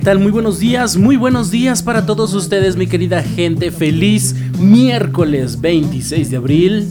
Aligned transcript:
¿Qué 0.00 0.04
tal? 0.06 0.18
Muy 0.18 0.32
buenos 0.32 0.58
días, 0.58 0.96
muy 0.96 1.16
buenos 1.18 1.50
días 1.50 1.82
para 1.82 2.06
todos 2.06 2.32
ustedes, 2.32 2.74
mi 2.74 2.86
querida 2.86 3.22
gente. 3.22 3.70
Feliz 3.70 4.34
miércoles 4.58 5.60
26 5.60 6.30
de 6.30 6.36
abril. 6.38 6.88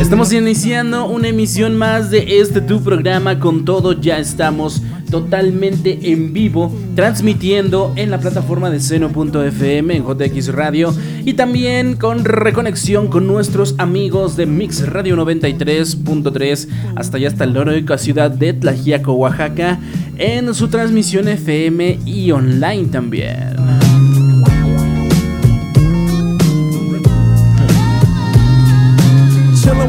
Estamos 0.00 0.32
iniciando 0.32 1.06
una 1.06 1.28
emisión 1.28 1.76
más 1.76 2.10
de 2.10 2.40
este 2.40 2.60
tu 2.60 2.82
programa 2.82 3.38
con 3.38 3.64
todo. 3.64 3.92
Ya 3.92 4.18
estamos 4.18 4.82
totalmente 5.10 6.12
en 6.12 6.32
vivo, 6.32 6.72
transmitiendo 6.94 7.92
en 7.96 8.10
la 8.10 8.18
plataforma 8.18 8.70
de 8.70 8.80
seno.fm 8.80 9.96
en 9.96 10.04
JX 10.04 10.52
Radio 10.52 10.94
y 11.24 11.34
también 11.34 11.96
con 11.96 12.24
reconexión 12.24 13.08
con 13.08 13.26
nuestros 13.26 13.74
amigos 13.78 14.36
de 14.36 14.46
Mix 14.46 14.86
Radio 14.86 15.16
93.3 15.16 16.68
hasta 16.96 17.16
allá 17.16 17.28
hasta 17.28 17.46
la 17.46 17.60
heroica 17.62 17.98
ciudad 17.98 18.30
de 18.30 18.52
Tlajiaco, 18.52 19.12
Oaxaca, 19.12 19.78
en 20.18 20.54
su 20.54 20.68
transmisión 20.68 21.28
FM 21.28 22.00
y 22.04 22.30
online 22.30 22.86
también. 22.86 23.56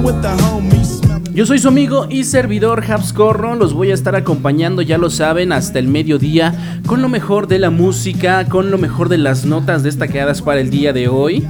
With 0.07 0.21
the 0.21 0.29
homies. 0.29 0.77
Yo 1.38 1.45
soy 1.45 1.59
su 1.59 1.67
amigo 1.67 2.07
y 2.09 2.23
servidor 2.23 2.83
Habscorro, 2.91 3.53
los 3.53 3.71
voy 3.71 3.91
a 3.91 3.93
estar 3.93 4.16
acompañando, 4.16 4.81
ya 4.81 4.97
lo 4.97 5.11
saben, 5.11 5.52
hasta 5.52 5.77
el 5.77 5.88
mediodía 5.88 6.81
con 6.88 7.03
lo 7.03 7.09
mejor 7.09 7.47
de 7.47 7.59
la 7.59 7.69
música, 7.69 8.45
con 8.49 8.71
lo 8.71 8.80
mejor 8.80 9.07
de 9.07 9.19
las 9.19 9.45
notas 9.45 9.83
destacadas 9.83 10.42
para 10.42 10.61
el 10.61 10.71
día 10.71 10.93
de 10.93 11.08
hoy. 11.08 11.48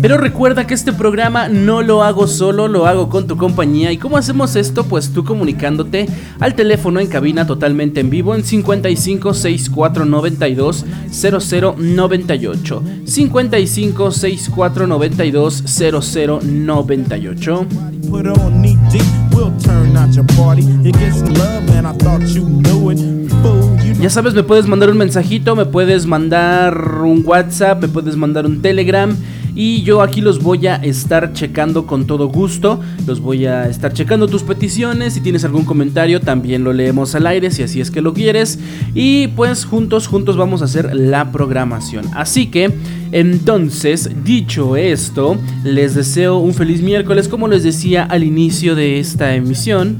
Pero 0.00 0.18
recuerda 0.18 0.66
que 0.66 0.74
este 0.74 0.92
programa 0.92 1.48
no 1.48 1.82
lo 1.82 2.02
hago 2.02 2.26
solo, 2.26 2.68
lo 2.68 2.86
hago 2.86 3.08
con 3.08 3.26
tu 3.26 3.36
compañía. 3.36 3.92
¿Y 3.92 3.98
cómo 3.98 4.16
hacemos 4.16 4.56
esto? 4.56 4.84
Pues 4.84 5.10
tú 5.10 5.24
comunicándote 5.24 6.06
al 6.40 6.54
teléfono 6.54 7.00
en 7.00 7.06
cabina 7.06 7.46
totalmente 7.46 8.00
en 8.00 8.10
vivo 8.10 8.34
en 8.34 8.44
55 8.44 9.34
64 9.34 10.04
92 10.04 10.84
00 11.10 11.74
98. 11.78 12.82
55 13.04 14.10
64 14.10 14.86
92 14.86 15.64
00 15.66 16.40
98. 16.42 17.66
Ya 24.00 24.10
sabes, 24.10 24.32
me 24.32 24.44
puedes 24.44 24.68
mandar 24.68 24.90
un 24.90 24.96
mensajito, 24.96 25.56
me 25.56 25.66
puedes 25.66 26.06
mandar 26.06 27.02
un 27.02 27.24
WhatsApp, 27.26 27.82
me 27.82 27.88
puedes 27.88 28.16
mandar 28.16 28.46
un 28.46 28.62
Telegram. 28.62 29.12
Y 29.56 29.82
yo 29.82 30.02
aquí 30.02 30.20
los 30.20 30.40
voy 30.40 30.68
a 30.68 30.76
estar 30.76 31.32
checando 31.32 31.84
con 31.84 32.06
todo 32.06 32.28
gusto. 32.28 32.78
Los 33.08 33.18
voy 33.18 33.46
a 33.46 33.68
estar 33.68 33.92
checando 33.92 34.28
tus 34.28 34.44
peticiones. 34.44 35.14
Si 35.14 35.20
tienes 35.20 35.44
algún 35.44 35.64
comentario, 35.64 36.20
también 36.20 36.62
lo 36.62 36.72
leemos 36.72 37.16
al 37.16 37.26
aire, 37.26 37.50
si 37.50 37.64
así 37.64 37.80
es 37.80 37.90
que 37.90 38.00
lo 38.00 38.14
quieres. 38.14 38.60
Y 38.94 39.26
pues 39.28 39.64
juntos, 39.64 40.06
juntos 40.06 40.36
vamos 40.36 40.62
a 40.62 40.66
hacer 40.66 40.94
la 40.94 41.32
programación. 41.32 42.04
Así 42.14 42.46
que, 42.46 42.70
entonces, 43.10 44.10
dicho 44.22 44.76
esto, 44.76 45.36
les 45.64 45.96
deseo 45.96 46.38
un 46.38 46.54
feliz 46.54 46.82
miércoles, 46.82 47.26
como 47.26 47.48
les 47.48 47.64
decía 47.64 48.04
al 48.04 48.22
inicio 48.22 48.76
de 48.76 49.00
esta 49.00 49.34
emisión. 49.34 49.98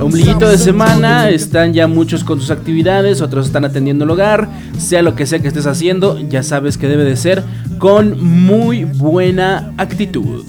Ombliguito 0.00 0.48
de 0.48 0.58
semana, 0.58 1.28
están 1.28 1.74
ya 1.74 1.88
muchos 1.88 2.22
con 2.22 2.40
sus 2.40 2.50
actividades, 2.50 3.20
otros 3.20 3.46
están 3.46 3.64
atendiendo 3.64 4.04
el 4.04 4.10
hogar, 4.10 4.48
sea 4.78 5.02
lo 5.02 5.16
que 5.16 5.26
sea 5.26 5.40
que 5.40 5.48
estés 5.48 5.66
haciendo, 5.66 6.18
ya 6.20 6.44
sabes 6.44 6.78
que 6.78 6.86
debe 6.86 7.02
de 7.02 7.16
ser 7.16 7.42
con 7.78 8.20
muy 8.20 8.84
buena 8.84 9.72
actitud. 9.76 10.44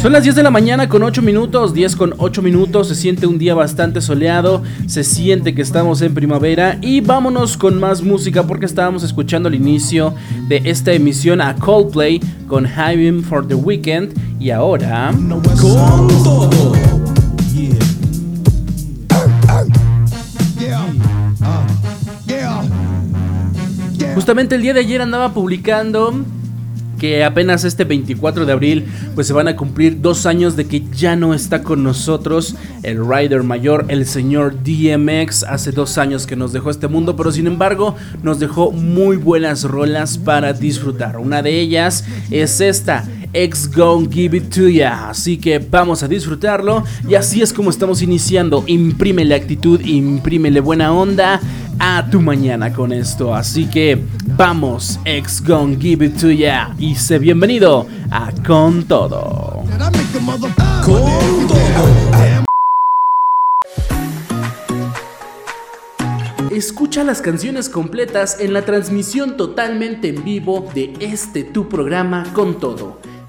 Son 0.00 0.12
las 0.12 0.22
10 0.22 0.36
de 0.36 0.42
la 0.42 0.50
mañana 0.50 0.88
con 0.88 1.02
8 1.02 1.22
minutos, 1.22 1.74
10 1.74 1.96
con 1.96 2.14
8 2.16 2.42
minutos, 2.42 2.88
se 2.88 2.94
siente 2.94 3.26
un 3.26 3.38
día 3.38 3.54
bastante 3.54 4.00
soleado, 4.00 4.62
se 4.86 5.04
siente 5.04 5.54
que 5.54 5.62
estamos 5.62 6.02
en 6.02 6.14
primavera 6.14 6.78
y 6.80 7.00
vámonos 7.00 7.56
con 7.56 7.78
más 7.78 8.02
música 8.02 8.44
porque 8.44 8.66
estábamos 8.66 9.02
escuchando 9.02 9.48
al 9.48 9.54
inicio 9.54 10.14
de 10.48 10.62
esta 10.64 10.92
emisión 10.92 11.40
a 11.40 11.54
Coldplay 11.54 12.20
con 12.46 12.66
Having 12.66 13.22
for 13.22 13.46
the 13.46 13.54
Weekend 13.54 14.14
y 14.40 14.50
ahora... 14.50 15.12
Justamente 24.18 24.56
el 24.56 24.62
día 24.62 24.74
de 24.74 24.80
ayer 24.80 25.00
andaba 25.00 25.32
publicando 25.32 26.12
que 26.98 27.22
apenas 27.22 27.62
este 27.62 27.84
24 27.84 28.46
de 28.46 28.52
abril 28.52 28.84
pues 29.14 29.28
se 29.28 29.32
van 29.32 29.46
a 29.46 29.54
cumplir 29.54 30.00
dos 30.00 30.26
años 30.26 30.56
de 30.56 30.66
que 30.66 30.82
ya 30.92 31.14
no 31.14 31.34
está 31.34 31.62
con 31.62 31.84
nosotros 31.84 32.56
el 32.82 33.08
rider 33.08 33.44
mayor, 33.44 33.84
el 33.86 34.06
señor 34.06 34.56
DMX, 34.64 35.44
hace 35.44 35.70
dos 35.70 35.98
años 35.98 36.26
que 36.26 36.34
nos 36.34 36.52
dejó 36.52 36.70
este 36.70 36.88
mundo, 36.88 37.14
pero 37.14 37.30
sin 37.30 37.46
embargo 37.46 37.94
nos 38.24 38.40
dejó 38.40 38.72
muy 38.72 39.16
buenas 39.16 39.62
rolas 39.62 40.18
para 40.18 40.52
disfrutar. 40.52 41.18
Una 41.18 41.40
de 41.40 41.60
ellas 41.60 42.04
es 42.32 42.60
esta, 42.60 43.04
X 43.32 43.70
Gon 43.72 44.10
Give 44.10 44.36
It 44.36 44.52
To 44.52 44.68
Ya, 44.68 45.10
así 45.10 45.36
que 45.36 45.60
vamos 45.60 46.02
a 46.02 46.08
disfrutarlo 46.08 46.82
y 47.08 47.14
así 47.14 47.40
es 47.40 47.52
como 47.52 47.70
estamos 47.70 48.02
iniciando, 48.02 48.64
imprímele 48.66 49.36
actitud, 49.36 49.80
imprímele 49.80 50.58
buena 50.58 50.92
onda 50.92 51.40
a 51.78 52.08
tu 52.10 52.20
mañana 52.20 52.72
con 52.72 52.92
esto. 52.92 53.34
Así 53.34 53.66
que 53.66 54.02
vamos, 54.36 54.98
ex 55.04 55.42
Gone 55.44 55.76
Give 55.76 56.06
It 56.06 56.20
To 56.20 56.30
Ya. 56.30 56.74
Y 56.78 56.94
sé 56.94 57.18
bienvenido 57.18 57.86
a 58.10 58.30
Con 58.46 58.84
Todo. 58.84 59.64
Con 60.84 61.02
todo. 61.48 62.48
Escucha 66.50 67.04
las 67.04 67.20
canciones 67.20 67.68
completas 67.68 68.40
en 68.40 68.52
la 68.52 68.62
transmisión 68.64 69.36
totalmente 69.36 70.08
en 70.08 70.24
vivo 70.24 70.68
de 70.74 70.94
este 70.98 71.44
tu 71.44 71.68
programa 71.68 72.24
Con 72.32 72.58
Todo. 72.58 72.98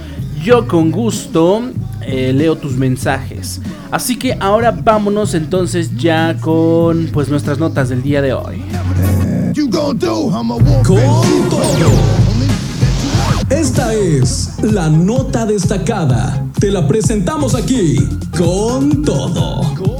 yo 0.42 0.68
con 0.68 0.92
gusto 0.92 1.64
eh, 2.10 2.32
leo 2.32 2.56
tus 2.56 2.72
mensajes. 2.72 3.60
Así 3.90 4.18
que 4.18 4.36
ahora 4.40 4.70
vámonos 4.70 5.34
entonces 5.34 5.96
ya 5.96 6.36
con 6.40 7.10
pues 7.12 7.28
nuestras 7.28 7.58
notas 7.58 7.90
del 7.90 8.02
día 8.02 8.22
de 8.22 8.32
hoy. 8.32 8.62
Con 10.84 11.48
todo. 11.50 11.90
Esta 13.50 13.92
es 13.92 14.62
la 14.62 14.88
nota 14.88 15.44
destacada. 15.44 16.44
Te 16.58 16.70
la 16.70 16.88
presentamos 16.88 17.54
aquí 17.54 17.96
con 18.36 19.02
todo. 19.02 19.97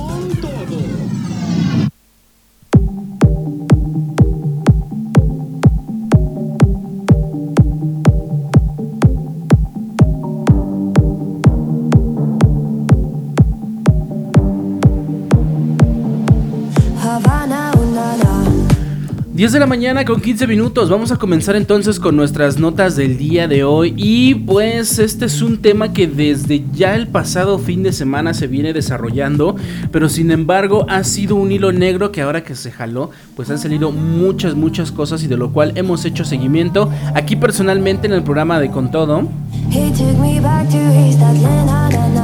10 19.39 19.53
de 19.53 19.61
la 19.61 19.67
mañana 19.67 20.05
con 20.05 20.21
15 20.21 20.49
minutos. 20.49 20.91
Vamos 20.91 21.13
a 21.13 21.17
comenzar 21.17 21.55
entonces 21.55 22.01
con 22.01 22.17
nuestras 22.17 22.59
notas 22.59 22.97
del 22.97 23.17
día 23.19 23.47
de 23.47 23.63
hoy. 23.63 23.95
Y 23.97 24.35
pues 24.35 24.99
este 24.99 25.27
es 25.27 25.43
un 25.43 25.59
tema 25.59 25.93
que 25.93 26.09
desde 26.09 26.65
ya 26.73 26.97
el 26.97 27.07
pasado 27.07 27.61
fin 27.61 27.85
de 27.85 27.93
semana 27.93 28.35
se 28.35 28.49
viene 28.49 28.73
desarrollando. 28.73 29.55
Pero 29.93 30.09
sin 30.09 30.33
embargo 30.33 30.87
ha 30.89 31.05
sido 31.05 31.37
un 31.37 31.53
hilo 31.53 31.71
negro 31.71 32.11
que 32.11 32.21
ahora 32.21 32.43
que 32.43 32.57
se 32.57 32.73
jaló, 32.73 33.13
pues 33.37 33.49
han 33.49 33.61
salido 33.61 33.93
muchas, 33.93 34.57
muchas 34.57 34.91
cosas 34.91 35.23
y 35.23 35.29
de 35.29 35.37
lo 35.37 35.53
cual 35.53 35.71
hemos 35.77 36.05
hecho 36.05 36.25
seguimiento 36.25 36.91
aquí 37.15 37.37
personalmente 37.37 38.09
en 38.09 38.15
el 38.15 38.25
programa 38.25 38.59
de 38.59 38.73
Con 38.73 38.91
Todo. 38.91 39.29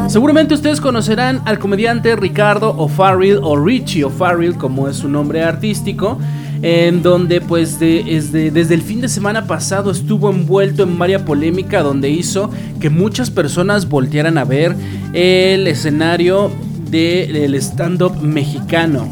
Seguramente 0.08 0.54
ustedes 0.54 0.80
conocerán 0.80 1.42
al 1.44 1.60
comediante 1.60 2.16
Ricardo 2.16 2.70
O'Farrill 2.70 3.38
o 3.40 3.56
Richie 3.56 4.02
O'Farrill 4.02 4.56
como 4.56 4.88
es 4.88 4.96
su 4.96 5.08
nombre 5.08 5.44
artístico 5.44 6.18
en 6.62 7.02
donde 7.02 7.40
pues 7.40 7.78
desde, 7.78 8.50
desde 8.50 8.74
el 8.74 8.82
fin 8.82 9.00
de 9.00 9.08
semana 9.08 9.46
pasado 9.46 9.90
estuvo 9.90 10.30
envuelto 10.30 10.82
en 10.82 10.98
varias 10.98 11.22
polémica 11.22 11.82
donde 11.82 12.10
hizo 12.10 12.50
que 12.80 12.90
muchas 12.90 13.30
personas 13.30 13.88
voltearan 13.88 14.38
a 14.38 14.44
ver 14.44 14.74
el 15.12 15.66
escenario 15.66 16.50
del 16.90 17.54
stand-up 17.56 18.20
mexicano 18.22 19.08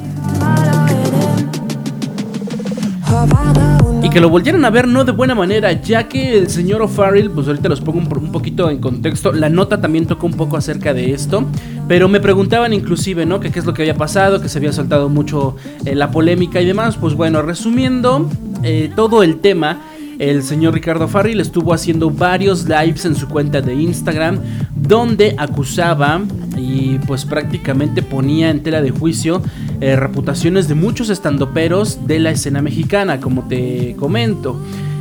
que 4.13 4.21
lo 4.21 4.29
volvieran 4.29 4.63
a 4.67 4.71
ver 4.71 4.87
no 4.87 5.05
de 5.05 5.13
buena 5.13 5.35
manera, 5.35 5.73
ya 5.73 6.07
que 6.07 6.37
el 6.37 6.51
señor 6.51 6.83
O'Farrell, 6.83 7.31
pues 7.31 7.47
ahorita 7.47 7.71
los 7.71 7.81
pongo 7.81 7.99
un, 7.99 8.31
poquito 8.31 8.69
en 8.69 8.79
contexto, 8.79 9.33
la 9.33 9.49
nota 9.49 9.81
también 9.81 10.05
tocó 10.07 10.27
un 10.27 10.35
poco 10.35 10.59
acerca 10.59 10.93
de 10.93 11.13
esto, 11.13 11.47
pero 11.89 12.09
me 12.09 12.21
preguntaban 12.21 12.75
inclusive, 12.75 13.25
¿no? 13.25 13.41
Que 13.41 13.51
qué 13.51 13.59
es 13.59 13.65
lo 13.65 13.73
que 13.73 13.83
había 13.83 13.97
pasado, 13.97 14.43
que 14.43 14.51
se 14.51 14.59
había 14.59 14.73
soltado 14.73 15.09
mucho 15.09 15.57
eh, 15.87 15.95
la 15.95 16.11
polémica 16.11 16.61
y 16.61 16.67
demás, 16.67 16.99
pues 16.99 17.15
bueno, 17.15 17.41
resumiendo 17.41 18.29
eh, 18.63 18.93
todo 18.95 19.23
el 19.23 19.39
tema, 19.41 19.81
el 20.19 20.43
señor 20.43 20.75
Ricardo 20.75 21.09
Farrell 21.09 21.41
estuvo 21.41 21.73
haciendo 21.73 22.11
varios 22.11 22.69
lives 22.69 23.07
en 23.07 23.17
su 23.17 23.29
cuenta 23.29 23.63
de 23.63 23.75
Instagram 23.75 24.41
donde 24.77 25.35
acusaba 25.39 26.21
y 26.63 26.99
pues 27.07 27.25
prácticamente 27.25 28.03
ponía 28.03 28.51
en 28.51 28.63
tela 28.63 28.83
de 28.83 28.91
juicio 28.91 29.43
eh, 29.81 29.97
reputaciones 29.97 30.69
de 30.69 30.75
muchos 30.75 31.11
estandoperos 31.11 32.07
de 32.07 32.21
la 32.21 32.31
escena 32.31 32.63
mexicana, 32.63 33.21
como 33.21 33.49
te 33.49 33.97
comento. 33.99 34.57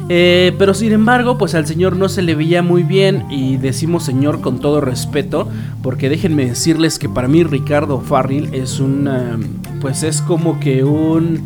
Eh, 0.10 0.54
pero 0.58 0.74
sin 0.74 0.92
embargo, 0.92 1.38
pues 1.38 1.56
al 1.56 1.68
señor 1.68 1.96
no 1.96 2.10
se 2.10 2.22
le 2.22 2.36
veía 2.36 2.62
muy 2.62 2.84
bien 2.84 3.26
y 3.30 3.58
decimos 3.58 4.04
señor 4.04 4.42
con 4.42 4.60
todo 4.60 4.82
respeto, 4.82 5.48
porque 5.84 6.10
déjenme 6.10 6.46
decirles 6.46 7.00
que 7.00 7.08
para 7.08 7.28
mí 7.28 7.44
Ricardo 7.44 8.02
Farrell 8.02 8.54
es 8.54 8.80
un, 8.80 9.10
pues 9.80 10.04
es 10.04 10.22
como 10.22 10.60
que 10.60 10.84
un 10.84 11.42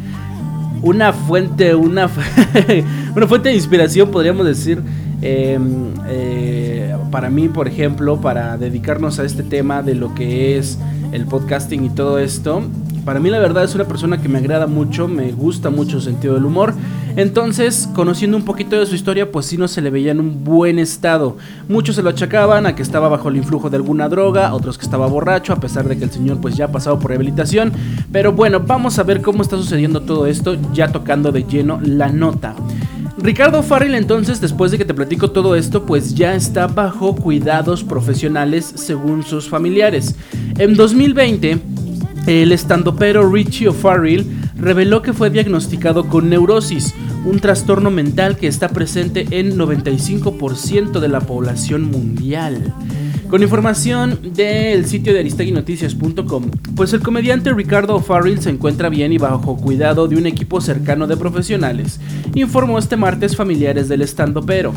una 0.82 1.14
fuente, 1.14 1.74
una, 1.74 2.10
una 3.16 3.28
fuente 3.28 3.50
de 3.50 3.56
inspiración, 3.56 4.12
podríamos 4.12 4.46
decir, 4.46 4.82
em, 5.22 5.94
eh, 6.08 6.96
para 7.12 7.30
mí, 7.30 7.48
por 7.50 7.68
ejemplo, 7.68 8.20
para 8.20 8.58
dedicarnos 8.58 9.20
a 9.20 9.24
este 9.24 9.44
tema 9.44 9.82
de 9.82 9.96
lo 9.96 10.14
que 10.14 10.58
es 10.58 10.78
el 11.12 11.26
podcasting 11.26 11.86
y 11.86 11.90
todo 11.90 12.20
esto. 12.20 12.62
Para 13.06 13.20
mí 13.20 13.30
la 13.30 13.38
verdad 13.38 13.64
es 13.64 13.76
una 13.76 13.86
persona 13.86 14.20
que 14.20 14.28
me 14.28 14.40
agrada 14.40 14.66
mucho, 14.66 15.08
me 15.08 15.32
gusta 15.32 15.70
mucho 15.70 16.00
su 16.00 16.10
sentido 16.10 16.34
del 16.34 16.46
humor. 16.46 16.74
Entonces, 17.16 17.88
conociendo 17.94 18.36
un 18.36 18.44
poquito 18.44 18.78
de 18.80 18.86
su 18.88 18.96
historia, 18.96 19.32
pues 19.32 19.46
sí 19.46 19.58
no 19.58 19.68
se 19.68 19.82
le 19.82 19.92
veía 19.92 20.12
en 20.12 20.20
un 20.20 20.44
buen 20.44 20.80
estado. 20.80 21.38
Muchos 21.70 21.96
se 21.96 22.02
lo 22.02 22.10
achacaban 22.10 22.66
a 22.66 22.76
que 22.76 22.82
estaba 22.82 23.08
bajo 23.08 23.30
el 23.30 23.38
influjo 23.38 23.70
de 23.70 23.78
alguna 23.78 24.10
droga, 24.10 24.54
otros 24.54 24.80
que 24.80 24.86
estaba 24.86 25.06
borracho, 25.06 25.54
a 25.54 25.60
pesar 25.60 25.88
de 25.88 25.98
que 25.98 26.04
el 26.04 26.12
señor 26.12 26.42
pues 26.42 26.58
ya 26.58 26.66
ha 26.66 26.72
pasado 26.72 26.98
por 27.00 27.12
rehabilitación. 27.12 27.72
Pero 28.12 28.34
bueno, 28.34 28.60
vamos 28.60 28.98
a 28.98 29.04
ver 29.04 29.22
cómo 29.22 29.44
está 29.44 29.56
sucediendo 29.56 30.02
todo 30.02 30.26
esto, 30.26 30.58
ya 30.74 30.92
tocando 30.92 31.32
de 31.32 31.44
lleno 31.44 31.80
la 31.82 32.10
nota. 32.10 32.56
Ricardo 33.26 33.64
Farrell 33.64 33.96
entonces, 33.96 34.40
después 34.40 34.70
de 34.70 34.78
que 34.78 34.86
te 34.86 34.94
platico 34.94 35.32
todo 35.32 35.56
esto, 35.56 35.88
pues 35.88 36.14
ya 36.14 36.36
está 36.36 36.68
bajo 36.68 37.16
cuidados 37.16 37.84
profesionales 37.84 38.72
según 38.76 39.24
sus 39.24 39.50
familiares. 39.50 40.14
En 40.60 40.76
2020, 40.76 41.58
el 42.28 42.52
estandopero 42.52 43.28
Richie 43.28 43.70
O'Farrell 43.70 44.28
reveló 44.56 45.02
que 45.02 45.12
fue 45.12 45.32
diagnosticado 45.32 46.08
con 46.08 46.30
neurosis, 46.30 46.94
un 47.26 47.40
trastorno 47.40 47.90
mental 47.90 48.38
que 48.38 48.46
está 48.46 48.70
presente 48.70 49.26
en 49.32 49.58
95% 49.58 51.00
de 51.00 51.08
la 51.08 51.22
población 51.22 51.90
mundial. 51.90 52.76
Con 53.30 53.42
información 53.42 54.20
del 54.34 54.86
sitio 54.86 55.12
de 55.14 55.20
aristeguinoticias.com, 55.20 56.52
pues 56.76 56.94
el 56.94 57.02
comediante 57.02 57.54
Ricardo 57.54 57.96
O'Farrell 57.96 58.40
se 58.40 58.52
encuentra 58.52 58.90
bien 58.90 59.12
y 59.12 59.18
bajo 59.18 59.58
cuidado 59.58 60.08
de 60.08 60.16
un 60.16 60.28
equipo 60.28 60.62
cercano 60.62 61.08
de 61.08 61.18
profesionales, 61.18 62.00
informó 62.36 62.78
este 62.78 62.98
martes 62.98 63.36
familiares 63.36 63.90
del 63.90 64.04
estandopero. 64.04 64.74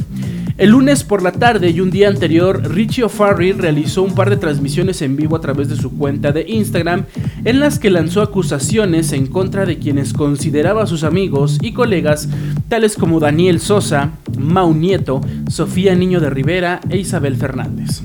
El 0.57 0.71
lunes 0.71 1.05
por 1.05 1.23
la 1.23 1.31
tarde 1.31 1.71
y 1.71 1.81
un 1.81 1.91
día 1.91 2.09
anterior, 2.09 2.61
Richie 2.69 3.05
O'Farrill 3.05 3.59
realizó 3.59 4.03
un 4.03 4.17
par 4.17 4.29
de 4.29 4.37
transmisiones 4.39 5.03
en 5.03 5.15
vivo 5.15 5.37
a 5.37 5.41
través 5.41 5.69
de 5.69 5.77
su 5.77 5.97
cuenta 5.97 6.33
de 6.33 6.45
Instagram 6.49 7.05
en 7.45 7.61
las 7.61 7.79
que 7.79 7.91
lanzó 7.91 8.23
acusaciones 8.23 9.13
en 9.13 9.29
contra 9.29 9.67
de 9.67 9.79
quienes 9.79 10.13
consideraba 10.13 10.87
sus 10.87 11.05
amigos 11.05 11.59
y 11.63 11.75
colegas, 11.75 12.29
tales 12.69 12.97
como 12.97 13.21
Daniel 13.21 13.61
Sosa, 13.61 14.11
Mau 14.37 14.75
Nieto, 14.75 15.21
Sofía 15.49 15.95
Niño 15.95 16.19
de 16.19 16.31
Rivera 16.31 16.81
e 16.91 16.99
Isabel 16.99 17.37
Fernández. 17.37 18.03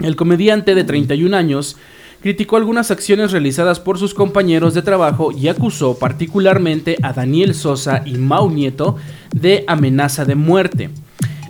El 0.00 0.16
comediante 0.16 0.74
de 0.74 0.84
31 0.84 1.36
años 1.36 1.76
criticó 2.22 2.56
algunas 2.56 2.90
acciones 2.90 3.32
realizadas 3.32 3.80
por 3.80 3.98
sus 3.98 4.14
compañeros 4.14 4.74
de 4.74 4.82
trabajo 4.82 5.32
y 5.32 5.48
acusó 5.48 5.98
particularmente 5.98 6.96
a 7.02 7.12
Daniel 7.12 7.54
Sosa 7.54 8.02
y 8.04 8.16
Mau 8.18 8.50
Nieto 8.50 8.96
de 9.34 9.64
amenaza 9.66 10.24
de 10.24 10.34
muerte. 10.34 10.90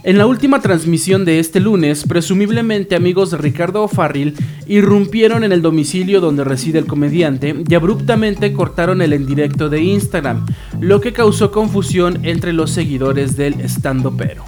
En 0.02 0.16
la 0.16 0.26
última 0.26 0.62
transmisión 0.62 1.26
de 1.26 1.40
este 1.40 1.61
lunes, 1.61 2.04
presumiblemente 2.09 2.97
amigos 2.97 3.30
de 3.30 3.37
Ricardo 3.37 3.83
O'Farrill 3.83 4.35
irrumpieron 4.66 5.45
en 5.45 5.52
el 5.52 5.61
domicilio 5.61 6.23
donde 6.23 6.42
reside 6.42 6.78
el 6.78 6.87
comediante 6.87 7.54
y 7.69 7.75
abruptamente 7.75 8.54
cortaron 8.54 9.02
el 9.02 9.12
en 9.12 9.26
directo 9.26 9.69
de 9.69 9.83
Instagram, 9.83 10.47
lo 10.80 11.02
que 11.02 11.12
causó 11.12 11.50
confusión 11.50 12.25
entre 12.25 12.54
los 12.54 12.71
seguidores 12.71 13.37
del 13.37 13.61
estando-pero. 13.61 14.45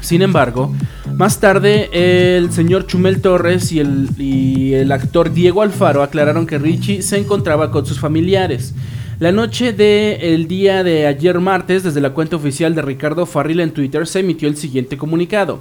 Sin 0.00 0.22
embargo, 0.22 0.72
más 1.16 1.40
tarde 1.40 1.90
el 1.92 2.52
señor 2.52 2.86
Chumel 2.86 3.20
Torres 3.20 3.72
y 3.72 3.80
el, 3.80 4.92
actor 4.92 5.32
Diego 5.32 5.62
Alfaro 5.62 6.02
aclararon 6.02 6.46
que 6.46 6.58
Richie 6.58 7.02
se 7.02 7.18
encontraba 7.18 7.70
con 7.70 7.86
sus 7.86 8.00
familiares. 8.00 8.74
La 9.18 9.32
noche 9.32 9.72
del 9.72 10.48
día 10.48 10.82
de 10.82 11.06
ayer 11.06 11.38
martes, 11.40 11.82
desde 11.82 12.00
la 12.00 12.10
cuenta 12.10 12.36
oficial 12.36 12.74
de 12.74 12.82
Ricardo 12.82 13.26
Farril 13.26 13.60
en 13.60 13.72
Twitter, 13.72 14.06
se 14.06 14.20
emitió 14.20 14.48
el 14.48 14.56
siguiente 14.56 14.96
comunicado. 14.96 15.60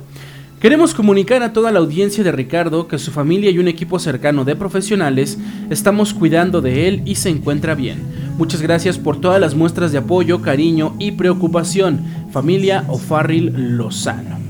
Queremos 0.61 0.93
comunicar 0.93 1.43
a 1.43 1.53
toda 1.53 1.71
la 1.71 1.79
audiencia 1.79 2.23
de 2.23 2.31
Ricardo 2.31 2.87
que 2.87 2.99
su 2.99 3.11
familia 3.11 3.49
y 3.49 3.59
un 3.59 3.67
equipo 3.67 3.97
cercano 3.99 4.45
de 4.45 4.55
profesionales 4.55 5.37
estamos 5.69 6.13
cuidando 6.13 6.61
de 6.61 6.87
él 6.87 7.01
y 7.05 7.15
se 7.15 7.29
encuentra 7.29 7.75
bien. 7.75 8.01
Muchas 8.37 8.61
gracias 8.61 8.97
por 8.97 9.19
todas 9.19 9.39
las 9.39 9.55
muestras 9.55 9.91
de 9.91 9.99
apoyo, 9.99 10.41
cariño 10.41 10.95
y 10.99 11.11
preocupación. 11.11 12.03
Familia 12.31 12.83
O'Farrill 12.87 13.77
Lozano. 13.77 14.48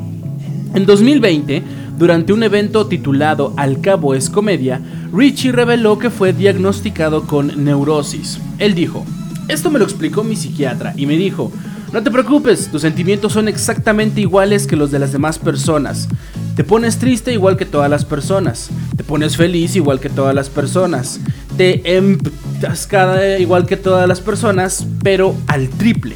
En 0.74 0.86
2020, 0.86 1.64
durante 1.98 2.32
un 2.32 2.44
evento 2.44 2.88
titulado 2.88 3.54
Al 3.58 3.82
cabo 3.82 4.14
es 4.14 4.30
comedia, 4.30 4.82
Richie 5.12 5.52
reveló 5.52 5.98
que 5.98 6.10
fue 6.10 6.32
diagnosticado 6.32 7.24
con 7.24 7.64
neurosis. 7.64 8.40
Él 8.60 8.76
dijo, 8.76 9.06
esto 9.48 9.72
me 9.72 9.80
lo 9.80 9.86
explicó 9.86 10.24
mi 10.24 10.36
psiquiatra 10.36 10.94
y 10.96 11.08
me 11.08 11.18
dijo, 11.18 11.52
no 11.92 12.04
te 12.04 12.12
preocupes, 12.12 12.70
tus 12.70 12.84
sentimientos 12.84 13.34
son 13.34 13.48
exactamente 13.48 14.22
iguales 14.22 14.68
que 14.68 14.76
los 14.76 14.92
de 14.92 15.00
las 15.00 15.12
demás 15.12 15.40
personas. 15.40 16.08
Te 16.56 16.64
pones 16.64 17.00
triste 17.00 17.34
igual 17.34 17.58
que 17.58 17.66
todas 17.66 17.90
las 17.90 18.06
personas. 18.06 18.70
Te 18.96 19.04
pones 19.04 19.38
feliz 19.38 19.76
igual 19.76 20.00
que 20.00 20.10
todas 20.10 20.36
las 20.36 20.50
personas. 20.50 21.20
Te 21.58 21.98
emtascada 21.98 23.40
igual 23.40 23.66
que 23.66 23.76
todas 23.76 24.08
las 24.08 24.22
personas, 24.22 24.86
pero 25.02 25.36
al 25.48 25.70
triple. 25.70 26.16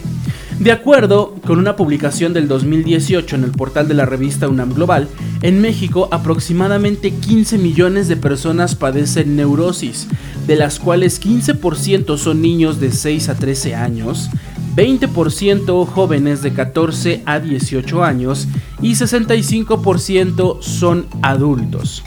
De 0.64 0.72
acuerdo 0.72 1.36
con 1.46 1.60
una 1.60 1.76
publicación 1.76 2.32
del 2.32 2.48
2018 2.48 3.36
en 3.36 3.44
el 3.44 3.52
portal 3.52 3.90
de 3.90 3.96
la 3.96 4.06
revista 4.06 4.48
UNAM 4.48 4.74
Global, 4.74 5.10
en 5.42 5.60
México 5.60 6.08
aproximadamente 6.10 7.12
15 7.12 7.58
millones 7.58 8.08
de 8.08 8.16
personas 8.16 8.74
padecen 8.74 9.36
neurosis, 9.36 10.08
de 10.48 10.56
las 10.56 10.80
cuales 10.80 11.22
15% 11.22 12.18
son 12.18 12.42
niños 12.42 12.80
de 12.80 12.94
6 12.94 13.28
a 13.28 13.36
13 13.36 13.76
años, 13.76 14.30
20% 14.78 15.86
jóvenes 15.86 16.42
de 16.42 16.54
14 16.54 17.24
a 17.26 17.42
18 17.42 18.02
años 18.02 18.48
y 18.82 18.94
65% 18.94 20.62
son 20.62 21.08
adultos. 21.22 22.06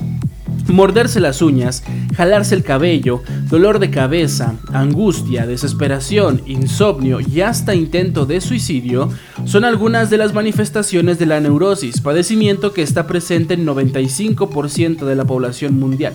Morderse 0.69 1.21
las 1.21 1.43
uñas, 1.43 1.85
jalarse 2.17 2.55
el 2.55 2.65
cabello, 2.65 3.23
dolor 3.49 3.79
de 3.79 3.91
cabeza, 3.91 4.55
angustia, 4.73 5.47
desesperación, 5.47 6.43
insomnio 6.47 7.21
y 7.21 7.41
hasta 7.41 7.75
intento 7.75 8.27
de 8.27 8.41
suicidio 8.41 9.11
son 9.45 9.65
algunas 9.65 10.11
de 10.11 10.19
las 10.19 10.35
manifestaciones 10.35 11.19
de 11.19 11.27
la 11.27 11.41
neurosis, 11.41 12.01
padecimiento 12.01 12.73
que 12.73 12.83
está 12.83 13.07
presente 13.07 13.55
en 13.55 13.65
95% 13.67 15.05
de 15.05 15.15
la 15.15 15.25
población 15.25 15.79
mundial. 15.79 16.15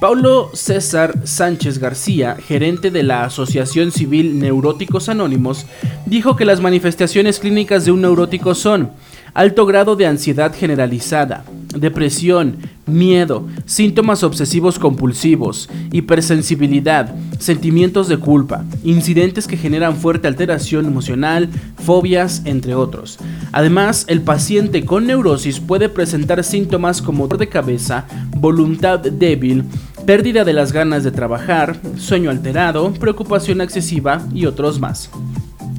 Paulo 0.00 0.50
César 0.52 1.14
Sánchez 1.24 1.78
García, 1.78 2.36
gerente 2.36 2.90
de 2.90 3.02
la 3.02 3.24
Asociación 3.24 3.92
Civil 3.92 4.38
Neuróticos 4.38 5.08
Anónimos, 5.08 5.66
dijo 6.04 6.36
que 6.36 6.44
las 6.44 6.60
manifestaciones 6.60 7.38
clínicas 7.40 7.86
de 7.86 7.92
un 7.92 8.02
neurótico 8.02 8.54
son 8.54 8.90
alto 9.32 9.64
grado 9.64 9.96
de 9.96 10.06
ansiedad 10.06 10.54
generalizada, 10.54 11.44
depresión, 11.78 12.56
miedo, 12.86 13.46
síntomas 13.64 14.22
obsesivos 14.22 14.78
compulsivos, 14.78 15.68
hipersensibilidad, 15.92 17.14
sentimientos 17.38 18.08
de 18.08 18.18
culpa, 18.18 18.64
incidentes 18.84 19.46
que 19.46 19.56
generan 19.56 19.96
fuerte 19.96 20.28
alteración 20.28 20.86
emocional, 20.86 21.48
fobias, 21.84 22.42
entre 22.44 22.74
otros. 22.74 23.18
Además, 23.52 24.04
el 24.08 24.22
paciente 24.22 24.84
con 24.84 25.06
neurosis 25.06 25.60
puede 25.60 25.88
presentar 25.88 26.42
síntomas 26.44 27.02
como 27.02 27.26
dolor 27.26 27.38
de 27.38 27.48
cabeza, 27.48 28.06
voluntad 28.36 29.00
débil, 29.00 29.64
pérdida 30.06 30.44
de 30.44 30.52
las 30.52 30.72
ganas 30.72 31.02
de 31.04 31.10
trabajar, 31.10 31.80
sueño 31.96 32.30
alterado, 32.30 32.92
preocupación 32.94 33.60
excesiva 33.60 34.26
y 34.32 34.46
otros 34.46 34.78
más. 34.80 35.10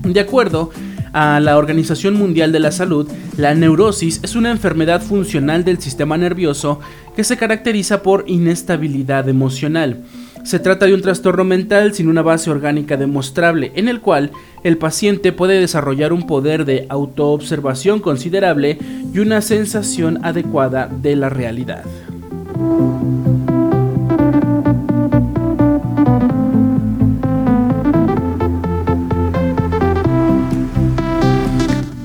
De 0.03 0.19
acuerdo 0.19 0.71
a 1.17 1.39
la 1.39 1.57
Organización 1.57 2.13
Mundial 2.13 2.51
de 2.51 2.59
la 2.59 2.71
Salud, 2.71 3.09
la 3.37 3.55
neurosis 3.55 4.19
es 4.21 4.35
una 4.35 4.51
enfermedad 4.51 5.01
funcional 5.01 5.63
del 5.63 5.81
sistema 5.81 6.15
nervioso 6.15 6.79
que 7.15 7.23
se 7.23 7.37
caracteriza 7.37 8.03
por 8.03 8.25
inestabilidad 8.27 9.27
emocional. 9.27 10.03
Se 10.43 10.59
trata 10.59 10.85
de 10.85 10.93
un 10.93 11.01
trastorno 11.01 11.43
mental 11.43 11.95
sin 11.95 12.07
una 12.07 12.21
base 12.21 12.51
orgánica 12.51 12.97
demostrable, 12.97 13.71
en 13.73 13.87
el 13.87 13.99
cual 13.99 14.29
el 14.63 14.77
paciente 14.77 15.31
puede 15.31 15.59
desarrollar 15.59 16.13
un 16.13 16.27
poder 16.27 16.65
de 16.65 16.85
autoobservación 16.87 17.99
considerable 17.99 18.77
y 19.11 19.17
una 19.17 19.41
sensación 19.41 20.23
adecuada 20.23 20.87
de 20.87 21.15
la 21.15 21.29
realidad. 21.29 21.83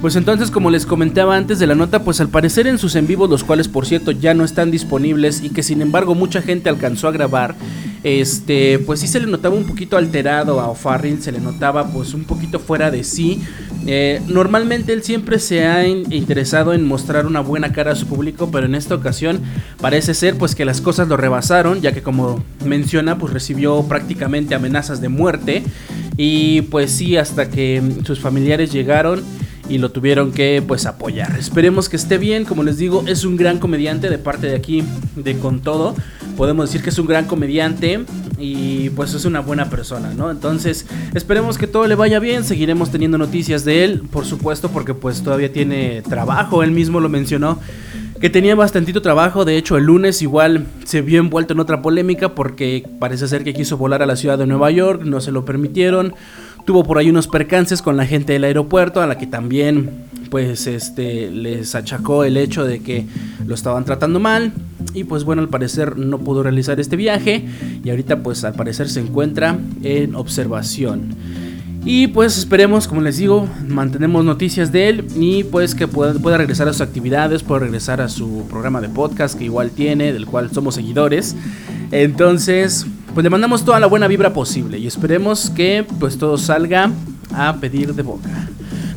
Pues 0.02 0.16
entonces, 0.16 0.50
como 0.50 0.68
les 0.68 0.84
comentaba 0.84 1.36
antes 1.36 1.60
de 1.60 1.68
la 1.68 1.76
nota, 1.76 2.02
pues 2.02 2.20
al 2.20 2.28
parecer 2.28 2.66
en 2.66 2.76
sus 2.76 2.96
en 2.96 3.06
vivos, 3.06 3.30
los 3.30 3.44
cuales 3.44 3.68
por 3.68 3.86
cierto 3.86 4.10
ya 4.10 4.34
no 4.34 4.42
están 4.42 4.72
disponibles 4.72 5.44
y 5.44 5.50
que 5.50 5.62
sin 5.62 5.80
embargo 5.80 6.16
mucha 6.16 6.42
gente 6.42 6.68
alcanzó 6.68 7.06
a 7.06 7.12
grabar, 7.12 7.54
este, 8.02 8.80
pues 8.80 8.98
sí 8.98 9.06
se 9.06 9.20
le 9.20 9.28
notaba 9.28 9.54
un 9.54 9.62
poquito 9.62 9.96
alterado 9.96 10.58
a 10.58 10.66
O'Farrill, 10.68 11.22
se 11.22 11.30
le 11.30 11.38
notaba 11.38 11.86
pues 11.86 12.14
un 12.14 12.24
poquito 12.24 12.58
fuera 12.58 12.90
de 12.90 13.04
sí. 13.04 13.44
Eh, 13.86 14.20
normalmente 14.26 14.92
él 14.92 15.04
siempre 15.04 15.38
se 15.38 15.66
ha 15.68 15.86
interesado 15.86 16.72
en 16.72 16.84
mostrar 16.84 17.24
una 17.24 17.38
buena 17.38 17.72
cara 17.72 17.92
a 17.92 17.94
su 17.94 18.08
público, 18.08 18.50
pero 18.50 18.66
en 18.66 18.74
esta 18.74 18.96
ocasión 18.96 19.40
parece 19.80 20.14
ser 20.14 20.36
pues 20.36 20.56
que 20.56 20.64
las 20.64 20.80
cosas 20.80 21.06
lo 21.06 21.16
rebasaron, 21.16 21.80
ya 21.80 21.92
que 21.92 22.02
como 22.02 22.42
menciona, 22.64 23.18
pues 23.18 23.32
recibió 23.32 23.80
prácticamente 23.84 24.56
amenazas 24.56 25.00
de 25.00 25.08
muerte 25.08 25.62
y 26.16 26.62
pues 26.62 26.90
sí, 26.90 27.16
hasta 27.16 27.48
que 27.48 27.80
sus 28.04 28.18
familiares 28.18 28.72
llegaron 28.72 29.22
y 29.72 29.78
lo 29.78 29.90
tuvieron 29.90 30.32
que 30.32 30.62
pues 30.66 30.84
apoyar. 30.84 31.34
Esperemos 31.38 31.88
que 31.88 31.96
esté 31.96 32.18
bien, 32.18 32.44
como 32.44 32.62
les 32.62 32.76
digo, 32.76 33.04
es 33.06 33.24
un 33.24 33.38
gran 33.38 33.58
comediante 33.58 34.10
de 34.10 34.18
parte 34.18 34.46
de 34.48 34.54
aquí 34.54 34.84
de 35.16 35.38
Con 35.38 35.60
Todo. 35.60 35.94
Podemos 36.36 36.68
decir 36.68 36.82
que 36.82 36.90
es 36.90 36.98
un 36.98 37.06
gran 37.06 37.24
comediante 37.24 38.04
y 38.38 38.90
pues 38.90 39.14
es 39.14 39.24
una 39.24 39.40
buena 39.40 39.70
persona, 39.70 40.12
¿no? 40.12 40.30
Entonces, 40.30 40.86
esperemos 41.14 41.56
que 41.56 41.66
todo 41.66 41.86
le 41.86 41.94
vaya 41.94 42.18
bien, 42.18 42.44
seguiremos 42.44 42.90
teniendo 42.90 43.16
noticias 43.16 43.64
de 43.64 43.84
él, 43.84 44.02
por 44.10 44.26
supuesto, 44.26 44.68
porque 44.70 44.92
pues 44.92 45.22
todavía 45.22 45.50
tiene 45.50 46.02
trabajo, 46.02 46.62
él 46.62 46.72
mismo 46.72 47.00
lo 47.00 47.08
mencionó 47.08 47.58
que 48.22 48.30
tenía 48.30 48.54
bastantito 48.54 49.02
trabajo. 49.02 49.44
De 49.44 49.56
hecho, 49.56 49.76
el 49.76 49.82
lunes 49.82 50.22
igual 50.22 50.66
se 50.84 51.00
vio 51.00 51.18
envuelto 51.18 51.54
en 51.54 51.60
otra 51.60 51.82
polémica 51.82 52.36
porque 52.36 52.88
parece 53.00 53.26
ser 53.26 53.42
que 53.42 53.52
quiso 53.52 53.76
volar 53.76 54.00
a 54.00 54.06
la 54.06 54.14
ciudad 54.14 54.38
de 54.38 54.46
Nueva 54.46 54.70
York, 54.70 55.02
no 55.04 55.20
se 55.20 55.32
lo 55.32 55.44
permitieron. 55.44 56.14
Tuvo 56.64 56.84
por 56.84 56.98
ahí 56.98 57.10
unos 57.10 57.28
percances 57.28 57.82
con 57.82 57.96
la 57.96 58.06
gente 58.06 58.34
del 58.34 58.44
aeropuerto, 58.44 59.00
a 59.00 59.06
la 59.06 59.18
que 59.18 59.26
también 59.26 59.90
pues 60.30 60.66
este 60.66 61.30
les 61.30 61.74
achacó 61.74 62.24
el 62.24 62.38
hecho 62.38 62.64
de 62.64 62.80
que 62.80 63.04
lo 63.46 63.54
estaban 63.54 63.84
tratando 63.84 64.18
mal 64.18 64.52
y 64.94 65.04
pues 65.04 65.24
bueno, 65.24 65.42
al 65.42 65.48
parecer 65.48 65.98
no 65.98 66.18
pudo 66.18 66.42
realizar 66.42 66.80
este 66.80 66.96
viaje 66.96 67.44
y 67.84 67.90
ahorita 67.90 68.22
pues 68.22 68.42
al 68.44 68.54
parecer 68.54 68.88
se 68.88 69.00
encuentra 69.00 69.58
en 69.82 70.14
observación. 70.14 71.14
Y 71.84 72.06
pues 72.06 72.38
esperemos, 72.38 72.86
como 72.86 73.00
les 73.00 73.16
digo, 73.16 73.48
mantenemos 73.66 74.24
noticias 74.24 74.70
de 74.70 74.88
él 74.88 75.06
y 75.16 75.42
pues 75.42 75.74
que 75.74 75.88
pueda, 75.88 76.14
pueda, 76.14 76.38
regresar 76.38 76.68
a 76.68 76.72
sus 76.72 76.80
actividades, 76.80 77.42
pueda 77.42 77.60
regresar 77.60 78.00
a 78.00 78.08
su 78.08 78.46
programa 78.48 78.80
de 78.80 78.88
podcast 78.88 79.36
que 79.36 79.44
igual 79.44 79.70
tiene, 79.72 80.12
del 80.12 80.26
cual 80.26 80.50
somos 80.52 80.76
seguidores. 80.76 81.34
Entonces, 81.90 82.86
pues 83.14 83.24
le 83.24 83.30
mandamos 83.30 83.64
toda 83.64 83.78
la 83.78 83.86
buena 83.86 84.08
vibra 84.08 84.32
posible 84.32 84.78
y 84.78 84.86
esperemos 84.86 85.50
que 85.50 85.86
pues 86.00 86.16
todo 86.18 86.38
salga 86.38 86.90
a 87.34 87.56
pedir 87.56 87.94
de 87.94 88.02
boca. 88.02 88.48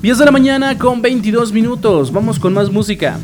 10 0.01 0.17
de 0.17 0.25
la 0.25 0.31
mañana 0.31 0.77
con 0.77 1.01
22 1.01 1.51
minutos. 1.51 2.11
Vamos 2.11 2.39
con 2.39 2.53
más 2.53 2.71
música. 2.71 3.17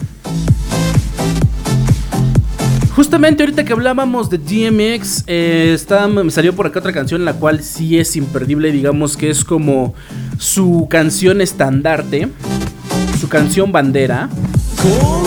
Justamente 2.96 3.44
ahorita 3.44 3.64
que 3.64 3.72
hablábamos 3.72 4.30
de 4.30 4.38
DMX, 4.38 5.24
eh, 5.28 5.78
me 6.24 6.32
salió 6.32 6.54
por 6.54 6.68
acá 6.68 6.80
otra 6.80 6.92
canción 6.92 7.24
la 7.24 7.34
cual 7.34 7.64
sí 7.64 7.98
es 7.98 8.16
imperdible, 8.16 8.72
digamos 8.72 9.16
que 9.16 9.30
es 9.30 9.46
como 9.46 9.94
su 10.38 10.88
canción 10.90 11.40
estandarte, 11.40 12.28
su 13.20 13.30
canción 13.30 13.72
bandera. 13.72 14.30
Con 14.82 15.21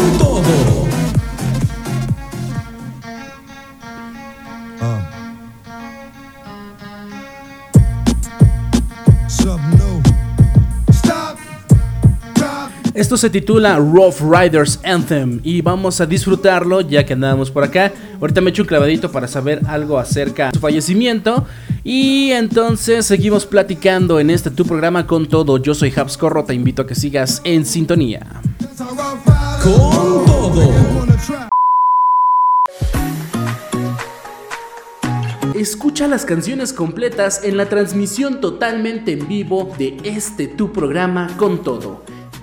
Esto 12.94 13.16
se 13.16 13.28
titula 13.28 13.76
Rough 13.76 14.20
Riders 14.20 14.78
Anthem 14.84 15.40
y 15.42 15.62
vamos 15.62 16.00
a 16.00 16.06
disfrutarlo 16.06 16.80
ya 16.80 17.04
que 17.04 17.14
andamos 17.14 17.50
por 17.50 17.64
acá. 17.64 17.92
Ahorita 18.20 18.40
me 18.40 18.50
echo 18.50 18.62
un 18.62 18.68
clavadito 18.68 19.10
para 19.10 19.26
saber 19.26 19.60
algo 19.66 19.98
acerca 19.98 20.46
de 20.46 20.52
su 20.52 20.60
fallecimiento. 20.60 21.44
Y 21.82 22.30
entonces 22.30 23.04
seguimos 23.04 23.46
platicando 23.46 24.20
en 24.20 24.30
este 24.30 24.52
tu 24.52 24.64
programa 24.64 25.08
con 25.08 25.26
todo. 25.26 25.58
Yo 25.58 25.74
soy 25.74 25.92
Habs 25.94 26.16
Corro, 26.16 26.44
te 26.44 26.54
invito 26.54 26.82
a 26.82 26.86
que 26.86 26.94
sigas 26.94 27.42
en 27.42 27.66
sintonía. 27.66 28.24
Con 29.60 30.24
todo. 30.24 30.72
Escucha 35.56 36.06
las 36.06 36.24
canciones 36.24 36.72
completas 36.72 37.42
en 37.42 37.56
la 37.56 37.68
transmisión 37.68 38.40
totalmente 38.40 39.14
en 39.14 39.26
vivo 39.26 39.74
de 39.78 39.96
este 40.04 40.46
tu 40.46 40.72
programa 40.72 41.36
con 41.36 41.64
todo 41.64 42.04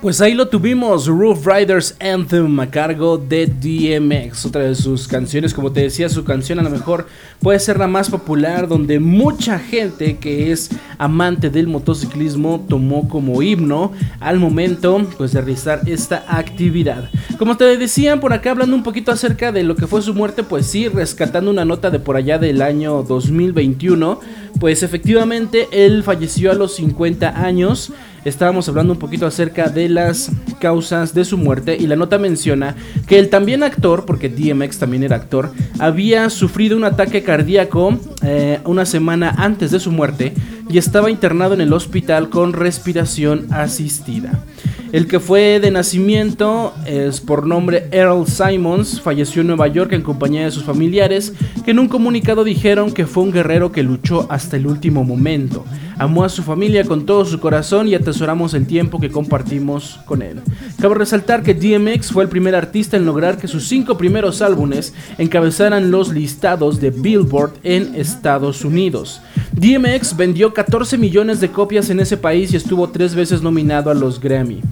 Pues 0.00 0.22
ahí 0.22 0.32
lo 0.32 0.48
tuvimos, 0.48 1.06
Roof 1.08 1.46
Riders 1.46 1.94
Anthem 2.00 2.58
a 2.58 2.70
cargo 2.70 3.18
de 3.18 3.46
DMX, 3.46 4.46
otra 4.46 4.62
de 4.62 4.74
sus 4.74 5.06
canciones, 5.06 5.52
como 5.52 5.72
te 5.72 5.82
decía, 5.82 6.08
su 6.08 6.24
canción 6.24 6.58
a 6.58 6.62
lo 6.62 6.70
mejor 6.70 7.06
puede 7.40 7.58
ser 7.58 7.78
la 7.78 7.86
más 7.86 8.08
popular, 8.08 8.66
donde 8.66 8.98
mucha 8.98 9.58
gente 9.58 10.16
que 10.16 10.52
es 10.52 10.70
amante 10.96 11.50
del 11.50 11.66
motociclismo 11.66 12.64
tomó 12.66 13.10
como 13.10 13.42
himno 13.42 13.92
al 14.20 14.38
momento 14.38 15.06
pues, 15.18 15.32
de 15.32 15.42
realizar 15.42 15.82
esta 15.84 16.24
actividad. 16.26 17.10
Como 17.38 17.58
te 17.58 17.76
decían 17.76 18.20
por 18.20 18.32
acá, 18.32 18.52
hablando 18.52 18.76
un 18.76 18.82
poquito 18.82 19.12
acerca 19.12 19.52
de 19.52 19.64
lo 19.64 19.76
que 19.76 19.86
fue 19.86 20.00
su 20.00 20.14
muerte, 20.14 20.42
pues 20.42 20.64
sí, 20.64 20.88
rescatando 20.88 21.50
una 21.50 21.66
nota 21.66 21.90
de 21.90 21.98
por 21.98 22.16
allá 22.16 22.38
del 22.38 22.62
año 22.62 23.02
2021, 23.02 24.18
pues 24.58 24.82
efectivamente 24.82 25.68
él 25.72 26.02
falleció 26.02 26.50
a 26.50 26.54
los 26.54 26.74
50 26.74 27.44
años 27.44 27.92
estábamos 28.24 28.68
hablando 28.68 28.92
un 28.92 28.98
poquito 28.98 29.26
acerca 29.26 29.68
de 29.68 29.88
las 29.88 30.30
causas 30.60 31.14
de 31.14 31.24
su 31.24 31.38
muerte 31.38 31.76
y 31.78 31.86
la 31.86 31.96
nota 31.96 32.18
menciona 32.18 32.76
que 33.06 33.18
el 33.18 33.30
también 33.30 33.62
actor, 33.62 34.04
porque 34.04 34.28
DMX 34.28 34.78
también 34.78 35.02
era 35.02 35.16
actor, 35.16 35.52
había 35.78 36.28
sufrido 36.30 36.76
un 36.76 36.84
ataque 36.84 37.22
cardíaco 37.22 37.98
eh, 38.22 38.60
una 38.64 38.84
semana 38.84 39.34
antes 39.38 39.70
de 39.70 39.80
su 39.80 39.90
muerte 39.90 40.34
y 40.68 40.78
estaba 40.78 41.10
internado 41.10 41.54
en 41.54 41.60
el 41.60 41.72
hospital 41.72 42.28
con 42.28 42.52
respiración 42.52 43.46
asistida. 43.50 44.44
El 44.92 45.06
que 45.06 45.20
fue 45.20 45.60
de 45.60 45.70
nacimiento 45.70 46.74
es 46.84 47.20
por 47.20 47.46
nombre 47.46 47.86
Earl 47.92 48.26
Simons, 48.26 49.00
falleció 49.00 49.42
en 49.42 49.46
Nueva 49.46 49.68
York 49.68 49.92
en 49.92 50.02
compañía 50.02 50.44
de 50.44 50.50
sus 50.50 50.64
familiares, 50.64 51.32
que 51.64 51.70
en 51.70 51.78
un 51.78 51.86
comunicado 51.86 52.42
dijeron 52.42 52.90
que 52.90 53.06
fue 53.06 53.22
un 53.22 53.30
guerrero 53.30 53.70
que 53.70 53.84
luchó 53.84 54.26
hasta 54.28 54.56
el 54.56 54.66
último 54.66 55.04
momento. 55.04 55.64
Amó 55.96 56.24
a 56.24 56.28
su 56.28 56.42
familia 56.42 56.84
con 56.84 57.06
todo 57.06 57.24
su 57.24 57.38
corazón 57.38 57.86
y 57.86 57.94
atesoramos 57.94 58.52
el 58.54 58.66
tiempo 58.66 58.98
que 58.98 59.10
compartimos 59.10 60.00
con 60.06 60.22
él. 60.22 60.40
Cabe 60.80 60.96
resaltar 60.96 61.44
que 61.44 61.54
DMX 61.54 62.10
fue 62.10 62.24
el 62.24 62.28
primer 62.28 62.56
artista 62.56 62.96
en 62.96 63.06
lograr 63.06 63.36
que 63.36 63.46
sus 63.46 63.68
cinco 63.68 63.96
primeros 63.96 64.42
álbumes 64.42 64.92
encabezaran 65.18 65.92
los 65.92 66.12
listados 66.12 66.80
de 66.80 66.90
Billboard 66.90 67.52
en 67.62 67.94
Estados 67.94 68.64
Unidos. 68.64 69.20
DMX 69.52 70.16
vendió 70.16 70.54
14 70.54 70.96
millones 70.96 71.40
de 71.40 71.50
copias 71.50 71.90
en 71.90 72.00
ese 72.00 72.16
país 72.16 72.52
y 72.52 72.56
estuvo 72.56 72.88
tres 72.88 73.14
veces 73.14 73.42
nominado 73.42 73.90
a 73.90 73.94
los 73.94 74.18
Grammy. 74.18 74.62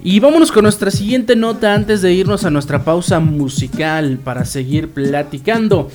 Y 0.02 0.18
vámonos 0.18 0.50
con 0.50 0.64
nuestra 0.64 0.90
siguiente 0.90 1.36
nota 1.36 1.74
antes 1.74 2.02
de 2.02 2.12
irnos 2.12 2.44
a 2.44 2.50
nuestra 2.50 2.84
pausa 2.84 3.20
musical 3.20 4.18
para 4.24 4.44
seguir 4.46 4.90
platicando. 4.90 5.92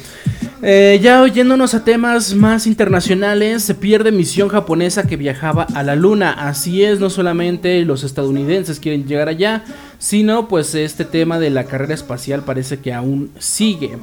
Eh, 0.61 0.99
ya 1.03 1.21
oyéndonos 1.21 1.73
a 1.73 1.83
temas 1.83 2.33
más 2.35 2.67
internacionales, 2.67 3.63
se 3.63 3.75
pierde 3.75 4.13
misión 4.13 4.47
japonesa 4.47 5.03
que 5.03 5.17
viajaba 5.17 5.63
a 5.63 5.83
la 5.83 5.97
luna. 5.97 6.31
Así 6.31 6.83
es, 6.85 7.01
no 7.01 7.09
solamente 7.09 7.83
los 7.83 8.05
estadounidenses 8.05 8.79
quieren 8.79 9.07
llegar 9.07 9.27
allá, 9.27 9.65
sino 9.97 10.47
pues 10.47 10.73
este 10.73 11.03
tema 11.03 11.37
de 11.37 11.49
la 11.49 11.65
carrera 11.65 11.95
espacial 11.95 12.43
parece 12.45 12.79
que 12.79 12.93
aún 12.93 13.31
sigue. 13.39 13.97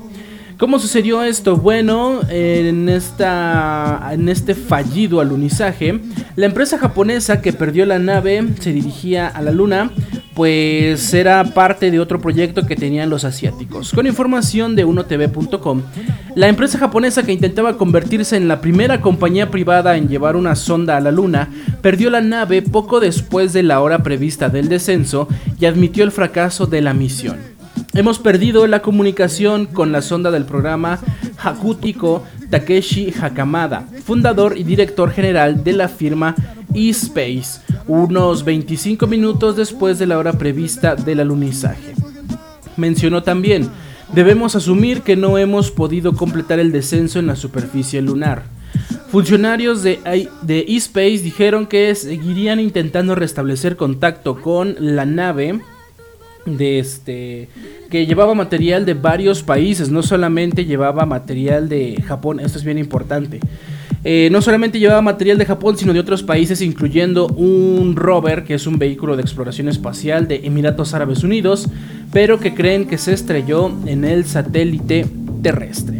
¿Cómo 0.59 0.79
sucedió 0.79 1.23
esto? 1.23 1.59
Bueno, 1.59 2.21
en, 2.31 2.89
esta, 2.89 4.09
en 4.13 4.31
este 4.31 4.55
fallido 4.55 5.21
alunizaje, 5.21 6.01
la 6.35 6.47
empresa 6.47 6.79
japonesa 6.79 7.43
que 7.43 7.53
perdió 7.53 7.85
la 7.85 7.99
nave 7.99 8.43
se 8.61 8.73
dirigía 8.73 9.29
a 9.29 9.43
la 9.43 9.51
luna, 9.51 9.91
pues 10.35 11.13
era 11.13 11.45
parte 11.45 11.91
de 11.91 12.01
otro 12.01 12.23
proyecto 12.23 12.67
que 12.67 12.75
tenían 12.75 13.11
los 13.11 13.25
asiáticos. 13.25 13.93
Con 13.93 14.07
información 14.07 14.77
de 14.77 14.87
unotv.com, 14.87 15.83
la 16.35 16.49
empresa 16.49 16.79
japonesa 16.79 17.23
que 17.23 17.33
intentaba 17.33 17.77
convertirse 17.77 18.39
en 18.39 18.49
la 18.49 18.63
primera 18.63 19.03
compañía 19.03 19.51
privada 19.51 19.99
en 19.99 20.09
llevar 20.09 20.37
una 20.37 20.55
sonda 20.57 20.97
a 20.97 21.01
la 21.01 21.11
luna, 21.11 21.51
perdió 21.83 22.09
la 22.09 22.23
nave 22.23 22.63
poco 22.63 22.99
después 22.99 23.53
de 23.53 23.63
la 23.63 23.81
hora 23.81 24.03
prevista 24.03 24.49
del 24.49 24.71
descenso 24.71 25.29
y 25.61 25.67
admitió 25.67 26.03
el 26.03 26.13
fracaso 26.13 26.65
de 26.65 26.81
la 26.81 26.95
misión. 26.95 27.56
Hemos 27.97 28.19
perdido 28.19 28.67
la 28.67 28.83
comunicación 28.83 29.65
con 29.65 29.91
la 29.91 30.03
sonda 30.03 30.31
del 30.31 30.45
programa 30.45 31.01
Hakutiko 31.43 32.23
Takeshi 32.51 33.15
Hakamada, 33.19 33.89
fundador 34.05 34.59
y 34.59 34.65
director 34.65 35.11
general 35.11 35.65
de 35.65 35.73
la 35.73 35.89
firma 35.89 36.35
eSpace, 36.75 37.63
unos 37.87 38.45
25 38.45 39.07
minutos 39.07 39.57
después 39.57 39.99
de 39.99 40.07
la 40.07 40.19
hora 40.19 40.35
prevista 40.35 40.95
del 40.95 41.21
alunizaje. 41.21 41.95
Mencionó 42.77 43.23
también, 43.23 43.71
debemos 44.13 44.55
asumir 44.57 45.01
que 45.01 45.17
no 45.17 45.39
hemos 45.39 45.71
podido 45.71 46.13
completar 46.13 46.59
el 46.59 46.73
descenso 46.73 47.19
en 47.19 47.27
la 47.27 47.35
superficie 47.35 48.03
lunar. 48.03 48.43
Funcionarios 49.11 49.83
de, 49.83 50.29
de 50.43 50.67
eSpace 50.69 51.21
dijeron 51.21 51.65
que 51.67 51.95
seguirían 51.95 52.61
intentando 52.61 53.15
restablecer 53.15 53.77
contacto 53.77 54.43
con 54.43 54.77
la 54.81 55.07
nave 55.07 55.63
de 56.47 56.79
este 56.79 57.49
que 57.91 58.07
llevaba 58.07 58.35
material 58.35 58.85
de 58.87 58.95
varios 58.95 59.43
países, 59.43 59.91
no 59.91 60.03
solamente 60.03 60.65
llevaba 60.65 61.07
material 61.07 61.69
de 61.69 62.03
Japón, 62.07 62.41
esto 62.41 62.59
es 62.59 62.65
bien 62.65 62.79
importante. 62.79 63.41
Eh, 64.09 64.29
no 64.31 64.41
solamente 64.41 64.79
llevaba 64.79 65.03
material 65.03 65.37
de 65.37 65.47
Japón, 65.47 65.77
sino 65.77 65.93
de 65.93 65.99
otros 65.99 66.23
países, 66.23 66.63
incluyendo 66.63 67.27
un 67.27 67.97
rover, 67.97 68.45
que 68.45 68.55
es 68.55 68.67
un 68.69 68.79
vehículo 68.79 69.17
de 69.17 69.23
exploración 69.23 69.69
espacial 69.69 70.29
de 70.29 70.43
Emiratos 70.45 70.95
Árabes 70.95 71.25
Unidos, 71.25 71.69
pero 72.13 72.39
que 72.39 72.55
creen 72.55 72.87
que 72.87 72.99
se 72.99 73.13
estrelló 73.13 73.73
en 73.87 74.05
el 74.05 74.25
satélite 74.25 75.07
terrestre. 75.43 75.99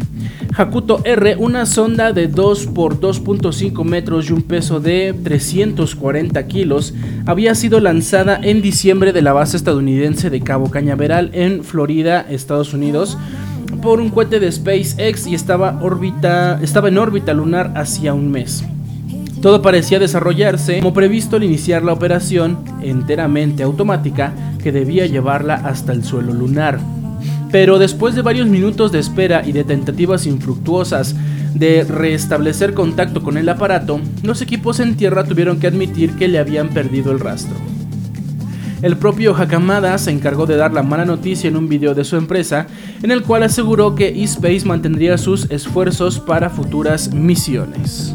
Hakuto 0.55 1.01
R, 1.03 1.35
una 1.37 1.65
sonda 1.65 2.13
de 2.13 2.27
2 2.27 2.67
por 2.67 2.99
2.5 2.99 3.83
metros 3.83 4.29
y 4.29 4.33
un 4.33 4.41
peso 4.41 4.79
de 4.79 5.13
340 5.23 6.47
kilos, 6.47 6.93
había 7.25 7.53
sido 7.53 7.79
lanzada 7.79 8.39
en 8.41 8.61
diciembre 8.61 9.13
de 9.13 9.21
la 9.21 9.33
base 9.33 9.57
estadounidense 9.57 10.29
de 10.29 10.41
Cabo 10.41 10.71
Cañaveral 10.71 11.29
en 11.33 11.63
Florida, 11.63 12.25
Estados 12.27 12.73
Unidos, 12.73 13.17
por 13.83 13.99
un 13.99 14.09
cohete 14.09 14.39
de 14.39 14.51
SpaceX 14.51 15.27
y 15.27 15.35
estaba, 15.35 15.79
estaba 16.61 16.87
en 16.87 16.97
órbita 16.97 17.33
lunar 17.33 17.73
hacía 17.75 18.13
un 18.13 18.31
mes. 18.31 18.63
Todo 19.41 19.61
parecía 19.61 19.99
desarrollarse 19.99 20.79
como 20.79 20.93
previsto 20.93 21.35
al 21.35 21.43
iniciar 21.43 21.83
la 21.83 21.93
operación 21.93 22.57
enteramente 22.81 23.61
automática 23.61 24.33
que 24.61 24.71
debía 24.71 25.05
llevarla 25.05 25.53
hasta 25.53 25.93
el 25.93 26.03
suelo 26.03 26.33
lunar. 26.33 26.79
Pero 27.51 27.79
después 27.79 28.15
de 28.15 28.21
varios 28.21 28.47
minutos 28.47 28.91
de 28.91 28.99
espera 28.99 29.43
y 29.45 29.51
de 29.51 29.63
tentativas 29.63 30.25
infructuosas 30.25 31.15
de 31.53 31.83
restablecer 31.83 32.73
contacto 32.73 33.23
con 33.23 33.37
el 33.37 33.49
aparato, 33.49 33.99
los 34.23 34.41
equipos 34.41 34.79
en 34.79 34.95
tierra 34.97 35.23
tuvieron 35.23 35.59
que 35.59 35.67
admitir 35.67 36.11
que 36.11 36.27
le 36.27 36.39
habían 36.39 36.69
perdido 36.69 37.11
el 37.11 37.19
rastro. 37.19 37.55
El 38.81 38.95
propio 38.97 39.35
Hakamada 39.35 39.97
se 39.97 40.11
encargó 40.11 40.45
de 40.45 40.55
dar 40.55 40.71
la 40.71 40.83
mala 40.83 41.03
noticia 41.03 41.47
en 41.47 41.57
un 41.57 41.67
video 41.67 41.95
de 41.95 42.03
su 42.03 42.15
empresa, 42.15 42.67
en 43.01 43.09
el 43.09 43.23
cual 43.23 43.41
aseguró 43.43 43.95
que 43.95 44.23
eSpace 44.23 44.65
mantendría 44.65 45.17
sus 45.17 45.49
esfuerzos 45.49 46.19
para 46.19 46.51
futuras 46.51 47.11
misiones. 47.11 48.13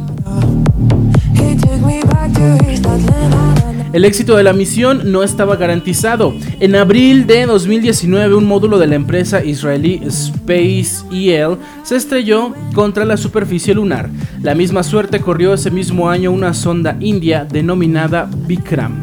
El 3.93 4.07
éxito 4.07 4.37
de 4.37 4.43
la 4.43 4.55
misión 4.55 5.13
no 5.13 5.23
estaba 5.23 5.57
garantizado. 5.57 6.35
En 6.61 6.75
abril 6.77 7.27
de 7.27 7.45
2019, 7.45 8.35
un 8.35 8.47
módulo 8.47 8.79
de 8.79 8.87
la 8.87 8.95
empresa 8.95 9.45
israelí 9.45 10.01
Space 10.07 11.05
EL 11.13 11.59
se 11.83 11.97
estrelló 11.97 12.55
contra 12.73 13.05
la 13.05 13.19
superficie 13.19 13.75
lunar. 13.75 14.09
La 14.43 14.55
misma 14.55 14.83
suerte 14.83 15.21
corrió 15.21 15.53
ese 15.53 15.71
mismo 15.71 16.09
año 16.09 16.33
una 16.33 16.55
sonda 16.55 16.97
india 17.01 17.45
denominada 17.45 18.31
Vikram. 18.47 19.03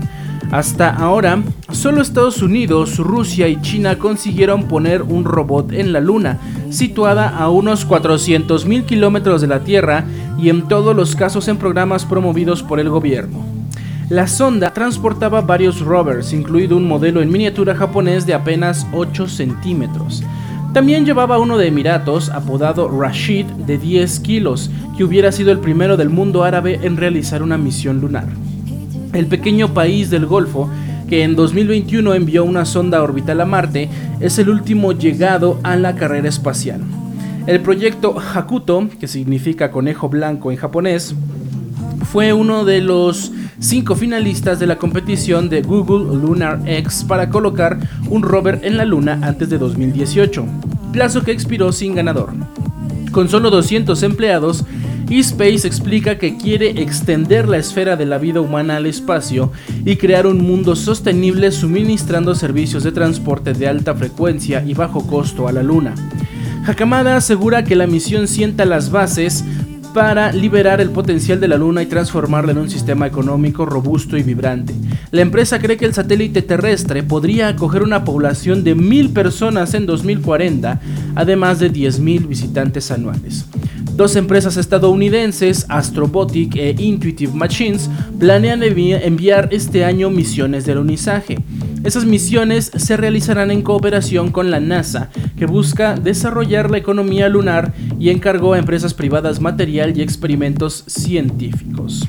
Hasta 0.50 0.90
ahora, 0.90 1.44
solo 1.72 2.02
Estados 2.02 2.42
Unidos, 2.42 2.98
Rusia 2.98 3.48
y 3.48 3.62
China 3.62 4.00
consiguieron 4.00 4.68
poner 4.68 5.04
un 5.04 5.24
robot 5.24 5.72
en 5.72 5.94
la 5.94 6.00
Luna, 6.00 6.40
situada 6.72 7.30
a 7.30 7.52
unos 7.52 7.88
400.000 7.88 8.86
kilómetros 8.86 9.42
de 9.42 9.48
la 9.48 9.60
Tierra 9.60 10.06
y 10.40 10.50
en 10.50 10.68
todos 10.68 10.96
los 10.96 11.16
casos 11.16 11.48
en 11.48 11.58
programas 11.58 12.06
promovidos 12.06 12.64
por 12.64 12.80
el 12.80 12.90
gobierno. 12.90 13.59
La 14.10 14.28
sonda 14.28 14.74
transportaba 14.74 15.42
varios 15.42 15.82
rovers, 15.82 16.34
incluido 16.34 16.76
un 16.76 16.88
modelo 16.88 17.22
en 17.22 17.32
miniatura 17.32 17.76
japonés 17.76 18.26
de 18.26 18.34
apenas 18.34 18.88
8 18.92 19.28
centímetros. 19.28 20.24
También 20.74 21.06
llevaba 21.06 21.38
uno 21.38 21.60
de 21.60 21.68
Emiratos, 21.68 22.30
apodado 22.30 22.90
Rashid, 22.90 23.46
de 23.46 23.78
10 23.78 24.20
kilos, 24.22 24.72
que 24.98 25.04
hubiera 25.04 25.32
sido 25.32 25.52
el 25.52 25.60
primero 25.60 25.96
del 25.96 26.10
mundo 26.10 26.44
árabe 26.44 26.80
en 26.82 26.98
realizar 26.98 27.44
una 27.44 27.60
misión 27.60 28.02
lunar. 28.02 28.26
El 29.14 29.28
pequeño 29.28 29.76
país 29.76 30.10
del 30.10 30.26
Golfo, 30.26 30.68
que 31.08 31.22
en 31.22 31.36
2021 31.36 32.16
envió 32.16 32.44
una 32.44 32.66
sonda 32.66 33.04
orbital 33.04 33.42
a 33.42 33.46
Marte, 33.46 33.90
es 34.20 34.40
el 34.40 34.50
último 34.50 34.92
llegado 34.94 35.60
a 35.62 35.76
la 35.76 35.94
carrera 35.94 36.30
espacial. 36.30 36.82
El 37.46 37.62
proyecto 37.62 38.16
Hakuto, 38.20 38.90
que 39.00 39.08
significa 39.08 39.70
conejo 39.70 40.10
blanco 40.10 40.50
en 40.50 40.58
japonés, 40.58 41.14
fue 42.12 42.34
uno 42.34 42.66
de 42.66 42.82
los 42.82 43.32
cinco 43.60 43.96
finalistas 43.96 44.60
de 44.60 44.68
la 44.68 44.78
competición 44.78 45.50
de 45.50 45.62
Google 45.62 46.16
Lunar 46.18 46.62
X 46.66 47.04
para 47.08 47.30
colocar 47.30 47.78
un 48.10 48.24
rover 48.24 48.60
en 48.64 48.78
la 48.78 48.86
Luna 48.86 49.20
antes 49.22 49.50
de 49.50 49.58
2018, 49.58 50.46
plazo 50.92 51.24
que 51.24 51.32
expiró 51.32 51.72
sin 51.72 51.96
ganador. 51.96 52.34
Con 53.12 53.28
solo 53.28 53.50
200 53.50 54.02
empleados, 54.04 54.66
eSpace 55.10 55.68
explica 55.68 56.18
que 56.18 56.38
quiere 56.38 56.82
extender 56.82 57.48
la 57.48 57.58
esfera 57.58 57.96
de 57.96 58.06
la 58.06 58.18
vida 58.18 58.40
humana 58.40 58.78
al 58.78 58.86
espacio 58.86 59.52
y 59.84 59.96
crear 59.96 60.28
un 60.28 60.46
mundo 60.46 60.76
sostenible 60.76 61.52
suministrando 61.52 62.36
servicios 62.36 62.84
de 62.84 62.92
transporte 62.92 63.54
de 63.54 63.68
alta 63.68 63.96
frecuencia 63.96 64.64
y 64.66 64.74
bajo 64.74 65.06
costo 65.08 65.48
a 65.48 65.52
la 65.52 65.64
Luna. 65.64 65.96
Hakamada 66.66 67.16
asegura 67.16 67.64
que 67.64 67.76
la 67.76 67.88
misión 67.88 68.28
sienta 68.28 68.66
las 68.66 68.92
bases 68.92 69.44
para 69.94 70.32
liberar 70.32 70.82
el 70.82 70.92
potencial 70.92 71.40
de 71.40 71.48
la 71.48 71.58
Luna 71.58 71.82
y 71.82 71.88
transformarla 71.88 72.52
en 72.52 72.60
un 72.60 72.70
sistema 72.70 73.08
económico 73.08 73.66
robusto 73.66 74.18
y 74.18 74.24
vibrante. 74.24 74.74
La 75.12 75.22
empresa 75.22 75.60
cree 75.60 75.78
que 75.78 75.86
el 75.86 75.94
satélite 75.94 76.42
terrestre 76.42 77.04
podría 77.04 77.48
acoger 77.50 77.84
una 77.84 78.04
población 78.04 78.64
de 78.64 78.76
mil 78.76 79.10
personas 79.10 79.74
en 79.74 79.86
2040, 79.86 80.80
además 81.16 81.60
de 81.60 81.72
10.000 81.72 82.28
visitantes 82.28 82.92
anuales. 82.92 83.46
Dos 84.00 84.16
empresas 84.16 84.56
estadounidenses, 84.56 85.66
Astrobotic 85.68 86.56
e 86.56 86.74
Intuitive 86.78 87.34
Machines, 87.34 87.90
planean 88.18 88.64
enviar 88.64 89.50
este 89.52 89.84
año 89.84 90.10
misiones 90.10 90.66
de 90.66 90.72
alunizaje. 90.72 91.38
Esas 91.84 92.06
misiones 92.06 92.72
se 92.74 92.96
realizarán 92.96 93.52
en 93.52 93.62
cooperación 93.62 94.32
con 94.32 94.52
la 94.52 94.62
NASA, 94.62 95.10
que 95.38 95.46
busca 95.46 95.96
desarrollar 95.96 96.72
la 96.72 96.78
economía 96.78 97.28
lunar 97.28 97.74
y 98.00 98.10
encargó 98.10 98.54
a 98.54 98.60
empresas 98.60 98.94
privadas 98.94 99.42
material 99.42 99.98
y 99.98 100.02
experimentos 100.02 100.86
científicos. 100.88 102.08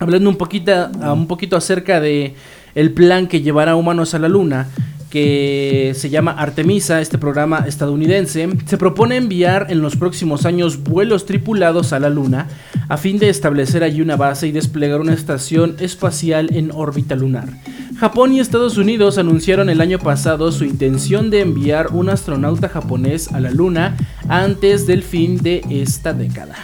Hablando 0.00 0.28
un 0.28 0.34
poquito, 0.34 0.90
un 1.14 1.28
poquito 1.28 1.56
acerca 1.56 2.00
de 2.00 2.34
el 2.74 2.90
plan 2.90 3.28
que 3.28 3.42
llevará 3.42 3.76
humanos 3.76 4.14
a 4.14 4.18
la 4.18 4.28
luna, 4.28 4.70
que 5.12 5.92
se 5.94 6.08
llama 6.08 6.30
Artemisa, 6.30 7.02
este 7.02 7.18
programa 7.18 7.64
estadounidense, 7.66 8.48
se 8.64 8.78
propone 8.78 9.18
enviar 9.18 9.66
en 9.68 9.82
los 9.82 9.94
próximos 9.94 10.46
años 10.46 10.82
vuelos 10.82 11.26
tripulados 11.26 11.92
a 11.92 12.00
la 12.00 12.08
Luna 12.08 12.48
a 12.88 12.96
fin 12.96 13.18
de 13.18 13.28
establecer 13.28 13.84
allí 13.84 14.00
una 14.00 14.16
base 14.16 14.46
y 14.46 14.52
desplegar 14.52 15.02
una 15.02 15.12
estación 15.12 15.76
espacial 15.80 16.48
en 16.56 16.70
órbita 16.72 17.14
lunar. 17.14 17.46
Japón 17.98 18.32
y 18.32 18.40
Estados 18.40 18.78
Unidos 18.78 19.18
anunciaron 19.18 19.68
el 19.68 19.82
año 19.82 19.98
pasado 19.98 20.50
su 20.50 20.64
intención 20.64 21.28
de 21.28 21.42
enviar 21.42 21.88
un 21.88 22.08
astronauta 22.08 22.70
japonés 22.70 23.30
a 23.32 23.40
la 23.40 23.50
Luna 23.50 23.98
antes 24.28 24.86
del 24.86 25.02
fin 25.02 25.36
de 25.36 25.60
esta 25.68 26.14
década. 26.14 26.56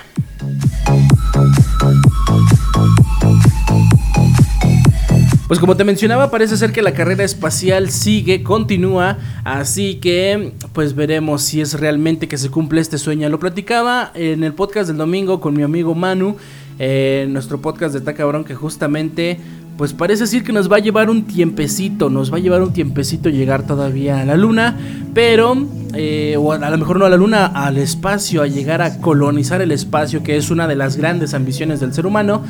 Pues 5.49 5.61
como 5.61 5.79
te 5.79 5.85
mencionaba, 5.85 6.31
parece 6.31 6.59
ser 6.59 6.73
que 6.73 6.83
la 6.83 6.93
carrera 6.93 7.25
espacial 7.25 7.89
sigue, 7.89 8.43
continúa, 8.43 9.17
así 9.45 9.95
que 9.95 10.53
pues 10.75 10.95
veremos 10.95 11.41
si 11.41 11.63
es 11.63 11.81
realmente 11.81 12.29
que 12.29 12.37
se 12.37 12.51
cumple 12.51 12.83
este 12.83 12.99
sueño. 12.99 13.31
Lo 13.31 13.39
platicaba 13.39 14.13
en 14.15 14.45
el 14.45 14.53
podcast 14.53 14.89
del 14.89 14.99
domingo 14.99 15.41
con 15.41 15.57
mi 15.57 15.63
amigo 15.63 15.95
Manu, 15.95 16.37
en 16.79 17.33
nuestro 17.33 17.63
podcast 17.63 17.95
de 17.95 18.03
Tacabrón, 18.03 18.45
que 18.45 18.55
justamente 18.55 19.41
pues 19.79 19.95
parece 19.95 20.25
decir 20.25 20.45
que 20.45 20.53
nos 20.53 20.71
va 20.71 20.77
a 20.77 20.81
llevar 20.81 21.09
un 21.09 21.25
tiempecito, 21.25 22.11
nos 22.11 22.31
va 22.31 22.37
a 22.37 22.41
llevar 22.41 22.61
un 22.63 22.75
tiempecito 22.75 23.31
llegar 23.31 23.67
todavía 23.67 24.21
a 24.21 24.27
la 24.27 24.37
luna, 24.37 24.77
pero, 25.15 25.57
eh, 25.95 26.37
o 26.39 26.53
a 26.53 26.71
lo 26.71 26.77
mejor 26.77 26.99
no 26.99 27.07
a 27.07 27.09
la 27.09 27.17
luna, 27.17 27.47
al 27.47 27.79
espacio, 27.79 28.43
a 28.43 28.49
llegar 28.49 28.83
a 28.83 28.99
colonizar 28.99 29.63
el 29.63 29.73
espacio, 29.73 30.23
que 30.23 30.37
es 30.37 30.51
una 30.51 30.69
de 30.69 30.77
las 30.77 30.97
grandes 30.97 31.33
ambiciones 31.33 31.81
del 31.81 31.95
ser 31.95 32.05
humano 32.05 32.43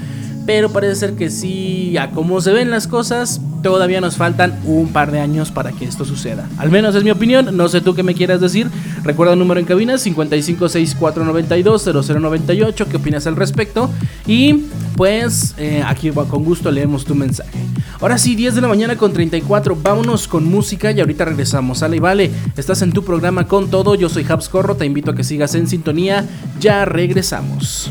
pero 0.49 0.71
parece 0.71 0.95
ser 0.95 1.13
que 1.13 1.29
sí, 1.29 1.99
a 1.99 2.09
como 2.09 2.41
se 2.41 2.53
ven 2.53 2.71
las 2.71 2.87
cosas, 2.87 3.43
todavía 3.63 4.01
nos 4.01 4.17
faltan 4.17 4.59
un 4.65 4.95
par 4.95 5.11
de 5.11 5.21
años 5.21 5.51
para 5.51 5.73
que 5.73 5.85
esto 5.85 6.07
suceda. 6.07 6.49
Al 6.57 6.71
menos 6.71 6.95
es 6.95 7.05
mi 7.05 7.11
opinión, 7.11 7.55
no 7.55 7.69
sé 7.69 7.83
tú 7.83 7.95
qué 7.95 8.03
me 8.03 8.15
quieras 8.15 8.41
decir. 8.41 8.71
Recuerda 9.03 9.35
el 9.35 9.39
número 9.39 9.61
en 9.61 9.67
cabina 9.67 9.97
5564920098, 9.97 12.87
¿qué 12.87 12.97
opinas 12.97 13.27
al 13.27 13.37
respecto? 13.37 13.91
Y 14.27 14.65
pues 14.97 15.55
eh, 15.59 15.83
aquí 15.85 16.11
con 16.13 16.45
gusto 16.45 16.71
leemos 16.71 17.05
tu 17.05 17.15
mensaje. 17.15 17.59
Ahora 18.01 18.17
sí, 18.17 18.35
10 18.35 18.55
de 18.55 18.63
la 18.63 18.69
mañana 18.69 18.97
con 18.97 19.13
34, 19.13 19.77
vámonos 19.83 20.27
con 20.27 20.47
música 20.47 20.93
y 20.93 21.01
ahorita 21.01 21.27
regresamos. 21.27 21.81
Sale 21.81 21.99
y 21.99 22.01
vale, 22.01 22.31
estás 22.57 22.81
en 22.81 22.93
tu 22.93 23.05
programa 23.05 23.47
con 23.47 23.69
todo, 23.69 23.97
yo 23.97 24.09
soy 24.09 24.25
Habs 24.27 24.49
Corro, 24.49 24.77
te 24.77 24.87
invito 24.87 25.11
a 25.11 25.15
que 25.15 25.25
sigas 25.25 25.55
en 25.55 25.69
sintonía, 25.69 26.25
ya 26.59 26.87
regresamos. 26.87 27.91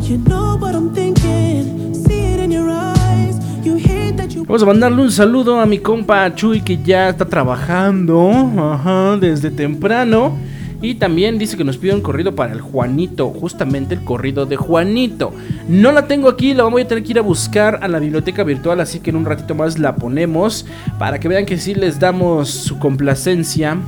You 0.00 0.18
know 0.18 0.56
what 0.56 0.74
I'm 0.74 0.94
thinking. 0.94 1.92
See 1.94 2.34
it 2.34 2.38
in 2.40 2.52
your 2.52 2.70
eyes. 2.70 3.40
You 3.64 3.76
hate 3.76 4.16
that 4.18 4.28
you 4.30 4.44
Vamos 4.44 4.62
a 4.62 4.66
mandarle 4.66 5.02
un 5.02 5.10
saludo 5.10 5.58
a 5.60 5.66
mi 5.66 5.78
compa 5.78 6.32
Chuy 6.34 6.60
que 6.60 6.78
ya 6.80 7.08
está 7.08 7.24
trabajando 7.24 8.30
ajá, 8.56 9.16
desde 9.16 9.50
temprano. 9.50 10.36
Y 10.84 10.96
también 10.96 11.38
dice 11.38 11.56
que 11.56 11.64
nos 11.64 11.78
pide 11.78 11.94
un 11.94 12.02
corrido 12.02 12.34
para 12.34 12.52
el 12.52 12.60
Juanito, 12.60 13.30
justamente 13.30 13.94
el 13.94 14.04
corrido 14.04 14.44
de 14.44 14.56
Juanito. 14.56 15.32
No 15.66 15.92
la 15.92 16.06
tengo 16.06 16.28
aquí, 16.28 16.52
la 16.52 16.64
voy 16.64 16.82
a 16.82 16.86
tener 16.86 17.02
que 17.02 17.12
ir 17.12 17.18
a 17.18 17.22
buscar 17.22 17.78
a 17.80 17.88
la 17.88 17.98
biblioteca 17.98 18.44
virtual, 18.44 18.80
así 18.80 19.00
que 19.00 19.08
en 19.08 19.16
un 19.16 19.24
ratito 19.24 19.54
más 19.54 19.78
la 19.78 19.96
ponemos 19.96 20.66
para 20.98 21.18
que 21.18 21.26
vean 21.26 21.46
que 21.46 21.56
sí 21.56 21.74
les 21.74 21.98
damos 21.98 22.50
su 22.50 22.78
complacencia, 22.78 23.78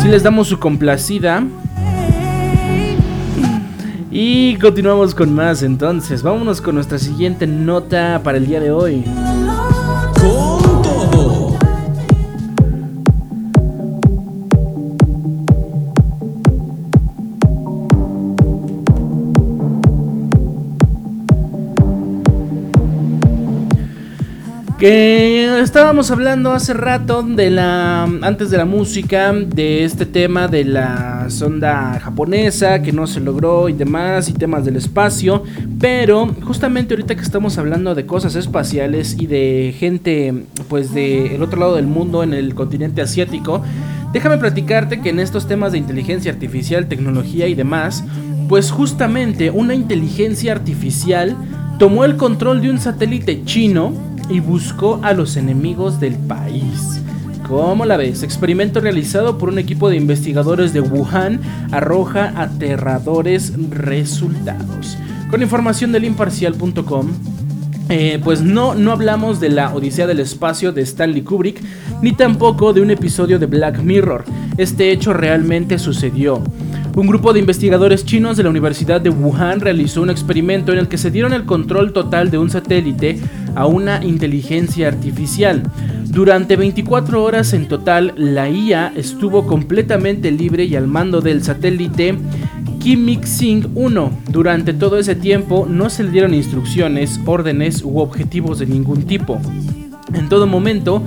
sí 0.00 0.08
les 0.08 0.22
damos 0.22 0.48
su 0.48 0.58
complacida. 0.58 1.44
Y 4.10 4.56
continuamos 4.56 5.14
con 5.14 5.34
más 5.34 5.62
entonces, 5.62 6.22
vámonos 6.22 6.62
con 6.62 6.76
nuestra 6.76 6.98
siguiente 6.98 7.46
nota 7.46 8.22
para 8.24 8.38
el 8.38 8.46
día 8.46 8.60
de 8.60 8.70
hoy. 8.70 9.04
Que 24.84 25.62
estábamos 25.62 26.10
hablando 26.10 26.52
hace 26.52 26.74
rato 26.74 27.22
de 27.22 27.48
la. 27.48 28.02
antes 28.02 28.50
de 28.50 28.58
la 28.58 28.66
música, 28.66 29.32
de 29.32 29.82
este 29.82 30.04
tema 30.04 30.46
de 30.46 30.66
la 30.66 31.30
sonda 31.30 31.98
japonesa 32.00 32.82
que 32.82 32.92
no 32.92 33.06
se 33.06 33.20
logró 33.20 33.70
y 33.70 33.72
demás, 33.72 34.28
y 34.28 34.34
temas 34.34 34.66
del 34.66 34.76
espacio. 34.76 35.42
Pero 35.80 36.26
justamente 36.42 36.92
ahorita 36.92 37.14
que 37.14 37.22
estamos 37.22 37.56
hablando 37.56 37.94
de 37.94 38.04
cosas 38.04 38.34
espaciales 38.34 39.16
y 39.18 39.26
de 39.26 39.74
gente, 39.78 40.44
pues 40.68 40.92
del 40.92 41.42
otro 41.42 41.60
lado 41.60 41.76
del 41.76 41.86
mundo, 41.86 42.22
en 42.22 42.34
el 42.34 42.54
continente 42.54 43.00
asiático, 43.00 43.62
déjame 44.12 44.36
platicarte 44.36 45.00
que 45.00 45.08
en 45.08 45.18
estos 45.18 45.48
temas 45.48 45.72
de 45.72 45.78
inteligencia 45.78 46.30
artificial, 46.30 46.88
tecnología 46.88 47.48
y 47.48 47.54
demás, 47.54 48.04
pues 48.50 48.70
justamente 48.70 49.50
una 49.50 49.74
inteligencia 49.74 50.52
artificial 50.52 51.34
tomó 51.78 52.04
el 52.04 52.18
control 52.18 52.60
de 52.60 52.68
un 52.68 52.78
satélite 52.78 53.44
chino 53.46 54.13
y 54.28 54.40
buscó 54.40 55.00
a 55.02 55.12
los 55.12 55.36
enemigos 55.36 56.00
del 56.00 56.14
país. 56.14 57.00
¿Cómo 57.48 57.84
la 57.84 57.96
ves? 57.96 58.22
Experimento 58.22 58.80
realizado 58.80 59.36
por 59.36 59.50
un 59.50 59.58
equipo 59.58 59.90
de 59.90 59.96
investigadores 59.96 60.72
de 60.72 60.80
Wuhan 60.80 61.40
arroja 61.72 62.32
aterradores 62.36 63.52
resultados. 63.70 64.96
Con 65.30 65.42
información 65.42 65.92
del 65.92 66.04
imparcial.com, 66.04 67.08
eh, 67.90 68.18
pues 68.24 68.40
no, 68.40 68.74
no 68.74 68.92
hablamos 68.92 69.40
de 69.40 69.50
la 69.50 69.74
Odisea 69.74 70.06
del 70.06 70.20
Espacio 70.20 70.72
de 70.72 70.82
Stanley 70.82 71.22
Kubrick, 71.22 71.60
ni 72.00 72.12
tampoco 72.12 72.72
de 72.72 72.80
un 72.80 72.90
episodio 72.90 73.38
de 73.38 73.46
Black 73.46 73.82
Mirror. 73.82 74.24
Este 74.56 74.90
hecho 74.90 75.12
realmente 75.12 75.78
sucedió. 75.78 76.42
Un 76.96 77.08
grupo 77.08 77.32
de 77.32 77.40
investigadores 77.40 78.04
chinos 78.04 78.36
de 78.36 78.44
la 78.44 78.50
Universidad 78.50 79.00
de 79.00 79.10
Wuhan 79.10 79.60
realizó 79.60 80.00
un 80.00 80.10
experimento 80.10 80.72
en 80.72 80.78
el 80.78 80.88
que 80.88 80.96
se 80.96 81.10
dieron 81.10 81.32
el 81.32 81.44
control 81.44 81.92
total 81.92 82.30
de 82.30 82.38
un 82.38 82.50
satélite 82.50 83.18
a 83.54 83.66
una 83.66 84.04
inteligencia 84.04 84.88
artificial. 84.88 85.62
Durante 86.08 86.56
24 86.56 87.22
horas 87.22 87.52
en 87.52 87.66
total, 87.66 88.14
la 88.16 88.48
IA 88.48 88.92
estuvo 88.96 89.46
completamente 89.46 90.30
libre 90.30 90.64
y 90.64 90.76
al 90.76 90.86
mando 90.86 91.20
del 91.20 91.42
satélite 91.42 92.16
Kimixing 92.78 93.72
1. 93.74 94.10
Durante 94.30 94.74
todo 94.74 94.98
ese 94.98 95.14
tiempo 95.14 95.66
no 95.68 95.90
se 95.90 96.04
le 96.04 96.10
dieron 96.10 96.34
instrucciones, 96.34 97.20
órdenes 97.24 97.82
u 97.82 97.98
objetivos 97.98 98.58
de 98.58 98.66
ningún 98.66 99.04
tipo. 99.04 99.40
En 100.12 100.28
todo 100.28 100.46
momento, 100.46 101.02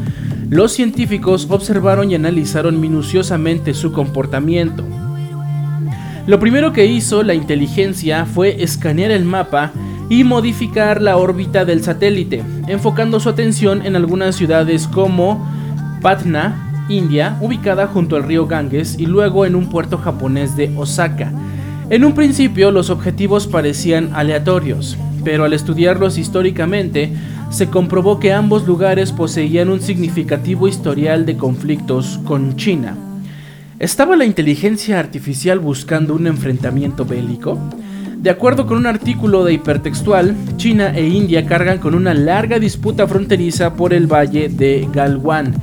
los 0.50 0.72
científicos 0.72 1.48
observaron 1.50 2.10
y 2.10 2.16
analizaron 2.16 2.80
minuciosamente 2.80 3.74
su 3.74 3.92
comportamiento. 3.92 4.84
Lo 6.26 6.40
primero 6.40 6.74
que 6.74 6.86
hizo 6.86 7.24
la 7.24 7.34
inteligencia 7.34 8.26
fue 8.26 8.62
escanear 8.62 9.12
el 9.12 9.24
mapa 9.24 9.72
y 10.10 10.24
modificar 10.24 11.02
la 11.02 11.18
órbita 11.18 11.66
del 11.66 11.84
satélite, 11.84 12.44
enfocando 12.68 13.20
su 13.20 13.30
atención 13.30 13.86
en 13.86 13.96
algunas 13.96 14.36
ciudades 14.36 14.88
como 14.88 15.46
Patna, 16.02 16.86
India, 16.90 17.38
ubicada 17.42 17.88
junto 17.88 18.16
al 18.16 18.24
río 18.24 18.48
Ganges, 18.48 18.98
y 18.98 19.06
luego 19.06 19.46
en 19.46 19.56
un 19.56 19.70
puerto 19.70 19.98
japonés 19.98 20.56
de 20.56 20.72
Osaka. 20.78 21.32
En 21.90 22.06
un 22.06 22.14
principio 22.14 22.72
los 22.72 22.90
objetivos 22.90 23.48
parecían 23.48 24.12
aleatorios, 24.14 24.98
pero 25.24 25.44
al 25.44 25.54
estudiarlos 25.54 26.18
históricamente 26.18 27.12
se 27.50 27.68
comprobó 27.68 28.20
que 28.20 28.34
ambos 28.34 28.68
lugares 28.68 29.12
poseían 29.12 29.70
un 29.70 29.82
significativo 29.82 30.68
historial 30.68 31.26
de 31.26 31.38
conflictos 31.38 32.20
con 32.26 32.56
China. 32.56 32.96
¿Estaba 33.80 34.16
la 34.16 34.26
inteligencia 34.26 35.00
artificial 35.00 35.60
buscando 35.60 36.16
un 36.16 36.28
enfrentamiento 36.28 37.06
bélico? 37.06 37.60
De 38.18 38.32
acuerdo 38.32 38.66
con 38.66 38.78
un 38.78 38.88
artículo 38.88 39.44
de 39.44 39.54
hipertextual, 39.54 40.36
China 40.58 40.92
e 40.96 41.08
India 41.08 41.46
cargan 41.46 41.78
con 41.78 41.94
una 41.94 42.16
larga 42.16 42.58
disputa 42.58 43.08
fronteriza 43.08 43.76
por 43.76 43.94
el 43.94 44.12
valle 44.12 44.50
de 44.50 44.88
Galwan. 44.92 45.54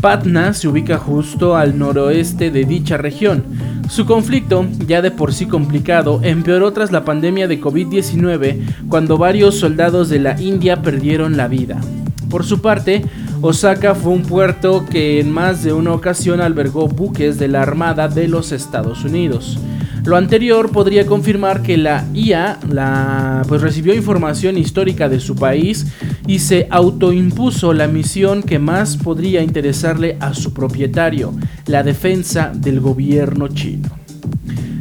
Patna 0.00 0.52
se 0.52 0.66
ubica 0.66 0.98
justo 0.98 1.56
al 1.56 1.78
noroeste 1.78 2.50
de 2.50 2.64
dicha 2.64 2.96
región. 2.96 3.44
Su 3.88 4.06
conflicto, 4.06 4.66
ya 4.86 5.02
de 5.02 5.12
por 5.12 5.32
sí 5.32 5.46
complicado, 5.46 6.20
empeoró 6.22 6.72
tras 6.72 6.90
la 6.90 7.04
pandemia 7.04 7.46
de 7.46 7.60
COVID-19, 7.60 8.88
cuando 8.88 9.16
varios 9.16 9.56
soldados 9.58 10.08
de 10.08 10.18
la 10.18 10.40
India 10.40 10.82
perdieron 10.82 11.36
la 11.36 11.46
vida. 11.46 11.80
Por 12.28 12.44
su 12.44 12.60
parte, 12.60 13.04
Osaka 13.40 13.94
fue 13.94 14.12
un 14.12 14.22
puerto 14.22 14.84
que 14.84 15.20
en 15.20 15.30
más 15.30 15.62
de 15.62 15.72
una 15.72 15.92
ocasión 15.92 16.40
albergó 16.40 16.88
buques 16.88 17.38
de 17.38 17.48
la 17.48 17.62
Armada 17.62 18.08
de 18.08 18.26
los 18.26 18.52
Estados 18.52 19.04
Unidos. 19.04 19.58
Lo 20.04 20.16
anterior 20.16 20.70
podría 20.70 21.06
confirmar 21.06 21.62
que 21.62 21.76
la 21.76 22.06
IA 22.14 22.58
la, 22.68 23.42
pues 23.46 23.60
recibió 23.60 23.94
información 23.94 24.56
histórica 24.56 25.08
de 25.08 25.20
su 25.20 25.36
país 25.36 25.86
y 26.26 26.38
se 26.38 26.66
autoimpuso 26.70 27.72
la 27.74 27.86
misión 27.86 28.42
que 28.42 28.58
más 28.58 28.96
podría 28.96 29.42
interesarle 29.42 30.16
a 30.20 30.34
su 30.34 30.54
propietario, 30.54 31.34
la 31.66 31.82
defensa 31.82 32.50
del 32.54 32.80
gobierno 32.80 33.48
chino. 33.48 33.99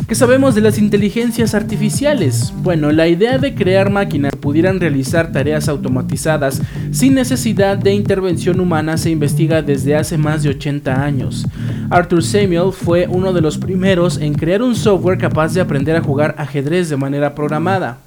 ¿Qué 0.09 0.15
sabemos 0.15 0.55
de 0.55 0.61
las 0.61 0.79
inteligencias 0.79 1.53
artificiales? 1.53 2.51
Bueno, 2.63 2.91
la 2.91 3.07
idea 3.07 3.37
de 3.37 3.53
crear 3.53 3.91
máquinas 3.91 4.31
que 4.31 4.37
pudieran 4.37 4.79
realizar 4.79 5.31
tareas 5.31 5.69
automatizadas 5.69 6.63
sin 6.89 7.13
necesidad 7.13 7.77
de 7.77 7.93
intervención 7.93 8.59
humana 8.59 8.97
se 8.97 9.11
investiga 9.11 9.61
desde 9.61 9.95
hace 9.95 10.17
más 10.17 10.41
de 10.41 10.49
80 10.49 11.03
años. 11.03 11.45
Arthur 11.91 12.23
Samuel 12.23 12.73
fue 12.73 13.05
uno 13.07 13.33
de 13.33 13.41
los 13.41 13.59
primeros 13.59 14.17
en 14.17 14.33
crear 14.33 14.63
un 14.63 14.75
software 14.75 15.19
capaz 15.19 15.53
de 15.53 15.61
aprender 15.61 15.95
a 15.95 16.01
jugar 16.01 16.33
ajedrez 16.39 16.89
de 16.89 16.97
manera 16.97 17.35
programada. 17.35 17.99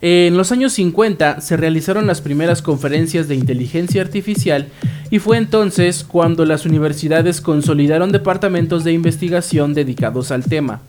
En 0.00 0.36
los 0.36 0.52
años 0.52 0.74
50 0.74 1.40
se 1.40 1.56
realizaron 1.56 2.06
las 2.06 2.20
primeras 2.20 2.62
conferencias 2.62 3.26
de 3.26 3.34
inteligencia 3.34 4.00
artificial 4.00 4.68
y 5.10 5.18
fue 5.18 5.38
entonces 5.38 6.04
cuando 6.04 6.44
las 6.44 6.66
universidades 6.66 7.40
consolidaron 7.40 8.12
departamentos 8.12 8.84
de 8.84 8.92
investigación 8.92 9.74
dedicados 9.74 10.30
al 10.30 10.44
tema. 10.44 10.82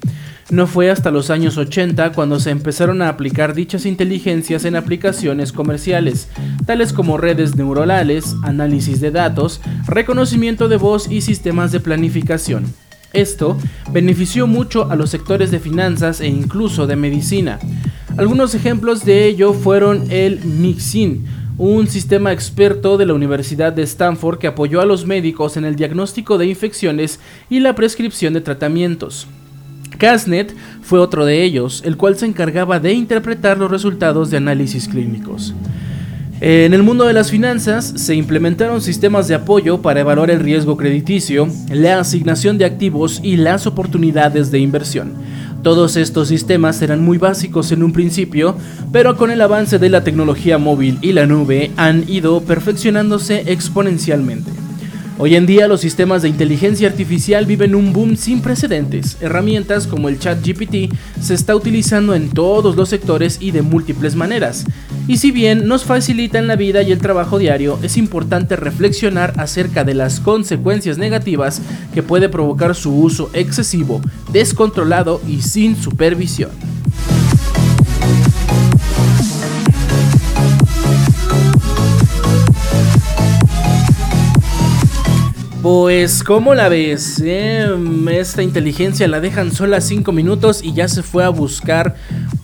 No 0.52 0.68
fue 0.68 0.92
hasta 0.92 1.10
los 1.10 1.32
años 1.32 1.58
80 1.58 2.12
cuando 2.12 2.40
se 2.40 2.52
empezaron 2.52 3.02
a 3.02 3.10
aplicar 3.10 3.56
dichas 3.56 3.88
inteligencias 3.88 4.66
en 4.66 4.76
aplicaciones 4.76 5.54
comerciales, 5.54 6.28
tales 6.68 6.94
como 6.94 7.18
redes 7.18 7.56
neuronales, 7.56 8.36
análisis 8.44 9.00
de 9.00 9.10
datos, 9.10 9.60
reconocimiento 9.88 10.68
de 10.68 10.78
voz 10.78 11.10
y 11.10 11.22
sistemas 11.22 11.72
de 11.72 11.80
planificación. 11.80 12.66
Esto 13.14 13.58
benefició 13.92 14.46
mucho 14.46 14.90
a 14.92 14.96
los 14.96 15.10
sectores 15.10 15.50
de 15.50 15.60
finanzas 15.60 16.22
e 16.22 16.28
incluso 16.28 16.86
de 16.86 16.96
medicina. 16.96 17.60
Algunos 18.18 18.54
ejemplos 18.56 19.06
de 19.06 19.26
ello 19.26 19.54
fueron 19.54 20.12
el 20.12 20.44
MIXIN, 20.44 21.26
un 21.58 21.88
sistema 21.88 22.32
experto 22.32 22.98
de 22.98 23.06
la 23.06 23.14
Universidad 23.14 23.74
de 23.74 23.84
Stanford 23.84 24.40
que 24.40 24.48
apoyó 24.48 24.82
a 24.82 24.86
los 24.86 25.06
médicos 25.06 25.58
en 25.58 25.66
el 25.66 25.76
diagnóstico 25.76 26.38
de 26.38 26.46
infecciones 26.46 27.20
y 27.50 27.60
la 27.60 27.76
prescripción 27.76 28.34
de 28.34 28.42
tratamientos. 28.42 29.28
Casnet 29.98 30.56
fue 30.82 31.00
otro 31.00 31.26
de 31.26 31.44
ellos, 31.44 31.82
el 31.86 31.98
cual 31.98 32.18
se 32.18 32.26
encargaba 32.26 32.80
de 32.80 32.94
interpretar 32.94 33.58
los 33.58 33.70
resultados 33.70 34.30
de 34.30 34.38
análisis 34.38 34.88
clínicos. 34.88 35.54
En 36.42 36.74
el 36.74 36.84
mundo 36.84 37.04
de 37.04 37.12
las 37.12 37.30
finanzas 37.30 37.86
se 37.98 38.16
implementaron 38.16 38.82
sistemas 38.82 39.28
de 39.28 39.36
apoyo 39.36 39.82
para 39.82 40.00
evaluar 40.00 40.32
el 40.32 40.40
riesgo 40.40 40.78
crediticio, 40.78 41.50
la 41.70 42.00
asignación 42.00 42.58
de 42.58 42.64
activos 42.64 43.20
y 43.22 43.36
las 43.36 43.68
oportunidades 43.68 44.50
de 44.50 44.60
inversión. 44.60 45.16
Todos 45.64 45.98
estos 45.98 46.30
sistemas 46.30 46.82
eran 46.82 47.04
muy 47.04 47.18
básicos 47.18 47.72
en 47.74 47.84
un 47.84 47.92
principio, 47.92 48.56
pero 48.94 49.18
con 49.18 49.30
el 49.30 49.42
avance 49.42 49.78
de 49.78 49.90
la 49.90 50.04
tecnología 50.06 50.58
móvil 50.58 50.98
y 51.02 51.12
la 51.12 51.26
nube 51.26 51.72
han 51.76 52.10
ido 52.10 52.42
perfeccionándose 52.42 53.44
exponencialmente. 53.52 54.69
Hoy 55.22 55.36
en 55.36 55.46
día 55.46 55.68
los 55.68 55.82
sistemas 55.82 56.22
de 56.22 56.30
inteligencia 56.30 56.88
artificial 56.88 57.46
viven 57.46 57.76
un 57.76 57.92
boom 57.92 58.16
sin 58.16 58.42
precedentes. 58.42 59.18
Herramientas 59.20 59.86
como 59.86 60.08
el 60.08 60.18
chat 60.18 60.40
GPT 60.42 60.94
se 61.22 61.34
está 61.34 61.58
utilizando 61.58 62.16
en 62.16 62.30
todos 62.30 62.78
los 62.78 62.88
sectores 62.88 63.38
y 63.42 63.52
de 63.52 63.62
múltiples 63.62 64.16
maneras. 64.16 64.64
Y 65.10 65.18
si 65.18 65.32
bien 65.32 65.68
nos 65.68 65.84
facilitan 65.84 66.48
la 66.48 66.56
vida 66.56 66.84
y 66.84 66.94
el 66.94 67.00
trabajo 67.00 67.38
diario, 67.38 67.78
es 67.84 67.98
importante 67.98 68.56
reflexionar 68.56 69.34
acerca 69.36 69.84
de 69.84 69.94
las 69.94 70.22
consecuencias 70.22 70.98
negativas 70.98 71.62
que 71.94 72.02
puede 72.02 72.30
provocar 72.30 72.74
su 72.74 72.98
uso 72.98 73.30
excesivo, 73.34 74.00
descontrolado 74.32 75.20
y 75.28 75.42
sin 75.42 75.76
supervisión. 75.76 76.52
Pues, 85.62 86.24
¿cómo 86.24 86.56
la 86.56 86.70
ves? 86.70 87.22
Em, 87.22 88.08
esta 88.08 88.42
inteligencia 88.42 89.10
la 89.10 89.20
dejan 89.20 89.52
sola 89.52 89.82
5 89.82 90.14
minutos 90.14 90.64
y 90.64 90.72
ya 90.72 90.88
se 90.88 91.04
fue 91.04 91.26
a 91.26 91.30
buscar 91.30 91.96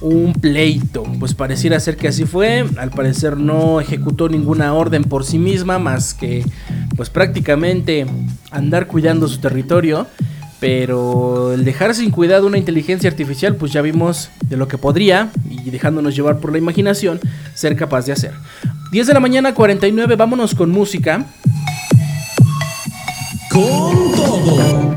un 0.02 0.34
pleito. 0.34 1.04
Pues 1.18 1.34
pareciera 1.34 1.80
ser 1.80 1.96
que 1.96 2.10
así 2.10 2.26
fue. 2.26 2.66
Al 2.76 2.90
parecer 2.90 3.38
no 3.38 3.80
ejecutó 3.80 4.28
ninguna 4.28 4.74
orden 4.74 5.06
por 5.06 5.24
sí 5.24 5.40
misma 5.40 5.80
más 5.80 6.14
que, 6.14 6.44
pues 6.98 7.10
prácticamente 7.10 8.06
andar 8.52 8.88
cuidando 8.88 9.30
su 9.30 9.40
territorio. 9.40 10.08
Pero 10.60 11.54
el 11.54 11.64
dejar 11.64 11.96
sin 11.96 12.12
cuidado 12.12 12.48
una 12.48 12.58
inteligencia 12.58 13.10
artificial, 13.10 13.56
pues 13.56 13.72
ya 13.72 13.82
vimos 13.82 14.30
de 14.50 14.58
lo 14.58 14.68
que 14.68 14.78
podría, 14.78 15.30
y 15.50 15.70
dejándonos 15.70 16.18
llevar 16.18 16.40
por 16.40 16.52
la 16.52 16.58
imaginación, 16.58 17.22
ser 17.54 17.78
capaz 17.78 18.06
de 18.08 18.12
hacer. 18.12 18.34
10 18.92 19.08
de 19.08 19.14
la 19.14 19.20
mañana, 19.22 19.54
49, 19.54 20.16
vámonos 20.18 20.54
con 20.54 20.70
música 20.70 21.26
con 23.56 24.12
todo. 24.12 24.96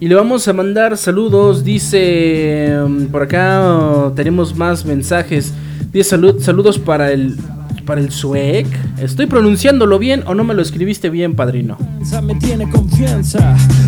Y 0.00 0.08
le 0.08 0.14
vamos 0.14 0.48
a 0.48 0.52
mandar 0.52 0.96
saludos, 0.96 1.62
dice 1.62 2.74
mm, 2.88 3.04
por 3.06 3.22
acá 3.22 4.12
tenemos 4.16 4.56
más 4.56 4.84
mensajes. 4.84 5.52
Dice 5.92 6.10
salud, 6.10 6.40
saludos 6.40 6.78
para 6.78 7.12
el 7.12 7.36
para 7.84 8.00
el 8.00 8.10
suec. 8.10 8.66
¿Estoy 8.98 9.26
pronunciándolo 9.26 9.98
bien 9.98 10.22
o 10.26 10.34
no 10.34 10.44
me 10.44 10.54
lo 10.54 10.62
escribiste 10.62 11.10
bien, 11.10 11.34
padrino? 11.34 11.76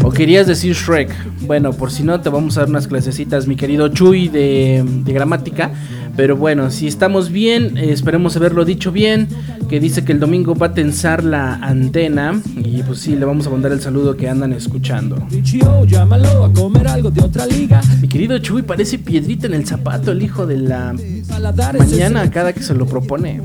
¿O 0.03 0.11
querías 0.11 0.47
decir 0.47 0.75
Shrek? 0.75 1.11
Bueno, 1.43 1.73
por 1.73 1.91
si 1.91 2.03
no, 2.03 2.21
te 2.21 2.29
vamos 2.29 2.57
a 2.57 2.61
dar 2.61 2.69
unas 2.69 2.89
clasecitas, 2.89 3.47
mi 3.47 3.57
querido 3.57 3.89
Chuy, 3.89 4.29
de, 4.29 4.85
de 4.85 5.13
gramática. 5.13 5.71
Pero 6.17 6.37
bueno, 6.37 6.71
si 6.71 6.87
estamos 6.87 7.31
bien, 7.31 7.77
esperemos 7.77 8.37
haberlo 8.37 8.65
dicho 8.65 8.93
bien. 8.93 9.29
Que 9.69 9.81
dice 9.81 10.05
que 10.05 10.13
el 10.13 10.21
domingo 10.21 10.55
va 10.55 10.67
a 10.67 10.75
tensar 10.75 11.25
la 11.25 11.55
antena. 11.55 12.41
Y 12.57 12.83
pues 12.83 13.01
sí, 13.01 13.17
le 13.17 13.25
vamos 13.25 13.47
a 13.47 13.51
mandar 13.51 13.73
el 13.73 13.81
saludo 13.81 14.17
que 14.17 14.29
andan 14.29 14.53
escuchando. 14.53 15.27
Mi 18.01 18.09
querido 18.09 18.39
Chuy 18.39 18.63
parece 18.63 18.99
piedrita 18.99 19.47
en 19.47 19.55
el 19.55 19.67
zapato, 19.67 20.13
el 20.13 20.23
hijo 20.23 20.47
de 20.47 20.59
la 20.59 20.95
mañana, 21.79 22.31
cada 22.31 22.53
que 22.53 22.63
se 22.63 22.75
lo 22.75 22.87
propone. 22.87 23.41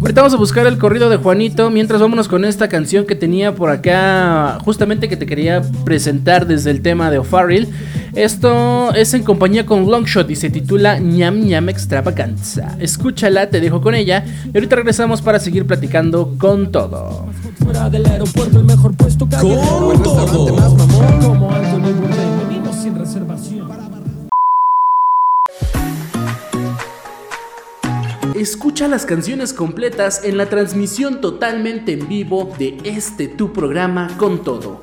Ahorita 0.00 0.20
vamos 0.20 0.34
a 0.34 0.36
buscar 0.36 0.66
el 0.66 0.78
corrido 0.78 1.08
de 1.08 1.16
Juanito. 1.16 1.70
Mientras 1.70 2.00
vámonos 2.00 2.28
con 2.28 2.44
esta 2.44 2.68
canción 2.68 3.06
que 3.06 3.14
tenía 3.14 3.54
por 3.54 3.70
acá, 3.70 4.58
justamente 4.62 5.08
que 5.08 5.16
te 5.16 5.26
quería 5.26 5.62
presentar 5.84 6.46
desde 6.46 6.70
el 6.70 6.82
tema 6.82 7.10
de 7.10 7.18
O'Farrill. 7.18 7.68
Esto 8.14 8.94
es 8.94 9.12
en 9.14 9.24
compañía 9.24 9.66
con 9.66 9.90
Longshot 9.90 10.30
y 10.30 10.36
se 10.36 10.48
titula 10.48 11.00
ñam 11.00 11.40
ñam 11.40 11.68
extravaganza. 11.68 12.76
Escúchala, 12.78 13.50
te 13.50 13.60
dejo 13.60 13.80
con 13.80 13.96
ella 13.96 14.24
y 14.52 14.56
ahorita 14.56 14.76
regresamos 14.76 15.20
para 15.20 15.40
seguir 15.40 15.66
platicando 15.66 16.36
con 16.38 16.70
todo. 16.70 17.26
Fuera 17.58 17.90
del 17.90 18.06
aeropuerto, 18.06 18.58
el 18.60 18.64
mejor 18.64 18.96
puesto 18.96 19.28
Con 19.28 20.00
todo. 20.02 20.54
Más 20.54 21.24
como 21.24 21.50
Anthony 21.50 22.48
venimos 22.48 22.76
sin 22.76 22.94
reservación. 22.94 23.68
Escucha 28.36 28.86
las 28.86 29.06
canciones 29.06 29.52
completas 29.52 30.22
en 30.24 30.36
la 30.36 30.48
transmisión 30.48 31.20
totalmente 31.20 31.94
en 31.94 32.06
vivo 32.06 32.52
de 32.58 32.78
este 32.84 33.26
tu 33.26 33.52
programa 33.52 34.08
con 34.18 34.44
todo 34.44 34.82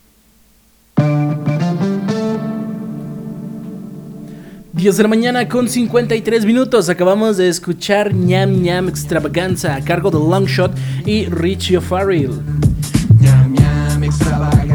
10 4.81 4.97
de 4.97 5.03
la 5.03 5.09
mañana 5.09 5.47
con 5.47 5.69
53 5.69 6.43
minutos. 6.43 6.89
Acabamos 6.89 7.37
de 7.37 7.47
escuchar 7.47 8.15
ñam 8.15 8.63
ñam 8.63 8.89
extravaganza 8.89 9.75
a 9.75 9.81
cargo 9.83 10.09
de 10.09 10.17
Longshot 10.17 10.71
y 11.05 11.25
Richie 11.25 11.77
O'Farrell. 11.77 12.41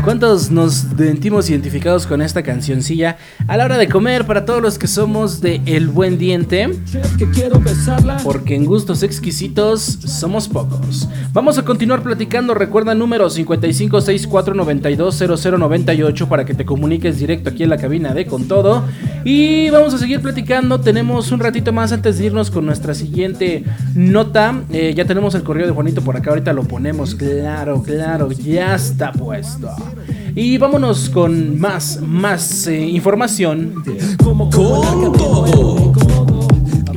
¿Cuántos 0.07 0.51
nos 0.53 0.87
sentimos 0.97 1.51
identificados 1.51 2.07
con 2.07 2.23
esta 2.23 2.45
cancioncilla 2.45 3.16
a 3.49 3.57
la 3.57 3.64
hora 3.64 3.77
de 3.77 3.88
comer 3.88 4.25
para 4.25 4.45
todos 4.45 4.62
los 4.62 4.79
que 4.79 4.87
somos 4.87 5.40
de 5.40 5.61
El 5.66 5.88
Buen 5.88 6.16
Diente? 6.16 6.71
Porque 8.23 8.55
en 8.55 8.66
gustos 8.66 9.03
exquisitos 9.03 9.83
somos 9.83 10.47
pocos. 10.47 11.09
Vamos 11.33 11.59
a 11.59 11.64
continuar 11.64 12.05
platicando. 12.05 12.55
Recuerda 12.55 12.95
número 12.95 13.29
5564920098 13.29 16.29
para 16.29 16.45
que 16.45 16.55
te 16.55 16.64
comuniques 16.64 17.19
directo 17.19 17.51
aquí 17.51 17.64
en 17.64 17.71
la 17.71 17.77
cabina 17.77 18.14
de 18.14 18.27
Con 18.27 18.47
Todo. 18.47 18.85
Y 19.25 19.71
vamos 19.71 19.92
a 19.92 19.99
seguir 19.99 20.21
platicando. 20.21 20.79
Tenemos 20.79 21.33
un 21.33 21.40
ratito 21.40 21.73
más 21.73 21.90
antes 21.90 22.19
de 22.19 22.27
irnos 22.27 22.53
con 22.53 22.64
nuestra 22.64 22.95
siguiente 22.95 23.64
nota. 23.97 24.62
Eh, 24.71 24.95
ya 24.97 25.05
tenemos 25.05 25.35
el 25.35 25.42
correo 25.42 25.66
de 25.66 25.73
Juanito 25.73 26.01
por 26.01 26.16
acá. 26.16 26.31
Ahorita 26.31 26.53
lo 26.53 26.62
ponemos. 26.62 27.16
Claro, 27.16 27.83
claro. 27.83 28.31
Ya 28.31 28.77
está 28.77 29.11
puesto. 29.11 29.69
Y 30.38 30.59
vámonos 30.59 31.09
con 31.09 31.59
más, 31.59 31.99
más 32.03 32.66
eh, 32.66 32.79
información. 32.79 33.83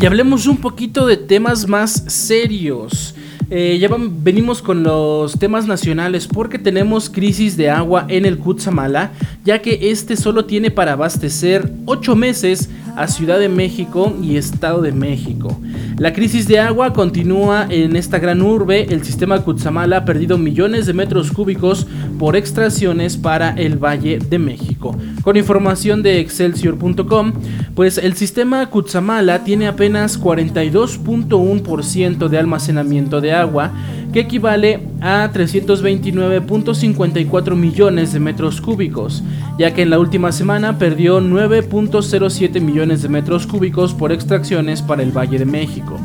Y 0.01 0.05
hablemos 0.05 0.45
un 0.45 0.57
poquito 0.57 1.07
de 1.07 1.15
temas 1.15 1.65
más 1.65 2.03
serios. 2.07 3.15
Eh, 3.49 3.77
ya 3.79 3.87
venimos 3.97 4.61
con 4.61 4.83
los 4.83 5.39
temas 5.39 5.65
nacionales 5.65 6.27
porque 6.27 6.59
tenemos 6.59 7.09
crisis 7.09 7.55
de 7.55 7.69
agua 7.69 8.05
en 8.09 8.25
el 8.25 8.39
Cutzamala, 8.39 9.13
ya 9.49 9.61
que 9.63 9.89
este 9.89 10.15
solo 10.15 10.45
tiene 10.45 10.69
para 10.69 10.91
abastecer 10.91 11.73
8 11.85 12.15
meses 12.15 12.69
a 12.95 13.07
Ciudad 13.07 13.39
de 13.39 13.49
México 13.49 14.15
y 14.21 14.37
Estado 14.37 14.83
de 14.83 14.91
México. 14.91 15.59
La 15.97 16.13
crisis 16.13 16.47
de 16.47 16.59
agua 16.59 16.93
continúa 16.93 17.65
en 17.67 17.95
esta 17.95 18.19
gran 18.19 18.43
urbe. 18.43 18.93
El 18.93 19.03
sistema 19.03 19.43
Cutzamala 19.43 19.97
ha 19.97 20.05
perdido 20.05 20.37
millones 20.37 20.85
de 20.85 20.93
metros 20.93 21.31
cúbicos 21.31 21.87
por 22.19 22.35
extracciones 22.35 23.17
para 23.17 23.55
el 23.55 23.83
Valle 23.83 24.19
de 24.19 24.37
México. 24.37 24.95
Con 25.23 25.35
información 25.35 26.03
de 26.03 26.19
excelsior.com, 26.19 27.33
pues 27.73 27.97
el 27.97 28.13
sistema 28.13 28.69
Cutzamala 28.69 29.43
tiene 29.43 29.67
apenas 29.67 30.21
42.1% 30.21 32.27
de 32.27 32.37
almacenamiento 32.37 33.19
de 33.19 33.33
agua, 33.33 33.71
que 34.11 34.21
equivale 34.21 34.79
a 35.01 35.31
329.54 35.31 37.55
millones 37.55 38.13
de 38.13 38.19
metros 38.19 38.61
cúbicos, 38.61 39.21
ya 39.57 39.73
que 39.73 39.81
en 39.83 39.89
la 39.89 39.99
última 39.99 40.31
semana 40.31 40.77
perdió 40.77 41.21
9.07 41.21 42.61
millones 42.61 43.01
de 43.01 43.09
metros 43.09 43.47
cúbicos 43.47 43.93
por 43.93 44.11
extracciones 44.11 44.81
para 44.81 45.03
el 45.03 45.11
Valle 45.11 45.37
de 45.37 45.45
México. 45.45 45.99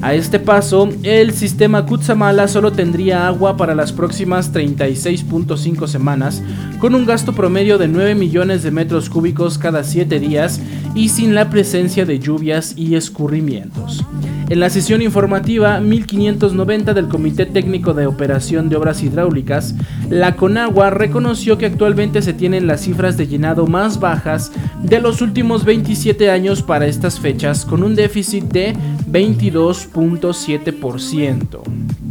A 0.00 0.14
este 0.14 0.38
paso, 0.38 0.88
el 1.02 1.32
sistema 1.32 1.84
Kutsamala 1.84 2.46
solo 2.46 2.70
tendría 2.70 3.26
agua 3.26 3.56
para 3.56 3.74
las 3.74 3.92
próximas 3.92 4.54
36.5 4.54 5.88
semanas, 5.88 6.40
con 6.78 6.94
un 6.94 7.04
gasto 7.04 7.32
promedio 7.32 7.78
de 7.78 7.88
9 7.88 8.14
millones 8.14 8.62
de 8.62 8.70
metros 8.70 9.10
cúbicos 9.10 9.58
cada 9.58 9.82
7 9.82 10.20
días 10.20 10.60
y 10.94 11.08
sin 11.08 11.34
la 11.34 11.50
presencia 11.50 12.04
de 12.04 12.20
lluvias 12.20 12.74
y 12.76 12.94
escurrimientos. 12.94 14.04
En 14.50 14.60
la 14.60 14.70
sesión 14.70 15.02
informativa 15.02 15.78
1590 15.78 16.94
del 16.94 17.08
Comité 17.08 17.44
Técnico 17.44 17.92
de 17.92 18.06
Operación 18.06 18.70
de 18.70 18.76
Obras 18.76 19.02
Hidráulicas, 19.02 19.74
la 20.08 20.36
Conagua 20.36 20.88
reconoció 20.88 21.58
que 21.58 21.66
actualmente 21.66 22.22
se 22.22 22.32
tienen 22.32 22.66
las 22.66 22.80
cifras 22.80 23.18
de 23.18 23.26
llenado 23.26 23.66
más 23.66 24.00
bajas 24.00 24.50
de 24.82 25.00
los 25.00 25.20
últimos 25.20 25.66
27 25.66 26.30
años 26.30 26.62
para 26.62 26.86
estas 26.86 27.20
fechas, 27.20 27.66
con 27.66 27.82
un 27.82 27.94
déficit 27.94 28.44
de 28.44 28.74
22.7%. 29.10 32.07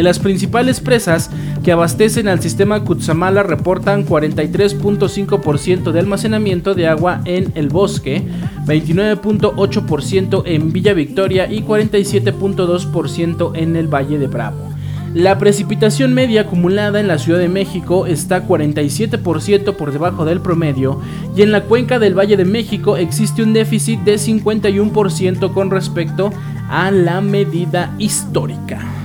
Las 0.00 0.18
principales 0.18 0.80
presas 0.80 1.30
que 1.62 1.72
abastecen 1.72 2.28
al 2.28 2.40
sistema 2.40 2.84
Kutsamala 2.84 3.42
reportan 3.42 4.06
43.5% 4.06 5.92
de 5.92 6.00
almacenamiento 6.00 6.74
de 6.74 6.86
agua 6.88 7.20
en 7.24 7.52
el 7.54 7.68
bosque, 7.68 8.22
29.8% 8.66 10.42
en 10.46 10.72
Villa 10.72 10.94
Victoria 10.94 11.52
y 11.52 11.62
47.2% 11.62 13.52
en 13.54 13.76
el 13.76 13.88
Valle 13.88 14.18
de 14.18 14.26
Bravo. 14.26 14.72
La 15.14 15.36
precipitación 15.36 16.14
media 16.14 16.42
acumulada 16.42 16.98
en 16.98 17.06
la 17.06 17.18
Ciudad 17.18 17.38
de 17.38 17.48
México 17.50 18.06
está 18.06 18.48
47% 18.48 19.74
por 19.74 19.92
debajo 19.92 20.24
del 20.24 20.40
promedio 20.40 21.00
y 21.36 21.42
en 21.42 21.52
la 21.52 21.64
cuenca 21.64 21.98
del 21.98 22.18
Valle 22.18 22.38
de 22.38 22.46
México 22.46 22.96
existe 22.96 23.42
un 23.42 23.52
déficit 23.52 24.00
de 24.00 24.14
51% 24.14 25.52
con 25.52 25.70
respecto 25.70 26.30
a 26.70 26.90
la 26.90 27.20
medida 27.20 27.94
histórica. 27.98 29.01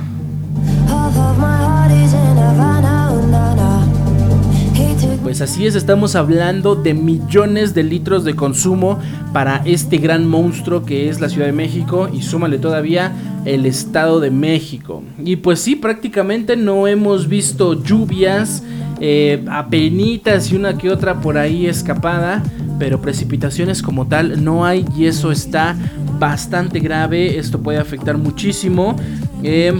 Pues 5.37 5.51
así 5.51 5.67
es, 5.67 5.75
estamos 5.75 6.15
hablando 6.15 6.73
de 6.73 6.95
millones 6.95 7.75
de 7.75 7.83
litros 7.83 8.23
de 8.23 8.35
consumo 8.35 8.97
para 9.33 9.61
este 9.65 9.97
gran 9.97 10.27
monstruo 10.27 10.83
que 10.83 11.09
es 11.09 11.21
la 11.21 11.29
Ciudad 11.29 11.45
de 11.45 11.51
México 11.51 12.09
y 12.11 12.23
súmale 12.23 12.57
todavía 12.57 13.13
el 13.45 13.67
Estado 13.67 14.19
de 14.19 14.31
México. 14.31 15.03
Y 15.23 15.35
pues 15.35 15.59
sí, 15.59 15.75
prácticamente 15.75 16.57
no 16.57 16.87
hemos 16.87 17.27
visto 17.27 17.83
lluvias, 17.83 18.63
eh, 18.99 19.45
apenitas 19.51 20.51
y 20.51 20.55
una 20.55 20.75
que 20.75 20.89
otra 20.89 21.21
por 21.21 21.37
ahí 21.37 21.67
escapada, 21.67 22.41
pero 22.79 22.99
precipitaciones 22.99 23.83
como 23.83 24.07
tal 24.07 24.43
no 24.43 24.65
hay 24.65 24.87
y 24.97 25.05
eso 25.05 25.31
está 25.31 25.75
bastante 26.17 26.79
grave, 26.79 27.37
esto 27.37 27.59
puede 27.59 27.77
afectar 27.77 28.17
muchísimo 28.17 28.95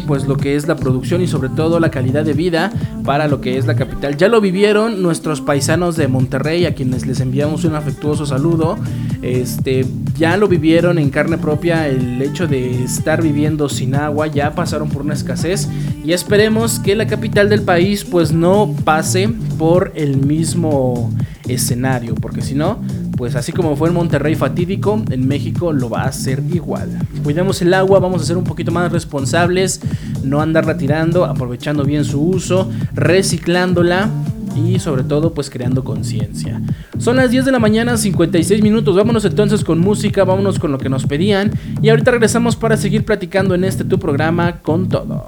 pues 0.05 0.25
lo 0.27 0.37
que 0.37 0.55
es 0.55 0.67
la 0.67 0.75
producción 0.75 1.21
y 1.21 1.27
sobre 1.27 1.49
todo 1.49 1.79
la 1.79 1.89
calidad 1.89 2.23
de 2.23 2.33
vida 2.33 2.71
para 3.03 3.27
lo 3.27 3.41
que 3.41 3.57
es 3.57 3.65
la 3.65 3.75
capital. 3.75 3.86
Ya 3.99 4.27
lo 4.27 4.41
vivieron 4.41 5.01
nuestros 5.01 5.41
paisanos 5.41 5.97
de 5.97 6.07
Monterrey 6.07 6.65
a 6.65 6.75
quienes 6.75 7.07
les 7.07 7.19
enviamos 7.19 7.65
un 7.65 7.75
afectuoso 7.75 8.27
saludo. 8.27 8.77
Este, 9.23 9.85
ya 10.17 10.37
lo 10.37 10.47
vivieron 10.47 10.99
en 10.99 11.09
carne 11.09 11.37
propia 11.37 11.87
el 11.87 12.21
hecho 12.21 12.47
de 12.47 12.83
estar 12.83 13.23
viviendo 13.23 13.69
sin 13.69 13.95
agua, 13.95 14.27
ya 14.27 14.53
pasaron 14.53 14.89
por 14.89 15.01
una 15.01 15.15
escasez 15.15 15.67
y 16.03 16.13
esperemos 16.13 16.79
que 16.79 16.95
la 16.95 17.07
capital 17.07 17.49
del 17.49 17.63
país 17.63 18.05
pues 18.05 18.31
no 18.31 18.73
pase 18.83 19.29
por 19.57 19.91
el 19.95 20.17
mismo 20.17 21.11
escenario, 21.47 22.13
porque 22.15 22.41
si 22.41 22.53
no 22.53 22.79
pues 23.17 23.35
así 23.35 23.51
como 23.51 23.75
fue 23.75 23.89
en 23.89 23.95
Monterrey 23.95 24.35
fatídico, 24.35 25.03
en 25.09 25.27
México 25.27 25.73
lo 25.73 25.89
va 25.89 26.03
a 26.03 26.09
hacer 26.09 26.41
igual. 26.53 26.99
Cuidemos 27.23 27.61
el 27.63 27.73
agua, 27.73 27.99
vamos 27.99 28.21
a 28.21 28.25
ser 28.25 28.37
un 28.37 28.43
poquito 28.43 28.71
más 28.71 28.91
responsables, 28.91 29.81
no 30.23 30.39
andar 30.39 30.65
retirando, 30.65 31.25
aprovechando 31.25 31.83
bien 31.83 32.05
su 32.05 32.21
uso, 32.21 32.69
reciclándola 32.93 34.09
y 34.55 34.77
sobre 34.79 35.03
todo 35.03 35.33
pues 35.33 35.49
creando 35.49 35.83
conciencia. 35.83 36.61
Son 36.99 37.15
las 37.15 37.31
10 37.31 37.45
de 37.45 37.51
la 37.51 37.59
mañana, 37.59 37.97
56 37.97 38.61
minutos, 38.61 38.95
vámonos 38.95 39.25
entonces 39.25 39.63
con 39.63 39.79
música, 39.79 40.23
vámonos 40.23 40.59
con 40.59 40.71
lo 40.71 40.77
que 40.77 40.89
nos 40.89 41.05
pedían 41.05 41.51
y 41.81 41.89
ahorita 41.89 42.11
regresamos 42.11 42.55
para 42.55 42.77
seguir 42.77 43.03
platicando 43.03 43.55
en 43.55 43.63
este 43.63 43.83
tu 43.83 43.97
programa 43.97 44.61
con 44.61 44.89
todo. 44.89 45.27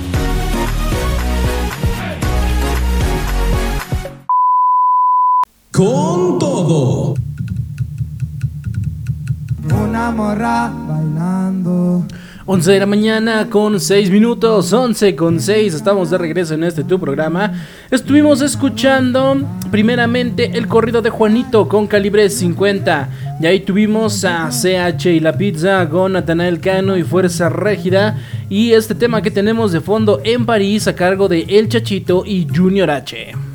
Con 5.71 6.37
todo. 6.37 7.15
Una 9.63 10.11
morra 10.11 10.71
bailando. 10.87 12.05
11 12.45 12.71
de 12.71 12.79
la 12.79 12.85
mañana 12.85 13.49
con 13.49 13.79
6 13.79 14.09
minutos, 14.09 14.73
11 14.73 15.15
con 15.15 15.39
6, 15.39 15.75
estamos 15.75 16.09
de 16.09 16.17
regreso 16.17 16.55
en 16.55 16.63
este 16.63 16.83
tu 16.83 16.99
programa. 16.99 17.53
Estuvimos 17.89 18.41
escuchando 18.41 19.37
primeramente 19.69 20.57
el 20.57 20.67
corrido 20.67 21.01
de 21.01 21.11
Juanito 21.11 21.69
con 21.69 21.87
calibre 21.87 22.29
50. 22.29 23.09
Y 23.39 23.45
ahí 23.45 23.61
tuvimos 23.61 24.25
a 24.25 24.49
CH 24.49 25.05
y 25.05 25.19
la 25.19 25.37
pizza 25.37 25.87
con 25.87 26.13
Natanael 26.13 26.59
Cano 26.59 26.97
y 26.97 27.03
Fuerza 27.03 27.47
Régida. 27.47 28.17
Y 28.49 28.73
este 28.73 28.95
tema 28.95 29.21
que 29.21 29.31
tenemos 29.31 29.71
de 29.71 29.79
fondo 29.79 30.19
en 30.23 30.45
París 30.45 30.87
a 30.87 30.95
cargo 30.95 31.29
de 31.29 31.43
El 31.47 31.69
Chachito 31.69 32.23
y 32.25 32.47
Junior 32.53 32.89
H. 32.89 33.50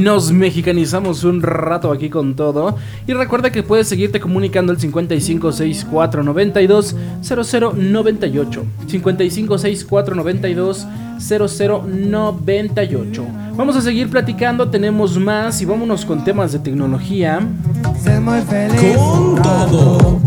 Nos 0.00 0.32
mexicanizamos 0.32 1.22
un 1.24 1.42
rato 1.42 1.92
aquí 1.92 2.08
con 2.08 2.34
todo. 2.34 2.78
Y 3.06 3.12
recuerda 3.12 3.52
que 3.52 3.62
puedes 3.62 3.86
seguirte 3.86 4.18
comunicando 4.18 4.72
al 4.72 4.80
556492 4.80 6.96
0098. 7.20 8.64
556492 8.86 10.86
0098. 11.18 13.26
Vamos 13.56 13.76
a 13.76 13.82
seguir 13.82 14.08
platicando, 14.08 14.70
tenemos 14.70 15.18
más 15.18 15.60
y 15.60 15.66
vámonos 15.66 16.06
con 16.06 16.24
temas 16.24 16.52
de 16.52 16.60
tecnología. 16.60 17.46
Con 18.96 19.42
todo. 19.42 20.18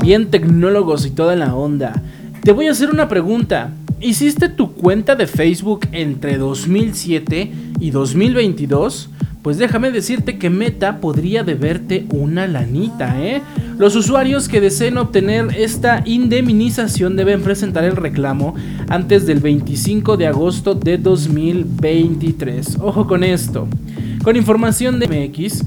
Bien 0.00 0.30
tecnólogos 0.30 1.04
y 1.04 1.10
toda 1.10 1.36
la 1.36 1.54
onda. 1.54 2.02
Te 2.46 2.52
voy 2.52 2.68
a 2.68 2.70
hacer 2.70 2.90
una 2.90 3.08
pregunta. 3.08 3.72
¿Hiciste 4.00 4.48
tu 4.48 4.72
cuenta 4.72 5.16
de 5.16 5.26
Facebook 5.26 5.80
entre 5.90 6.38
2007 6.38 7.50
y 7.80 7.90
2022? 7.90 9.10
Pues 9.42 9.58
déjame 9.58 9.90
decirte 9.90 10.38
que 10.38 10.48
Meta 10.48 11.00
podría 11.00 11.42
deberte 11.42 12.06
una 12.10 12.46
lanita, 12.46 13.20
¿eh? 13.20 13.42
Los 13.78 13.96
usuarios 13.96 14.48
que 14.48 14.60
deseen 14.60 14.96
obtener 14.96 15.56
esta 15.58 16.02
indemnización 16.04 17.16
deben 17.16 17.42
presentar 17.42 17.82
el 17.82 17.96
reclamo 17.96 18.54
antes 18.88 19.26
del 19.26 19.40
25 19.40 20.16
de 20.16 20.28
agosto 20.28 20.76
de 20.76 20.98
2023. 20.98 22.78
Ojo 22.80 23.08
con 23.08 23.24
esto. 23.24 23.66
Con 24.22 24.36
información 24.36 25.00
de 25.00 25.08
MX, 25.08 25.64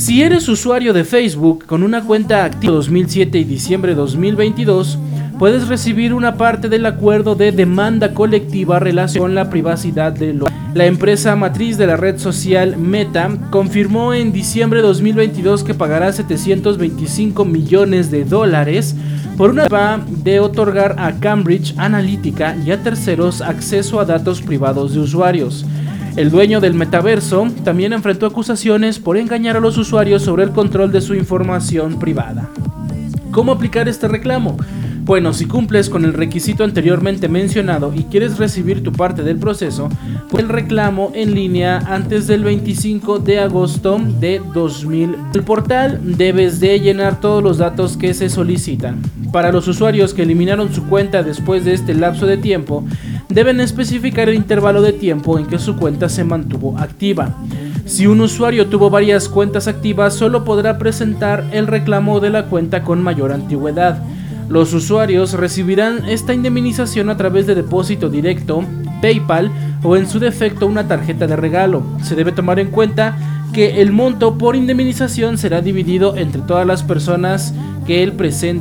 si 0.00 0.22
eres 0.22 0.48
usuario 0.48 0.94
de 0.94 1.04
Facebook 1.04 1.66
con 1.66 1.82
una 1.82 2.02
cuenta 2.02 2.46
activa 2.46 2.72
2007 2.72 3.38
y 3.38 3.44
diciembre 3.44 3.90
de 3.90 3.96
2022, 3.96 4.98
puedes 5.38 5.68
recibir 5.68 6.14
una 6.14 6.38
parte 6.38 6.70
del 6.70 6.86
acuerdo 6.86 7.34
de 7.34 7.52
demanda 7.52 8.14
colectiva 8.14 8.78
relacionada 8.78 9.26
con 9.26 9.34
la 9.34 9.50
privacidad 9.50 10.10
de 10.12 10.32
los... 10.32 10.48
La 10.72 10.86
empresa 10.86 11.36
matriz 11.36 11.76
de 11.76 11.86
la 11.86 11.98
red 11.98 12.18
social 12.18 12.78
Meta 12.78 13.28
confirmó 13.50 14.14
en 14.14 14.32
diciembre 14.32 14.80
de 14.80 14.86
2022 14.86 15.64
que 15.64 15.74
pagará 15.74 16.10
725 16.10 17.44
millones 17.44 18.10
de 18.10 18.24
dólares 18.24 18.96
por 19.36 19.50
una 19.50 19.66
de 20.08 20.40
otorgar 20.40 20.96
a 20.98 21.12
Cambridge 21.20 21.74
Analytica 21.76 22.56
y 22.64 22.70
a 22.70 22.82
terceros 22.82 23.42
acceso 23.42 24.00
a 24.00 24.06
datos 24.06 24.40
privados 24.40 24.94
de 24.94 25.00
usuarios. 25.00 25.66
El 26.16 26.30
dueño 26.30 26.60
del 26.60 26.74
metaverso 26.74 27.48
también 27.64 27.92
enfrentó 27.92 28.26
acusaciones 28.26 28.98
por 28.98 29.16
engañar 29.16 29.56
a 29.56 29.60
los 29.60 29.78
usuarios 29.78 30.22
sobre 30.22 30.42
el 30.42 30.50
control 30.50 30.90
de 30.90 31.00
su 31.00 31.14
información 31.14 31.98
privada. 31.98 32.50
¿Cómo 33.30 33.52
aplicar 33.52 33.88
este 33.88 34.08
reclamo? 34.08 34.56
Bueno, 35.04 35.32
si 35.32 35.46
cumples 35.46 35.88
con 35.88 36.04
el 36.04 36.12
requisito 36.12 36.62
anteriormente 36.62 37.28
mencionado 37.28 37.92
y 37.94 38.04
quieres 38.04 38.38
recibir 38.38 38.82
tu 38.82 38.92
parte 38.92 39.22
del 39.22 39.38
proceso, 39.38 39.88
pues 40.30 40.42
el 40.42 40.48
reclamo 40.48 41.10
en 41.14 41.34
línea 41.34 41.78
antes 41.78 42.26
del 42.26 42.44
25 42.44 43.18
de 43.18 43.40
agosto 43.40 44.00
de 44.20 44.40
2000. 44.52 45.16
El 45.34 45.42
portal 45.42 46.00
debes 46.16 46.60
de 46.60 46.78
llenar 46.78 47.20
todos 47.20 47.42
los 47.42 47.58
datos 47.58 47.96
que 47.96 48.14
se 48.14 48.28
solicitan. 48.28 49.00
Para 49.32 49.52
los 49.52 49.66
usuarios 49.68 50.12
que 50.12 50.22
eliminaron 50.22 50.72
su 50.72 50.86
cuenta 50.86 51.22
después 51.22 51.64
de 51.64 51.72
este 51.72 51.94
lapso 51.94 52.26
de 52.26 52.36
tiempo, 52.36 52.84
deben 53.30 53.60
especificar 53.60 54.28
el 54.28 54.34
intervalo 54.34 54.82
de 54.82 54.92
tiempo 54.92 55.38
en 55.38 55.46
que 55.46 55.58
su 55.58 55.76
cuenta 55.76 56.08
se 56.08 56.24
mantuvo 56.24 56.76
activa. 56.78 57.36
Si 57.86 58.06
un 58.06 58.20
usuario 58.20 58.66
tuvo 58.68 58.90
varias 58.90 59.28
cuentas 59.28 59.66
activas, 59.66 60.14
solo 60.14 60.44
podrá 60.44 60.78
presentar 60.78 61.44
el 61.52 61.66
reclamo 61.66 62.20
de 62.20 62.30
la 62.30 62.46
cuenta 62.46 62.82
con 62.82 63.02
mayor 63.02 63.32
antigüedad. 63.32 64.02
Los 64.48 64.72
usuarios 64.74 65.32
recibirán 65.34 66.08
esta 66.08 66.34
indemnización 66.34 67.08
a 67.08 67.16
través 67.16 67.46
de 67.46 67.54
depósito 67.54 68.08
directo, 68.08 68.64
PayPal 69.00 69.50
o 69.82 69.96
en 69.96 70.08
su 70.08 70.18
defecto 70.18 70.66
una 70.66 70.88
tarjeta 70.88 71.26
de 71.26 71.36
regalo. 71.36 71.82
Se 72.02 72.16
debe 72.16 72.32
tomar 72.32 72.58
en 72.58 72.70
cuenta 72.70 73.16
que 73.52 73.80
el 73.80 73.92
monto 73.92 74.38
por 74.38 74.56
indemnización 74.56 75.38
será 75.38 75.60
dividido 75.60 76.16
entre 76.16 76.42
todas 76.42 76.66
las 76.66 76.82
personas 76.82 77.54
que, 77.86 78.12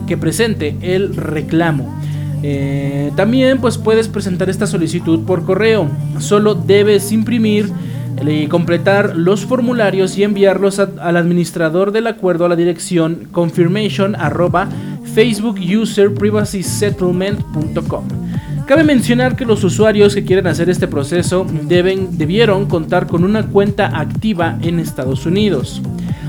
que 0.07 0.17
presente 0.17 0.75
el 0.81 1.15
reclamo. 1.15 1.99
Eh, 2.41 3.11
también 3.15 3.59
pues 3.59 3.77
puedes 3.77 4.07
presentar 4.07 4.49
esta 4.49 4.67
solicitud 4.67 5.25
por 5.25 5.45
correo. 5.45 5.89
Solo 6.19 6.55
debes 6.55 7.11
imprimir 7.11 7.69
y 8.27 8.47
completar 8.47 9.15
los 9.15 9.45
formularios 9.45 10.17
y 10.17 10.23
enviarlos 10.23 10.79
al 10.79 11.17
administrador 11.17 11.91
del 11.91 12.07
acuerdo 12.07 12.45
a 12.45 12.49
la 12.49 12.55
dirección 12.55 13.27
confirmation 13.31 14.15
Cabe 18.67 18.83
mencionar 18.83 19.35
que 19.35 19.45
los 19.45 19.63
usuarios 19.63 20.13
que 20.13 20.23
quieren 20.23 20.47
hacer 20.47 20.69
este 20.69 20.87
proceso 20.87 21.45
deben, 21.63 22.17
debieron 22.17 22.67
contar 22.67 23.07
con 23.07 23.23
una 23.23 23.47
cuenta 23.47 23.99
activa 23.99 24.59
en 24.61 24.79
Estados 24.79 25.25
Unidos. 25.25 25.81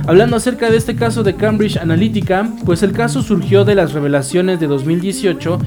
Hablando 0.07 0.37
acerca 0.37 0.71
de 0.71 0.79
este 0.79 0.97
caso 0.97 1.23
de 1.23 1.37
Cambridge 1.37 1.77
Analytica, 1.77 2.49
pues 2.65 2.83
el 2.83 2.93
caso 2.93 3.23
surgió 3.23 3.65
de 3.65 3.75
las 3.75 3.93
revelaciones 3.93 4.59
de 4.59 4.67
2018 4.67 5.59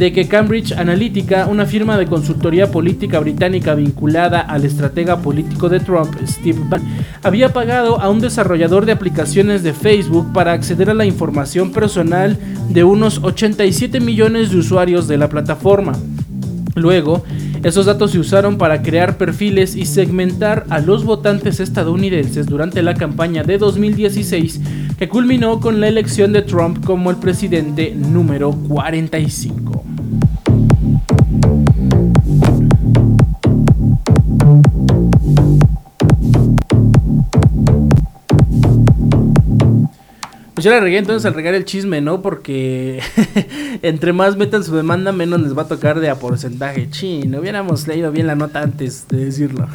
de 0.00 0.14
que 0.14 0.26
Cambridge 0.26 0.72
Analytica, 0.72 1.46
una 1.46 1.66
firma 1.66 1.98
de 1.98 2.06
consultoría 2.06 2.70
política 2.70 3.20
británica 3.20 3.74
vinculada 3.74 4.40
al 4.40 4.64
estratega 4.64 5.18
político 5.18 5.68
de 5.68 5.78
Trump, 5.78 6.14
Steve 6.26 6.58
Bannon, 6.70 6.88
había 7.22 7.52
pagado 7.52 8.00
a 8.00 8.08
un 8.08 8.18
desarrollador 8.18 8.86
de 8.86 8.92
aplicaciones 8.92 9.62
de 9.62 9.74
Facebook 9.74 10.32
para 10.32 10.54
acceder 10.54 10.88
a 10.88 10.94
la 10.94 11.04
información 11.04 11.70
personal 11.70 12.38
de 12.70 12.82
unos 12.82 13.18
87 13.22 14.00
millones 14.00 14.50
de 14.50 14.56
usuarios 14.56 15.06
de 15.06 15.18
la 15.18 15.28
plataforma. 15.28 15.92
Luego, 16.74 17.22
esos 17.62 17.84
datos 17.84 18.12
se 18.12 18.18
usaron 18.18 18.56
para 18.56 18.82
crear 18.82 19.18
perfiles 19.18 19.76
y 19.76 19.84
segmentar 19.84 20.64
a 20.70 20.78
los 20.78 21.04
votantes 21.04 21.60
estadounidenses 21.60 22.46
durante 22.46 22.82
la 22.82 22.94
campaña 22.94 23.42
de 23.42 23.58
2016 23.58 24.60
que 24.98 25.08
culminó 25.08 25.60
con 25.60 25.80
la 25.80 25.88
elección 25.88 26.32
de 26.32 26.42
Trump 26.42 26.84
como 26.84 27.10
el 27.10 27.16
presidente 27.16 27.94
número 27.94 28.52
45. 28.52 29.99
Pues 40.60 40.66
yo 40.66 40.72
la 40.72 40.80
regué 40.80 40.98
entonces 40.98 41.24
al 41.24 41.32
regar 41.32 41.54
el 41.54 41.64
chisme, 41.64 42.02
¿no? 42.02 42.20
Porque 42.20 43.00
entre 43.82 44.12
más 44.12 44.36
metan 44.36 44.62
su 44.62 44.76
demanda, 44.76 45.10
menos 45.10 45.40
les 45.40 45.56
va 45.56 45.62
a 45.62 45.68
tocar 45.68 46.00
de 46.00 46.10
a 46.10 46.16
porcentaje. 46.16 46.86
no 47.26 47.40
hubiéramos 47.40 47.88
leído 47.88 48.12
bien 48.12 48.26
la 48.26 48.34
nota 48.34 48.60
antes 48.60 49.08
de 49.08 49.24
decirlo. 49.24 49.66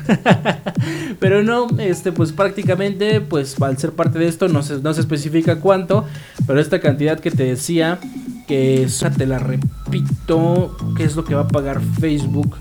Pero 1.19 1.41
no, 1.41 1.65
este, 1.79 2.11
pues 2.11 2.33
prácticamente, 2.33 3.19
pues 3.19 3.59
al 3.59 3.79
ser 3.79 3.93
parte 3.93 4.19
de 4.19 4.27
esto, 4.27 4.47
no 4.47 4.61
se, 4.61 4.77
no 4.77 4.93
se 4.93 5.01
especifica 5.01 5.59
cuánto. 5.59 6.05
Pero 6.45 6.59
esta 6.59 6.79
cantidad 6.79 7.19
que 7.19 7.31
te 7.31 7.45
decía, 7.45 7.97
que 8.47 8.87
te 9.17 9.25
la 9.25 9.39
repito, 9.39 10.77
¿qué 10.95 11.03
es 11.03 11.15
lo 11.15 11.25
que 11.25 11.33
va 11.33 11.41
a 11.41 11.47
pagar 11.47 11.81
Facebook? 11.99 12.57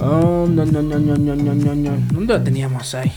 Oh, 0.00 0.48
no, 0.50 0.66
no, 0.66 0.82
no, 0.82 0.98
no, 0.98 1.16
no, 1.16 1.36
no, 1.36 1.54
no, 1.54 1.74
no. 1.76 1.92
¿Dónde 2.12 2.34
la 2.34 2.42
teníamos 2.42 2.96
ahí? 2.96 3.12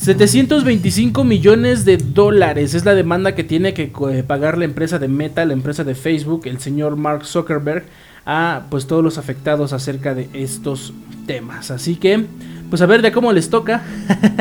725 0.00 1.24
millones 1.24 1.84
de 1.84 1.98
dólares 1.98 2.72
es 2.72 2.86
la 2.86 2.94
demanda 2.94 3.34
que 3.34 3.44
tiene 3.44 3.74
que 3.74 3.92
eh, 4.10 4.22
pagar 4.22 4.56
la 4.56 4.64
empresa 4.64 4.98
de 4.98 5.08
Meta, 5.08 5.44
la 5.44 5.52
empresa 5.52 5.84
de 5.84 5.94
Facebook, 5.94 6.46
el 6.46 6.58
señor 6.58 6.96
Mark 6.96 7.26
Zuckerberg, 7.26 7.84
a 8.26 8.62
pues 8.70 8.86
todos 8.86 9.02
los 9.02 9.18
afectados 9.18 9.72
acerca 9.72 10.14
de 10.14 10.28
estos 10.32 10.92
temas. 11.26 11.70
Así 11.70 11.96
que, 11.96 12.26
pues 12.68 12.82
a 12.82 12.86
ver 12.86 13.02
de 13.02 13.12
cómo 13.12 13.32
les 13.32 13.50
toca, 13.50 13.82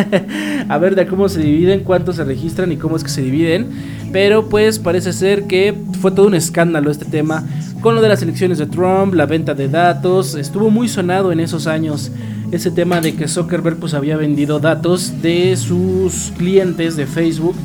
a 0.69 0.77
ver 0.77 0.95
de 0.95 1.07
cómo 1.07 1.29
se 1.29 1.39
dividen, 1.41 1.83
cuántos 1.83 2.17
se 2.17 2.23
registran 2.23 2.71
y 2.71 2.77
cómo 2.77 2.95
es 2.95 3.03
que 3.03 3.09
se 3.09 3.21
dividen. 3.21 3.67
Pero 4.11 4.49
pues 4.49 4.79
parece 4.79 5.13
ser 5.13 5.45
que 5.45 5.75
fue 6.01 6.11
todo 6.11 6.27
un 6.27 6.35
escándalo 6.35 6.91
este 6.91 7.05
tema 7.05 7.43
con 7.81 7.95
lo 7.95 8.01
de 8.01 8.09
las 8.09 8.21
elecciones 8.21 8.57
de 8.57 8.65
Trump, 8.65 9.13
la 9.13 9.25
venta 9.25 9.53
de 9.53 9.69
datos, 9.69 10.35
estuvo 10.35 10.69
muy 10.69 10.89
sonado 10.89 11.31
en 11.31 11.39
esos 11.39 11.65
años 11.65 12.11
ese 12.51 12.71
tema 12.71 12.99
de 12.99 13.15
que 13.15 13.27
Zuckerberg 13.27 13.77
pues 13.77 13.93
había 13.93 14.17
vendido 14.17 14.59
datos 14.59 15.21
de 15.21 15.55
sus 15.55 16.33
clientes 16.37 16.95
de 16.95 17.05
Facebook 17.05 17.55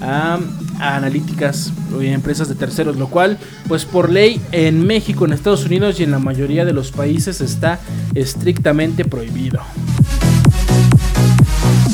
a, 0.00 0.38
analíticas 0.78 1.72
o 1.94 2.00
empresas 2.00 2.48
de 2.48 2.54
terceros, 2.54 2.96
lo 2.96 3.08
cual 3.08 3.38
pues 3.66 3.84
por 3.84 4.10
ley 4.10 4.40
en 4.52 4.86
México, 4.86 5.24
en 5.24 5.32
Estados 5.32 5.64
Unidos 5.64 6.00
y 6.00 6.04
en 6.04 6.10
la 6.10 6.18
mayoría 6.18 6.64
de 6.64 6.72
los 6.72 6.90
países 6.90 7.40
está 7.40 7.80
estrictamente 8.14 9.04
prohibido. 9.04 9.60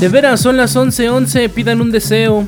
De 0.01 0.09
veras, 0.09 0.41
son 0.41 0.57
las 0.57 0.77
11:11, 0.77 1.09
11, 1.09 1.49
pidan 1.49 1.81
un 1.81 1.91
deseo. 1.91 2.47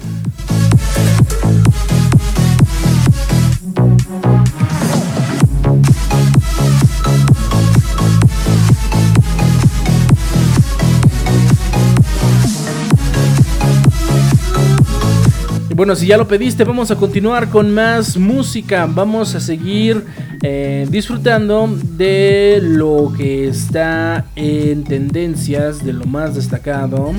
Bueno, 15.76 15.94
si 15.94 16.06
ya 16.06 16.16
lo 16.16 16.26
pediste, 16.26 16.64
vamos 16.64 16.90
a 16.90 16.96
continuar 16.96 17.50
con 17.50 17.70
más 17.74 18.16
música. 18.16 18.88
Vamos 18.90 19.34
a 19.34 19.40
seguir 19.40 20.06
eh, 20.42 20.86
disfrutando 20.90 21.68
de 21.98 22.60
lo 22.62 23.12
que 23.14 23.46
está 23.46 24.24
en 24.36 24.84
tendencias, 24.84 25.84
de 25.84 25.92
lo 25.92 26.06
más 26.06 26.34
destacado. 26.34 27.12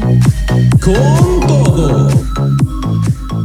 Con 0.83 1.47
todo. 1.47 2.07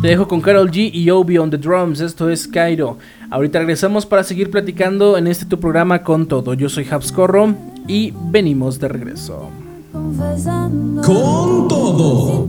Te 0.00 0.08
dejo 0.08 0.26
con 0.26 0.40
Carol 0.40 0.70
G 0.70 0.90
y 0.90 1.10
Obi 1.10 1.36
on 1.36 1.50
the 1.50 1.58
drums. 1.58 2.00
Esto 2.00 2.30
es 2.30 2.48
Cairo. 2.48 2.96
Ahorita 3.30 3.58
regresamos 3.58 4.06
para 4.06 4.24
seguir 4.24 4.50
platicando 4.50 5.18
en 5.18 5.26
este 5.26 5.44
tu 5.44 5.60
programa 5.60 6.02
con 6.02 6.26
todo. 6.26 6.54
Yo 6.54 6.70
soy 6.70 6.86
Habscorro 6.90 7.54
y 7.86 8.14
venimos 8.30 8.80
de 8.80 8.88
regreso. 8.88 9.50
Con 9.92 11.68
todo. 11.68 12.48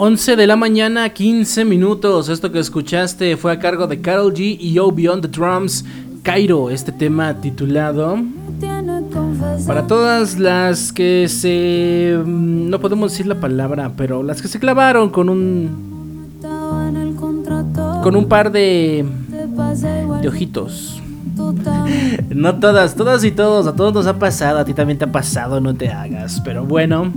11 0.00 0.36
de 0.36 0.46
la 0.46 0.54
mañana, 0.54 1.08
15 1.08 1.64
minutos. 1.64 2.28
Esto 2.28 2.52
que 2.52 2.60
escuchaste 2.60 3.36
fue 3.36 3.50
a 3.50 3.58
cargo 3.58 3.88
de 3.88 4.00
Carol 4.00 4.32
G 4.32 4.56
y 4.60 4.72
Yo 4.72 4.92
Beyond 4.92 5.22
the 5.22 5.28
Drums, 5.28 5.84
Cairo, 6.22 6.70
este 6.70 6.92
tema 6.92 7.34
titulado... 7.40 8.16
Para 9.66 9.88
todas 9.88 10.38
las 10.38 10.92
que 10.92 11.26
se... 11.28 12.16
Mm, 12.24 12.70
no 12.70 12.78
podemos 12.78 13.10
decir 13.10 13.26
la 13.26 13.40
palabra, 13.40 13.90
pero 13.96 14.22
las 14.22 14.40
que 14.40 14.46
se 14.46 14.60
clavaron 14.60 15.10
con 15.10 15.28
un... 15.28 16.38
Con 18.04 18.14
un 18.14 18.28
par 18.28 18.52
de... 18.52 19.04
De 20.22 20.28
ojitos. 20.28 21.02
No 22.28 22.58
todas, 22.58 22.94
todas 22.94 23.24
y 23.24 23.30
todos, 23.30 23.66
a 23.66 23.74
todos 23.74 23.92
nos 23.94 24.06
ha 24.06 24.18
pasado, 24.18 24.58
a 24.58 24.64
ti 24.64 24.74
también 24.74 24.98
te 24.98 25.04
ha 25.04 25.12
pasado, 25.12 25.60
no 25.60 25.74
te 25.74 25.88
hagas. 25.88 26.40
Pero 26.44 26.64
bueno, 26.64 27.12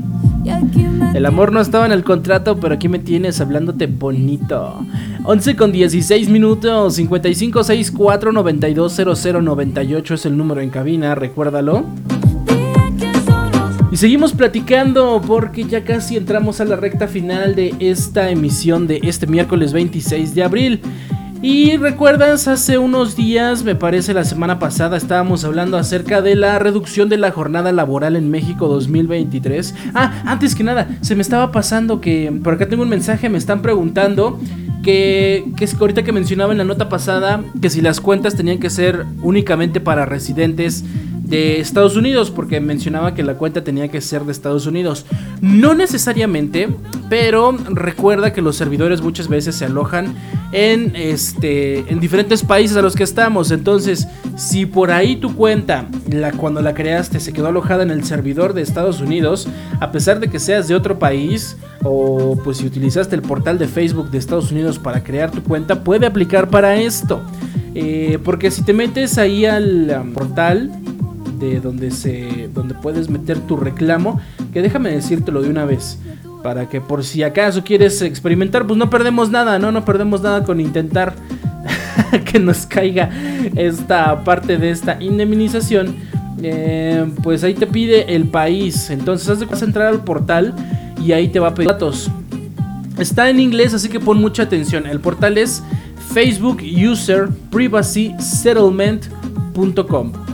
el 1.14 1.26
amor 1.26 1.52
no 1.52 1.60
estaba 1.60 1.86
en 1.86 1.92
el 1.92 2.04
contrato, 2.04 2.60
pero 2.60 2.76
aquí 2.76 2.88
me 2.88 3.00
tienes 3.00 3.42
hablándote 3.42 3.88
bonito. 3.88 4.86
11 5.24 5.56
con 5.56 5.72
16 5.72 6.30
minutos, 6.30 6.96
55 6.96 7.64
64 7.64 8.32
92 8.32 9.00
98 9.42 10.14
es 10.14 10.26
el 10.26 10.38
número 10.38 10.62
en 10.62 10.70
cabina, 10.70 11.16
recuérdalo. 11.16 11.86
Y 13.92 13.98
seguimos 13.98 14.32
platicando 14.32 15.22
porque 15.26 15.66
ya 15.66 15.84
casi 15.84 16.16
entramos 16.16 16.62
a 16.62 16.66
la 16.66 16.78
recta 16.78 17.10
final 17.10 17.56
de 17.56 17.76
esta 17.80 18.30
emisión 18.30 18.88
de 18.88 19.02
este 19.04 19.28
miércoles 19.28 19.74
26 19.74 20.34
de 20.34 20.44
abril. 20.44 20.82
Y 21.44 21.76
recuerdas, 21.78 22.48
hace 22.48 22.78
unos 22.78 23.16
días, 23.16 23.64
me 23.64 23.74
parece 23.74 24.14
la 24.14 24.24
semana 24.24 24.60
pasada, 24.60 24.96
estábamos 24.96 25.44
hablando 25.44 25.76
acerca 25.76 26.22
de 26.22 26.36
la 26.36 26.60
reducción 26.60 27.10
de 27.10 27.18
la 27.18 27.32
jornada 27.32 27.72
laboral 27.72 28.16
en 28.16 28.30
México 28.30 28.68
2023. 28.68 29.74
Ah, 29.96 30.22
antes 30.28 30.54
que 30.54 30.64
nada, 30.64 30.88
se 31.02 31.16
me 31.16 31.24
estaba 31.24 31.52
pasando 31.52 32.00
que 32.00 32.32
por 32.44 32.54
acá 32.54 32.70
tengo 32.70 32.84
un 32.84 32.90
mensaje, 32.90 33.28
me 33.28 33.40
están 33.40 33.64
preguntando 33.64 34.40
que, 34.84 35.46
que 35.58 35.68
ahorita 35.80 36.04
que 36.04 36.12
mencionaba 36.12 36.52
en 36.52 36.60
la 36.60 36.64
nota 36.64 36.90
pasada 36.90 37.44
que 37.60 37.72
si 37.72 37.82
las 37.82 38.02
cuentas 38.02 38.36
tenían 38.36 38.60
que 38.60 38.70
ser 38.70 39.08
únicamente 39.24 39.80
para 39.80 40.06
residentes 40.06 40.84
de 41.32 41.62
Estados 41.62 41.96
Unidos, 41.96 42.30
porque 42.30 42.60
mencionaba 42.60 43.16
que 43.16 43.24
la 43.24 43.36
cuenta 43.36 43.64
tenía 43.64 43.88
que 43.88 44.02
ser 44.02 44.26
de 44.26 44.34
Estados 44.34 44.66
Unidos. 44.66 45.06
No 45.40 45.74
necesariamente, 45.74 46.68
pero 47.10 47.58
recuerda 47.70 48.34
que 48.34 48.42
los 48.42 48.58
servidores 48.58 49.02
muchas 49.02 49.30
veces 49.30 49.56
se 49.56 49.66
alojan 49.66 50.14
en, 50.52 50.94
este, 50.94 51.90
en 51.90 52.02
diferentes 52.02 52.44
países 52.44 52.76
a 52.76 52.82
los 52.82 52.96
que 52.96 53.04
estamos. 53.04 53.52
Entonces, 53.52 54.10
si 54.36 54.66
por 54.66 54.92
ahí 54.92 55.16
tu 55.16 55.34
cuenta, 55.34 55.86
la, 56.12 56.34
cuando 56.34 56.62
la 56.62 56.74
creaste, 56.74 57.22
se 57.22 57.32
quedó 57.32 57.48
alojada 57.48 57.84
en 57.84 57.92
el 57.92 58.04
servidor 58.04 58.54
de 58.54 58.62
Estados 58.62 59.00
Unidos, 59.00 59.48
a 59.80 59.92
pesar 59.94 60.20
de 60.20 60.30
que 60.30 60.38
seas 60.38 60.68
de 60.68 60.76
otro 60.76 61.00
país, 61.00 61.56
o 61.82 62.38
pues 62.44 62.58
si 62.58 62.66
utilizaste 62.66 63.16
el 63.16 63.22
portal 63.22 63.58
de 63.58 63.70
Facebook 63.70 64.12
de 64.12 64.18
Estados 64.18 64.52
Unidos 64.52 64.78
para 64.80 65.02
crear 65.02 65.32
tu 65.32 65.42
cuenta, 65.42 65.82
puede 65.82 66.06
aplicar 66.06 66.50
para 66.50 66.76
esto. 66.76 67.22
Eh, 67.74 68.20
porque 68.26 68.52
si 68.52 68.64
te 68.64 68.74
metes 68.74 69.18
ahí 69.18 69.46
al 69.46 69.90
um, 69.98 70.12
portal 70.12 70.70
donde 71.62 71.92
se 71.92 72.50
donde 72.54 72.74
puedes 72.76 73.10
meter 73.10 73.40
tu 73.40 73.58
reclamo, 73.58 74.20
que 74.54 74.62
déjame 74.62 74.92
decírtelo 74.92 75.42
de 75.42 75.50
una 75.50 75.66
vez, 75.66 75.98
para 76.44 76.70
que 76.70 76.82
por 76.82 77.04
si 77.04 77.24
acaso 77.24 77.64
quieres 77.64 78.02
experimentar, 78.02 78.66
pues 78.68 78.78
no 78.78 78.90
perdemos 78.90 79.30
nada, 79.30 79.60
no 79.60 79.72
no 79.72 79.84
perdemos 79.86 80.22
nada 80.22 80.44
con 80.44 80.60
intentar 80.60 81.14
que 82.32 82.40
nos 82.40 82.66
caiga 82.66 83.10
esta 83.56 84.24
parte 84.24 84.58
de 84.58 84.70
esta 84.70 85.02
indemnización. 85.02 85.96
Eh, 86.44 87.06
pues 87.22 87.44
ahí 87.44 87.54
te 87.54 87.68
pide 87.68 88.16
el 88.16 88.26
país, 88.26 88.90
entonces 88.90 89.48
vas 89.48 89.62
a 89.62 89.66
entrar 89.66 89.88
al 89.88 90.04
portal 90.04 90.56
y 91.04 91.12
ahí 91.12 91.28
te 91.28 91.40
va 91.40 91.50
a 91.50 91.54
pedir 91.54 91.70
datos. 91.70 92.10
Está 92.98 93.30
en 93.30 93.40
inglés, 93.40 93.74
así 93.74 93.90
que 93.90 94.00
pon 94.00 94.20
mucha 94.20 94.44
atención. 94.44 94.86
El 94.86 95.00
portal 95.00 95.38
es 95.38 95.64
Facebook 96.14 96.62
User 96.62 97.30
Privacy 97.50 98.14
Settlement 98.20 99.06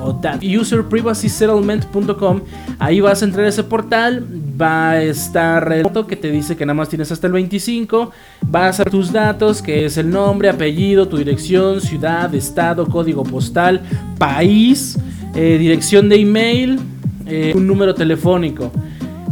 o 0.02 0.20
userprivacysettlement.com. 0.60 2.42
Ahí 2.80 3.00
vas 3.02 3.22
a 3.22 3.26
entrar 3.26 3.46
a 3.46 3.50
ese 3.50 3.64
portal, 3.64 4.26
va 4.60 4.92
a 4.92 5.04
estar 5.04 5.72
el 5.72 6.06
que 6.08 6.16
te 6.16 6.32
dice 6.32 6.56
que 6.56 6.66
nada 6.66 6.76
más 6.76 6.90
tienes 6.90 7.12
hasta 7.12 7.28
el 7.28 7.34
25, 7.34 8.12
vas 8.42 8.80
a 8.80 8.86
tus 8.86 9.12
datos, 9.12 9.62
que 9.62 9.86
es 9.86 9.98
el 9.98 10.10
nombre, 10.10 10.50
apellido, 10.50 11.08
tu 11.08 11.18
dirección, 11.18 11.82
ciudad, 11.82 12.34
estado, 12.34 12.88
código 12.88 13.24
postal, 13.24 13.82
país, 14.18 14.98
eh, 15.36 15.58
dirección 15.58 16.10
de 16.10 16.18
email, 16.18 16.80
eh, 17.26 17.54
un 17.56 17.68
número 17.68 17.94
telefónico. 17.96 18.72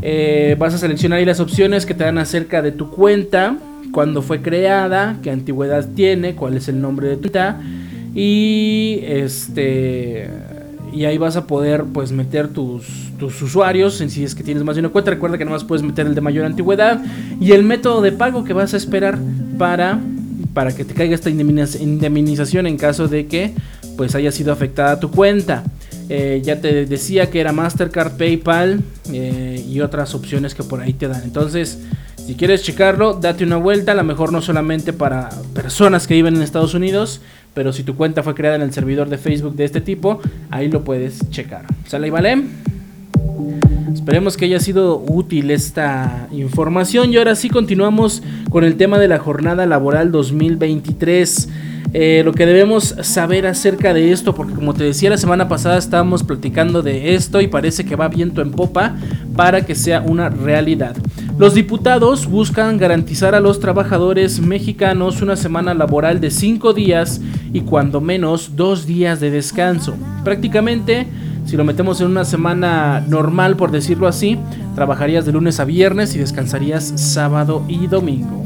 Eh, 0.01 0.55
vas 0.59 0.73
a 0.73 0.77
seleccionar 0.77 1.19
ahí 1.19 1.25
las 1.25 1.39
opciones 1.39 1.85
que 1.85 1.93
te 1.93 2.03
dan 2.03 2.17
acerca 2.17 2.61
de 2.61 2.71
tu 2.71 2.89
cuenta, 2.91 3.57
cuándo 3.91 4.21
fue 4.21 4.41
creada, 4.41 5.17
qué 5.23 5.31
antigüedad 5.31 5.87
tiene, 5.95 6.35
cuál 6.35 6.57
es 6.57 6.67
el 6.67 6.81
nombre 6.81 7.07
de 7.07 7.15
tu 7.15 7.29
cuenta 7.29 7.59
y 8.15 8.99
este 9.03 10.29
y 10.95 11.03
ahí 11.03 11.17
vas 11.17 11.35
a 11.35 11.45
poder 11.45 11.83
pues 11.83 12.13
meter 12.13 12.47
tus, 12.47 12.85
tus 13.19 13.41
usuarios 13.41 13.99
en 13.99 14.09
si 14.09 14.23
es 14.23 14.33
que 14.33 14.43
tienes 14.43 14.63
más 14.63 14.77
de 14.77 14.79
una 14.79 14.89
cuenta. 14.89 15.11
Recuerda 15.11 15.37
que 15.37 15.43
nada 15.43 15.57
más 15.57 15.65
puedes 15.65 15.83
meter 15.85 16.07
el 16.07 16.15
de 16.15 16.21
mayor 16.21 16.45
antigüedad 16.45 17.03
y 17.41 17.51
el 17.51 17.63
método 17.63 18.01
de 18.01 18.13
pago 18.13 18.45
que 18.45 18.53
vas 18.53 18.73
a 18.73 18.77
esperar 18.77 19.19
para, 19.57 19.99
para 20.53 20.73
que 20.73 20.85
te 20.85 20.93
caiga 20.93 21.13
esta 21.13 21.29
indemnización 21.29 22.65
en 22.65 22.77
caso 22.77 23.09
de 23.09 23.27
que 23.27 23.53
pues 23.97 24.15
haya 24.15 24.31
sido 24.31 24.53
afectada 24.53 24.97
tu 24.97 25.11
cuenta. 25.11 25.63
Eh, 26.07 26.41
ya 26.43 26.61
te 26.61 26.85
decía 26.85 27.29
que 27.29 27.41
era 27.41 27.51
Mastercard, 27.51 28.15
PayPal 28.15 28.81
eh, 29.11 29.65
y 29.67 29.81
otras 29.81 30.15
opciones 30.15 30.55
que 30.55 30.63
por 30.63 30.79
ahí 30.79 30.93
te 30.93 31.09
dan. 31.09 31.23
Entonces, 31.23 31.79
si 32.25 32.35
quieres 32.35 32.63
checarlo, 32.63 33.15
date 33.15 33.43
una 33.43 33.57
vuelta. 33.57 33.91
A 33.91 33.95
lo 33.95 34.03
mejor 34.03 34.31
no 34.31 34.41
solamente 34.41 34.93
para 34.93 35.29
personas 35.53 36.07
que 36.07 36.13
viven 36.13 36.35
en 36.35 36.41
Estados 36.41 36.73
Unidos, 36.73 37.21
pero 37.55 37.73
si 37.73 37.83
tu 37.83 37.95
cuenta 37.95 38.21
fue 38.21 38.35
creada 38.35 38.57
en 38.57 38.61
el 38.61 38.73
servidor 38.73 39.09
de 39.09 39.17
Facebook 39.17 39.55
de 39.55 39.63
este 39.63 39.81
tipo, 39.81 40.19
ahí 40.51 40.69
lo 40.69 40.83
puedes 40.83 41.27
checar. 41.31 41.65
¿Sale 41.87 42.07
y 42.07 42.09
vale? 42.11 42.43
Esperemos 43.93 44.37
que 44.37 44.45
haya 44.45 44.59
sido 44.59 44.99
útil 44.99 45.49
esta 45.49 46.27
información 46.31 47.11
y 47.11 47.17
ahora 47.17 47.33
sí 47.33 47.49
continuamos 47.49 48.21
con 48.51 48.65
el 48.65 48.75
tema 48.75 48.99
de 48.99 49.07
la 49.07 49.17
jornada 49.17 49.65
laboral 49.65 50.11
2023. 50.11 51.49
Eh, 51.93 52.23
lo 52.25 52.33
que 52.33 52.45
debemos 52.45 52.95
saber 53.01 53.47
acerca 53.47 53.93
de 53.93 54.11
esto, 54.11 54.35
porque 54.35 54.53
como 54.53 54.73
te 54.73 54.83
decía 54.83 55.09
la 55.09 55.17
semana 55.17 55.47
pasada 55.47 55.77
estábamos 55.77 56.23
platicando 56.23 56.81
de 56.81 57.15
esto 57.15 57.39
y 57.41 57.47
parece 57.47 57.85
que 57.85 57.95
va 57.95 58.07
viento 58.09 58.41
en 58.41 58.51
popa 58.51 58.95
para 59.35 59.65
que 59.65 59.75
sea 59.75 60.01
una 60.01 60.29
realidad. 60.29 60.95
Los 61.37 61.53
diputados 61.53 62.27
buscan 62.27 62.77
garantizar 62.77 63.35
a 63.35 63.39
los 63.39 63.59
trabajadores 63.59 64.39
mexicanos 64.39 65.21
una 65.21 65.35
semana 65.35 65.73
laboral 65.73 66.21
de 66.21 66.31
5 66.31 66.73
días 66.73 67.21
y 67.51 67.61
cuando 67.61 68.01
menos 68.01 68.55
2 68.55 68.85
días 68.85 69.19
de 69.19 69.31
descanso. 69.31 69.95
Prácticamente, 70.23 71.07
si 71.45 71.57
lo 71.57 71.63
metemos 71.63 72.01
en 72.01 72.07
una 72.07 72.25
semana 72.25 73.03
normal, 73.07 73.55
por 73.55 73.71
decirlo 73.71 74.07
así, 74.07 74.39
trabajarías 74.75 75.25
de 75.25 75.33
lunes 75.33 75.59
a 75.59 75.65
viernes 75.65 76.15
y 76.15 76.19
descansarías 76.19 76.93
sábado 76.95 77.63
y 77.67 77.87
domingo. 77.87 78.45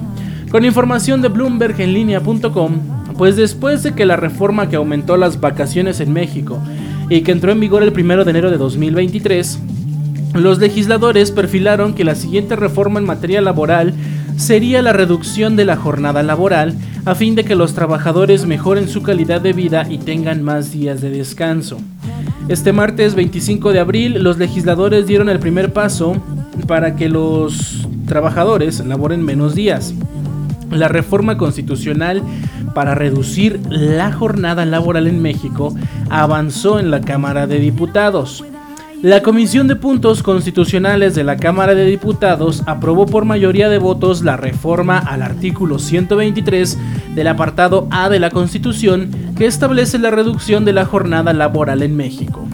Con 0.52 0.66
información 0.66 1.22
de 1.22 1.30
bloombergenlinea.com, 1.30 2.99
pues 3.20 3.36
después 3.36 3.84
de 3.84 3.94
que 3.94 4.06
la 4.06 4.16
reforma 4.16 4.70
que 4.70 4.78
aumentó 4.78 5.18
las 5.18 5.42
vacaciones 5.42 6.00
en 6.00 6.14
México 6.14 6.58
y 7.10 7.20
que 7.20 7.34
entró 7.34 7.52
en 7.52 7.60
vigor 7.60 7.84
el 7.84 7.92
1 7.92 8.24
de 8.24 8.32
enero 8.32 8.50
de 8.50 8.58
2023, 8.58 9.60
los 10.36 10.60
legisladores 10.60 11.32
perfilaron 11.32 11.96
que 11.96 12.06
la 12.06 12.16
siguiente 12.16 12.56
reforma 12.56 12.98
en 12.98 13.06
materia 13.06 13.42
laboral 13.42 13.94
sería 14.38 14.82
la 14.82 14.94
reducción 14.94 15.58
de 15.58 15.66
la 15.66 15.76
jornada 15.76 16.24
laboral 16.24 16.76
a 17.04 17.14
fin 17.14 17.36
de 17.36 17.44
que 17.44 17.56
los 17.56 17.74
trabajadores 17.74 18.46
mejoren 18.46 18.88
su 18.88 19.04
calidad 19.04 19.42
de 19.42 19.52
vida 19.52 19.86
y 19.90 19.98
tengan 19.98 20.42
más 20.42 20.72
días 20.72 21.02
de 21.02 21.10
descanso. 21.10 21.78
Este 22.48 22.72
martes 22.72 23.16
25 23.16 23.74
de 23.74 23.80
abril 23.82 24.24
los 24.24 24.38
legisladores 24.38 25.08
dieron 25.08 25.28
el 25.28 25.40
primer 25.40 25.74
paso 25.74 26.16
para 26.68 26.96
que 26.96 27.10
los 27.10 27.86
trabajadores 28.06 28.80
laboren 28.80 29.26
menos 29.26 29.56
días. 29.56 29.94
La 30.72 30.88
reforma 30.88 31.38
constitucional 31.38 32.22
para 32.74 32.96
reducir 32.96 33.60
la 33.70 34.12
jornada 34.12 34.66
laboral 34.66 35.08
en 35.08 35.22
México 35.22 35.74
avanzó 36.10 36.80
en 36.80 36.92
la 36.92 37.02
Cámara 37.02 37.48
de 37.48 37.60
Diputados. 37.60 38.44
La 39.02 39.24
Comisión 39.24 39.70
de 39.70 39.78
Puntos 39.78 40.22
Constitucionales 40.22 41.16
de 41.16 41.24
la 41.24 41.38
Cámara 41.38 41.74
de 41.74 41.86
Diputados 41.86 42.64
aprobó 42.66 43.06
por 43.06 43.24
mayoría 43.24 43.70
de 43.70 43.78
votos 43.78 44.24
la 44.24 44.36
reforma 44.36 44.98
al 44.98 45.22
artículo 45.22 45.80
123 45.80 46.78
del 47.16 47.28
apartado 47.28 47.88
A 47.92 48.10
de 48.10 48.20
la 48.20 48.30
Constitución 48.30 49.10
que 49.38 49.46
establece 49.46 50.00
la 50.00 50.12
reducción 50.12 50.66
de 50.66 50.74
la 50.74 50.86
jornada 50.86 51.32
laboral 51.32 51.82
en 51.82 51.96
México. 51.96 52.46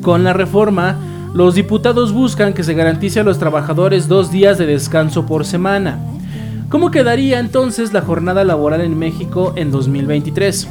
Con 0.00 0.24
la 0.24 0.32
reforma, 0.32 0.96
los 1.34 1.54
diputados 1.54 2.12
buscan 2.12 2.52
que 2.52 2.64
se 2.64 2.74
garantice 2.74 3.20
a 3.20 3.24
los 3.24 3.38
trabajadores 3.38 4.08
dos 4.08 4.32
días 4.32 4.58
de 4.58 4.66
descanso 4.66 5.24
por 5.24 5.44
semana. 5.44 6.00
¿Cómo 6.72 6.90
quedaría 6.90 7.38
entonces 7.38 7.92
la 7.92 8.00
jornada 8.00 8.44
laboral 8.44 8.80
en 8.80 8.98
México 8.98 9.52
en 9.56 9.70
2023? 9.70 10.68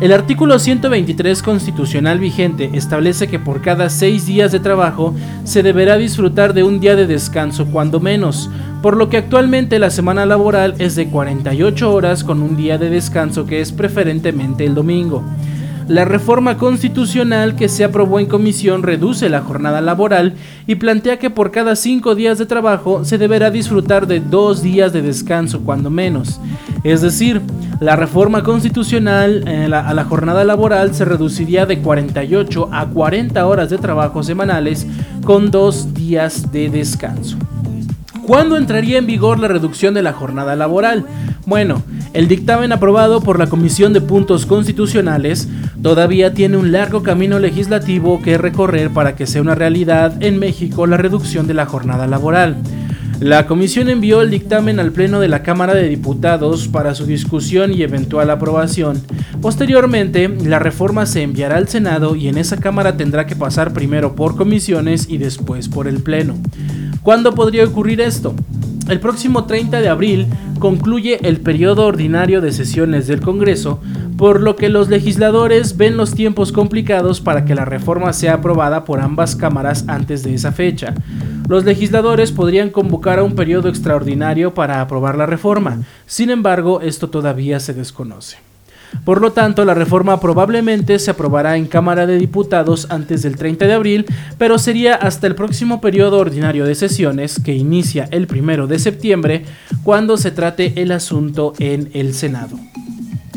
El 0.00 0.12
artículo 0.12 0.58
123 0.58 1.40
constitucional 1.40 2.18
vigente 2.18 2.70
establece 2.72 3.28
que 3.28 3.38
por 3.38 3.62
cada 3.62 3.88
seis 3.88 4.26
días 4.26 4.50
de 4.50 4.58
trabajo 4.58 5.14
se 5.44 5.62
deberá 5.62 5.98
disfrutar 5.98 6.52
de 6.52 6.64
un 6.64 6.80
día 6.80 6.96
de 6.96 7.06
descanso 7.06 7.66
cuando 7.66 8.00
menos, 8.00 8.50
por 8.82 8.96
lo 8.96 9.08
que 9.08 9.18
actualmente 9.18 9.78
la 9.78 9.90
semana 9.90 10.26
laboral 10.26 10.74
es 10.78 10.96
de 10.96 11.06
48 11.06 11.94
horas 11.94 12.24
con 12.24 12.42
un 12.42 12.56
día 12.56 12.76
de 12.76 12.90
descanso 12.90 13.46
que 13.46 13.60
es 13.60 13.70
preferentemente 13.70 14.64
el 14.64 14.74
domingo. 14.74 15.22
La 15.88 16.04
reforma 16.04 16.58
constitucional 16.58 17.54
que 17.54 17.68
se 17.68 17.84
aprobó 17.84 18.18
en 18.18 18.26
comisión 18.26 18.82
reduce 18.82 19.28
la 19.28 19.42
jornada 19.42 19.80
laboral 19.80 20.34
y 20.66 20.74
plantea 20.74 21.20
que 21.20 21.30
por 21.30 21.52
cada 21.52 21.76
cinco 21.76 22.16
días 22.16 22.38
de 22.38 22.46
trabajo 22.46 23.04
se 23.04 23.18
deberá 23.18 23.52
disfrutar 23.52 24.08
de 24.08 24.18
dos 24.18 24.62
días 24.62 24.92
de 24.92 25.02
descanso, 25.02 25.60
cuando 25.60 25.88
menos. 25.88 26.40
Es 26.82 27.02
decir, 27.02 27.40
la 27.78 27.94
reforma 27.94 28.42
constitucional 28.42 29.44
eh, 29.46 29.70
a 29.72 29.94
la 29.94 30.04
jornada 30.04 30.44
laboral 30.44 30.92
se 30.92 31.04
reduciría 31.04 31.66
de 31.66 31.78
48 31.78 32.68
a 32.72 32.86
40 32.86 33.46
horas 33.46 33.70
de 33.70 33.78
trabajo 33.78 34.24
semanales 34.24 34.88
con 35.24 35.52
dos 35.52 35.94
días 35.94 36.50
de 36.50 36.68
descanso. 36.68 37.36
¿Cuándo 38.26 38.56
entraría 38.56 38.98
en 38.98 39.06
vigor 39.06 39.38
la 39.38 39.46
reducción 39.46 39.94
de 39.94 40.02
la 40.02 40.12
jornada 40.12 40.56
laboral? 40.56 41.06
Bueno, 41.46 41.84
el 42.12 42.26
dictamen 42.26 42.72
aprobado 42.72 43.20
por 43.20 43.38
la 43.38 43.46
Comisión 43.46 43.92
de 43.92 44.00
Puntos 44.00 44.46
Constitucionales 44.46 45.48
todavía 45.80 46.34
tiene 46.34 46.56
un 46.56 46.72
largo 46.72 47.04
camino 47.04 47.38
legislativo 47.38 48.20
que 48.20 48.36
recorrer 48.36 48.90
para 48.90 49.14
que 49.14 49.28
sea 49.28 49.42
una 49.42 49.54
realidad 49.54 50.20
en 50.20 50.40
México 50.40 50.88
la 50.88 50.96
reducción 50.96 51.46
de 51.46 51.54
la 51.54 51.66
jornada 51.66 52.08
laboral. 52.08 52.56
La 53.20 53.46
comisión 53.46 53.88
envió 53.88 54.20
el 54.22 54.30
dictamen 54.30 54.80
al 54.80 54.90
Pleno 54.90 55.20
de 55.20 55.28
la 55.28 55.44
Cámara 55.44 55.74
de 55.74 55.88
Diputados 55.88 56.66
para 56.66 56.96
su 56.96 57.06
discusión 57.06 57.72
y 57.72 57.82
eventual 57.82 58.28
aprobación. 58.28 59.00
Posteriormente, 59.40 60.28
la 60.28 60.58
reforma 60.58 61.06
se 61.06 61.22
enviará 61.22 61.56
al 61.56 61.68
Senado 61.68 62.16
y 62.16 62.28
en 62.28 62.38
esa 62.38 62.56
Cámara 62.56 62.96
tendrá 62.96 63.24
que 63.26 63.36
pasar 63.36 63.72
primero 63.72 64.16
por 64.16 64.36
comisiones 64.36 65.08
y 65.08 65.16
después 65.16 65.68
por 65.68 65.86
el 65.86 66.02
Pleno. 66.02 66.36
¿Cuándo 67.06 67.36
podría 67.36 67.64
ocurrir 67.64 68.00
esto? 68.00 68.34
El 68.88 68.98
próximo 68.98 69.44
30 69.44 69.80
de 69.80 69.88
abril 69.88 70.26
concluye 70.58 71.20
el 71.22 71.40
periodo 71.40 71.86
ordinario 71.86 72.40
de 72.40 72.50
sesiones 72.50 73.06
del 73.06 73.20
Congreso, 73.20 73.80
por 74.16 74.40
lo 74.40 74.56
que 74.56 74.68
los 74.68 74.88
legisladores 74.88 75.76
ven 75.76 75.96
los 75.96 76.14
tiempos 76.14 76.50
complicados 76.50 77.20
para 77.20 77.44
que 77.44 77.54
la 77.54 77.64
reforma 77.64 78.12
sea 78.12 78.34
aprobada 78.34 78.84
por 78.84 78.98
ambas 78.98 79.36
cámaras 79.36 79.84
antes 79.86 80.24
de 80.24 80.34
esa 80.34 80.50
fecha. 80.50 80.94
Los 81.48 81.64
legisladores 81.64 82.32
podrían 82.32 82.70
convocar 82.70 83.20
a 83.20 83.22
un 83.22 83.36
periodo 83.36 83.68
extraordinario 83.68 84.52
para 84.52 84.80
aprobar 84.80 85.16
la 85.16 85.26
reforma, 85.26 85.82
sin 86.06 86.30
embargo 86.30 86.80
esto 86.80 87.08
todavía 87.08 87.60
se 87.60 87.72
desconoce. 87.72 88.45
Por 89.04 89.20
lo 89.20 89.32
tanto, 89.32 89.64
la 89.64 89.74
reforma 89.74 90.20
probablemente 90.20 90.98
se 90.98 91.10
aprobará 91.10 91.56
en 91.56 91.66
Cámara 91.66 92.06
de 92.06 92.18
Diputados 92.18 92.88
antes 92.90 93.22
del 93.22 93.36
30 93.36 93.66
de 93.66 93.72
abril, 93.72 94.06
pero 94.38 94.58
sería 94.58 94.94
hasta 94.94 95.26
el 95.26 95.34
próximo 95.34 95.80
periodo 95.80 96.18
ordinario 96.18 96.64
de 96.64 96.74
sesiones, 96.74 97.40
que 97.40 97.54
inicia 97.54 98.08
el 98.10 98.26
1 98.30 98.66
de 98.66 98.78
septiembre, 98.78 99.44
cuando 99.82 100.16
se 100.16 100.30
trate 100.30 100.72
el 100.82 100.92
asunto 100.92 101.52
en 101.58 101.90
el 101.94 102.14
Senado. 102.14 102.58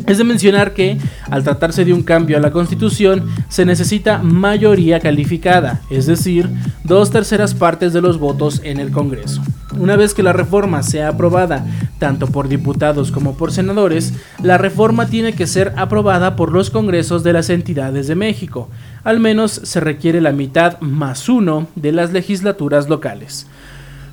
Es 0.07 0.17
de 0.17 0.23
mencionar 0.23 0.73
que, 0.73 0.97
al 1.29 1.43
tratarse 1.43 1.85
de 1.85 1.93
un 1.93 2.01
cambio 2.01 2.37
a 2.37 2.39
la 2.39 2.49
Constitución, 2.49 3.29
se 3.47 3.63
necesita 3.63 4.23
mayoría 4.23 4.99
calificada, 4.99 5.81
es 5.91 6.07
decir, 6.07 6.49
dos 6.83 7.11
terceras 7.11 7.53
partes 7.53 7.93
de 7.93 8.01
los 8.01 8.17
votos 8.17 8.59
en 8.63 8.79
el 8.79 8.91
Congreso. 8.91 9.43
Una 9.79 9.95
vez 9.95 10.13
que 10.13 10.23
la 10.23 10.33
reforma 10.33 10.83
sea 10.83 11.07
aprobada 11.07 11.65
tanto 11.99 12.27
por 12.27 12.49
diputados 12.49 13.11
como 13.11 13.35
por 13.35 13.53
senadores, 13.53 14.13
la 14.43 14.57
reforma 14.57 15.07
tiene 15.07 15.31
que 15.31 15.47
ser 15.47 15.73
aprobada 15.77 16.35
por 16.35 16.51
los 16.51 16.69
congresos 16.69 17.23
de 17.23 17.31
las 17.31 17.49
entidades 17.49 18.07
de 18.07 18.15
México. 18.15 18.69
Al 19.05 19.21
menos 19.21 19.51
se 19.51 19.79
requiere 19.79 20.19
la 20.19 20.33
mitad 20.33 20.81
más 20.81 21.29
uno 21.29 21.67
de 21.75 21.93
las 21.93 22.11
legislaturas 22.11 22.89
locales. 22.89 23.47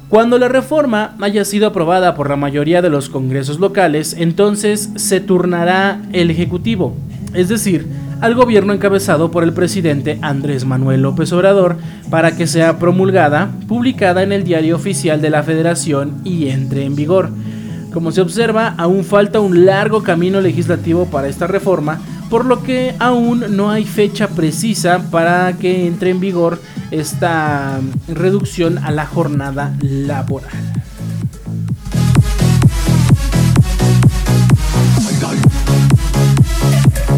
Cuando 0.08 0.38
la 0.38 0.46
reforma 0.46 1.16
haya 1.20 1.44
sido 1.44 1.66
aprobada 1.66 2.14
por 2.14 2.30
la 2.30 2.36
mayoría 2.36 2.80
de 2.80 2.90
los 2.90 3.08
congresos 3.08 3.58
locales, 3.58 4.14
entonces 4.16 4.90
se 4.94 5.20
turnará 5.20 6.00
el 6.12 6.30
Ejecutivo, 6.30 6.96
es 7.34 7.48
decir, 7.48 7.88
al 8.20 8.34
gobierno 8.34 8.72
encabezado 8.72 9.30
por 9.30 9.44
el 9.44 9.52
presidente 9.52 10.18
Andrés 10.22 10.64
Manuel 10.64 11.02
López 11.02 11.32
Obrador 11.32 11.76
para 12.10 12.36
que 12.36 12.46
sea 12.46 12.78
promulgada, 12.78 13.50
publicada 13.68 14.22
en 14.22 14.32
el 14.32 14.44
Diario 14.44 14.76
Oficial 14.76 15.20
de 15.20 15.30
la 15.30 15.42
Federación 15.42 16.20
y 16.24 16.48
entre 16.48 16.84
en 16.84 16.96
vigor. 16.96 17.30
Como 17.92 18.12
se 18.12 18.20
observa, 18.20 18.74
aún 18.76 19.04
falta 19.04 19.40
un 19.40 19.66
largo 19.66 20.02
camino 20.02 20.40
legislativo 20.40 21.06
para 21.06 21.28
esta 21.28 21.46
reforma, 21.46 22.00
por 22.28 22.44
lo 22.44 22.62
que 22.62 22.94
aún 22.98 23.56
no 23.56 23.70
hay 23.70 23.84
fecha 23.84 24.28
precisa 24.28 25.10
para 25.10 25.54
que 25.54 25.86
entre 25.86 26.10
en 26.10 26.20
vigor 26.20 26.60
esta 26.90 27.80
reducción 28.08 28.78
a 28.78 28.90
la 28.90 29.06
jornada 29.06 29.74
laboral. 29.80 30.85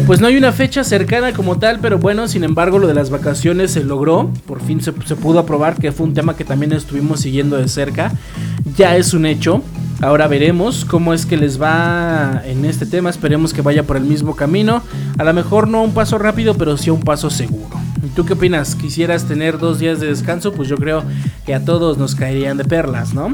Pues 0.09 0.21
no 0.21 0.25
hay 0.25 0.37
una 0.37 0.51
fecha 0.51 0.83
cercana 0.83 1.33
como 1.33 1.59
tal, 1.59 1.77
pero 1.81 1.99
bueno, 1.99 2.27
sin 2.27 2.43
embargo 2.43 2.79
lo 2.79 2.87
de 2.87 2.95
las 2.95 3.11
vacaciones 3.11 3.69
se 3.69 3.83
logró, 3.83 4.33
por 4.47 4.59
fin 4.59 4.81
se, 4.81 4.91
pudo 4.91 5.37
aprobar, 5.37 5.75
que 5.75 5.91
fue 5.91 6.07
un 6.07 6.15
tema 6.15 6.35
que 6.35 6.43
también 6.43 6.73
estuvimos 6.73 7.19
siguiendo 7.19 7.57
de 7.57 7.67
cerca, 7.67 8.11
ya 8.75 8.97
es 8.97 9.13
un 9.13 9.27
hecho. 9.27 9.61
Ahora 10.01 10.27
veremos 10.27 10.83
cómo 10.83 11.13
es 11.13 11.27
que 11.27 11.37
les 11.37 11.61
va 11.61 12.41
en 12.43 12.65
este 12.65 12.87
tema, 12.87 13.11
esperemos 13.11 13.53
que 13.53 13.61
vaya 13.61 13.83
por 13.83 13.97
el 13.97 14.03
mismo 14.03 14.35
camino, 14.35 14.81
a 15.19 15.23
lo 15.23 15.31
mejor 15.31 15.67
no 15.67 15.83
un 15.83 15.93
paso 15.93 16.17
rápido, 16.17 16.55
pero 16.55 16.75
sí 16.75 16.89
un 16.89 17.01
paso 17.01 17.29
seguro. 17.29 17.79
¿Y 18.03 18.07
tú 18.07 18.25
qué 18.25 18.33
opinas? 18.33 18.73
¿Quisieras 18.73 19.25
tener 19.25 19.59
dos 19.59 19.77
días 19.77 19.99
de 19.99 20.07
descanso? 20.07 20.53
Pues 20.53 20.67
yo 20.67 20.77
creo 20.77 21.03
que 21.45 21.53
a 21.53 21.63
todos 21.63 21.99
nos 21.99 22.15
caerían 22.15 22.57
de 22.57 22.65
perlas, 22.65 23.13
¿no? 23.13 23.31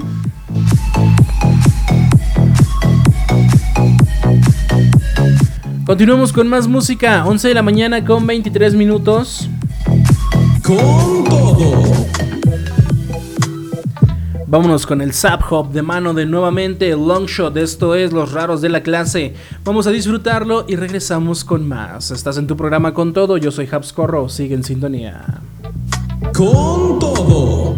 Continuamos 5.85 6.33
con 6.33 6.47
más 6.47 6.67
música, 6.67 7.23
11 7.27 7.49
de 7.49 7.53
la 7.53 7.61
mañana 7.61 8.03
con 8.03 8.25
23 8.25 8.73
minutos. 8.73 9.47
Con 10.63 11.23
todo. 11.25 11.83
Vámonos 14.47 14.87
con 14.87 14.99
el 15.01 15.13
Zap 15.13 15.43
Hop 15.51 15.71
de 15.71 15.83
mano 15.83 16.15
de 16.15 16.25
nuevamente 16.25 16.89
el 16.89 17.07
Long 17.07 17.27
Shot. 17.27 17.55
Esto 17.57 17.93
es 17.93 18.13
Los 18.13 18.31
Raros 18.31 18.61
de 18.61 18.69
la 18.69 18.81
Clase. 18.81 19.35
Vamos 19.63 19.85
a 19.85 19.91
disfrutarlo 19.91 20.65
y 20.67 20.75
regresamos 20.75 21.43
con 21.43 21.67
más. 21.67 22.09
Estás 22.09 22.39
en 22.39 22.47
tu 22.47 22.57
programa 22.57 22.95
con 22.95 23.13
todo. 23.13 23.37
Yo 23.37 23.51
soy 23.51 23.69
Habs 23.71 23.93
Corro. 23.93 24.27
Sigue 24.27 24.55
en 24.55 24.63
sintonía. 24.63 25.23
Con 26.33 26.97
todo. 26.97 27.77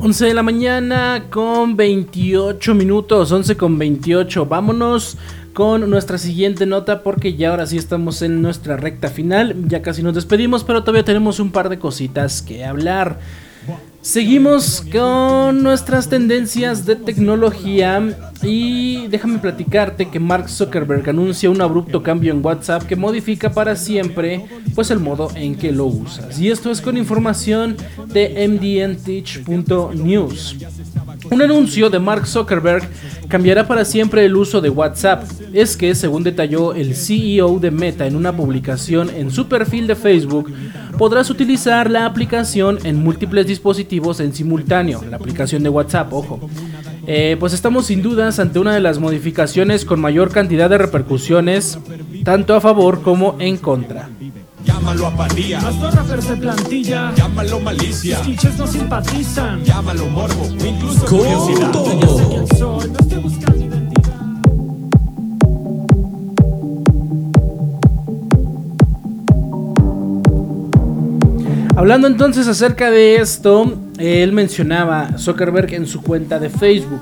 Once 0.00 0.24
de 0.24 0.32
la 0.32 0.44
mañana 0.44 1.24
con 1.28 1.76
28 1.76 2.72
minutos, 2.72 3.32
11 3.32 3.56
con 3.56 3.78
28. 3.78 4.46
Vámonos 4.46 5.18
con 5.52 5.90
nuestra 5.90 6.18
siguiente 6.18 6.66
nota 6.66 7.02
porque 7.02 7.34
ya 7.34 7.50
ahora 7.50 7.66
sí 7.66 7.78
estamos 7.78 8.22
en 8.22 8.40
nuestra 8.40 8.76
recta 8.76 9.08
final, 9.08 9.56
ya 9.66 9.82
casi 9.82 10.04
nos 10.04 10.14
despedimos, 10.14 10.62
pero 10.62 10.82
todavía 10.82 11.04
tenemos 11.04 11.40
un 11.40 11.50
par 11.50 11.68
de 11.68 11.80
cositas 11.80 12.42
que 12.42 12.64
hablar. 12.64 13.18
Seguimos 14.00 14.84
con 14.92 15.60
nuestras 15.62 16.08
tendencias 16.08 16.86
de 16.86 16.96
tecnología 16.96 18.32
y 18.42 19.06
déjame 19.08 19.38
platicarte 19.38 20.08
que 20.08 20.18
Mark 20.20 20.48
Zuckerberg 20.48 21.10
anuncia 21.10 21.50
un 21.50 21.60
abrupto 21.60 22.02
cambio 22.02 22.32
en 22.32 22.42
WhatsApp 22.44 22.84
que 22.84 22.96
modifica 22.96 23.50
para 23.50 23.74
siempre 23.74 24.46
pues 24.74 24.92
el 24.92 25.00
modo 25.00 25.30
en 25.34 25.56
que 25.56 25.72
lo 25.72 25.86
usas. 25.86 26.38
Y 26.40 26.50
esto 26.50 26.70
es 26.70 26.80
con 26.80 26.96
información 26.96 27.76
de 28.06 28.46
mdnteach.news. 28.48 30.56
Un 31.30 31.42
anuncio 31.42 31.90
de 31.90 31.98
Mark 31.98 32.26
Zuckerberg 32.26 32.88
cambiará 33.28 33.66
para 33.66 33.84
siempre 33.84 34.24
el 34.24 34.36
uso 34.36 34.60
de 34.60 34.70
WhatsApp. 34.70 35.24
Es 35.52 35.76
que, 35.76 35.94
según 35.94 36.24
detalló 36.24 36.74
el 36.74 36.94
CEO 36.94 37.58
de 37.58 37.70
Meta 37.70 38.06
en 38.06 38.16
una 38.16 38.36
publicación 38.36 39.10
en 39.10 39.30
su 39.30 39.48
perfil 39.48 39.86
de 39.86 39.94
Facebook, 39.94 40.52
podrás 40.96 41.30
utilizar 41.30 41.90
la 41.90 42.06
aplicación 42.06 42.78
en 42.84 43.02
múltiples 43.02 43.46
dispositivos 43.46 44.20
en 44.20 44.34
simultáneo, 44.34 45.04
la 45.08 45.16
aplicación 45.16 45.62
de 45.62 45.68
WhatsApp, 45.68 46.12
ojo. 46.12 46.40
eh, 47.06 47.36
pues 47.38 47.52
estamos 47.52 47.86
sin 47.86 48.02
dudas 48.02 48.38
ante 48.38 48.58
una 48.58 48.74
de 48.74 48.80
las 48.80 48.98
modificaciones 48.98 49.84
con 49.84 50.00
mayor 50.00 50.30
cantidad 50.30 50.68
de 50.68 50.78
repercusiones, 50.78 51.78
tanto 52.24 52.54
a 52.54 52.60
favor 52.60 53.02
como 53.02 53.36
en 53.38 53.56
contra. 53.56 54.08
Llámalo 54.64 55.06
apatía. 55.06 55.60
Nuestros 55.60 55.94
rappers 55.94 56.28
de 56.28 56.36
plantilla. 56.36 57.14
Llámalo 57.14 57.60
malicia. 57.60 58.20
Los 58.26 58.58
no 58.58 58.66
simpatizan. 58.66 59.64
Llámalo 59.64 60.06
morbo. 60.06 60.46
Incluso 60.64 61.06
curiosidad. 61.06 61.70
todo. 61.70 62.28
¿Quién 62.28 62.46
soy? 62.48 62.90
No 62.90 62.98
estoy 62.98 63.18
buscando 63.20 63.64
identidad. 63.64 63.88
Hablando 71.76 72.08
entonces 72.08 72.48
acerca 72.48 72.90
de 72.90 73.16
esto, 73.16 73.78
él 73.98 74.32
mencionaba 74.32 75.16
Zuckerberg 75.16 75.74
en 75.74 75.86
su 75.86 76.02
cuenta 76.02 76.38
de 76.38 76.50
Facebook. 76.50 77.00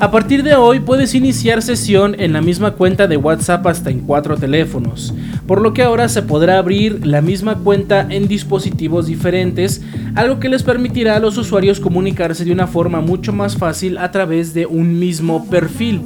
A 0.00 0.12
partir 0.12 0.44
de 0.44 0.54
hoy 0.54 0.78
puedes 0.78 1.16
iniciar 1.16 1.60
sesión 1.60 2.14
en 2.20 2.32
la 2.32 2.40
misma 2.40 2.74
cuenta 2.74 3.08
de 3.08 3.16
WhatsApp 3.16 3.66
hasta 3.66 3.90
en 3.90 3.98
cuatro 3.98 4.36
teléfonos, 4.36 5.12
por 5.44 5.60
lo 5.60 5.72
que 5.72 5.82
ahora 5.82 6.08
se 6.08 6.22
podrá 6.22 6.58
abrir 6.58 7.04
la 7.04 7.20
misma 7.20 7.56
cuenta 7.56 8.06
en 8.08 8.28
dispositivos 8.28 9.06
diferentes, 9.06 9.82
algo 10.14 10.38
que 10.38 10.48
les 10.48 10.62
permitirá 10.62 11.16
a 11.16 11.18
los 11.18 11.36
usuarios 11.36 11.80
comunicarse 11.80 12.44
de 12.44 12.52
una 12.52 12.68
forma 12.68 13.00
mucho 13.00 13.32
más 13.32 13.56
fácil 13.56 13.98
a 13.98 14.12
través 14.12 14.54
de 14.54 14.66
un 14.66 15.00
mismo 15.00 15.50
perfil. 15.50 16.02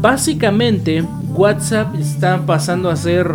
Básicamente, 0.00 1.04
WhatsApp 1.34 1.92
está 1.96 2.46
pasando 2.46 2.88
a 2.88 2.94
ser 2.94 3.28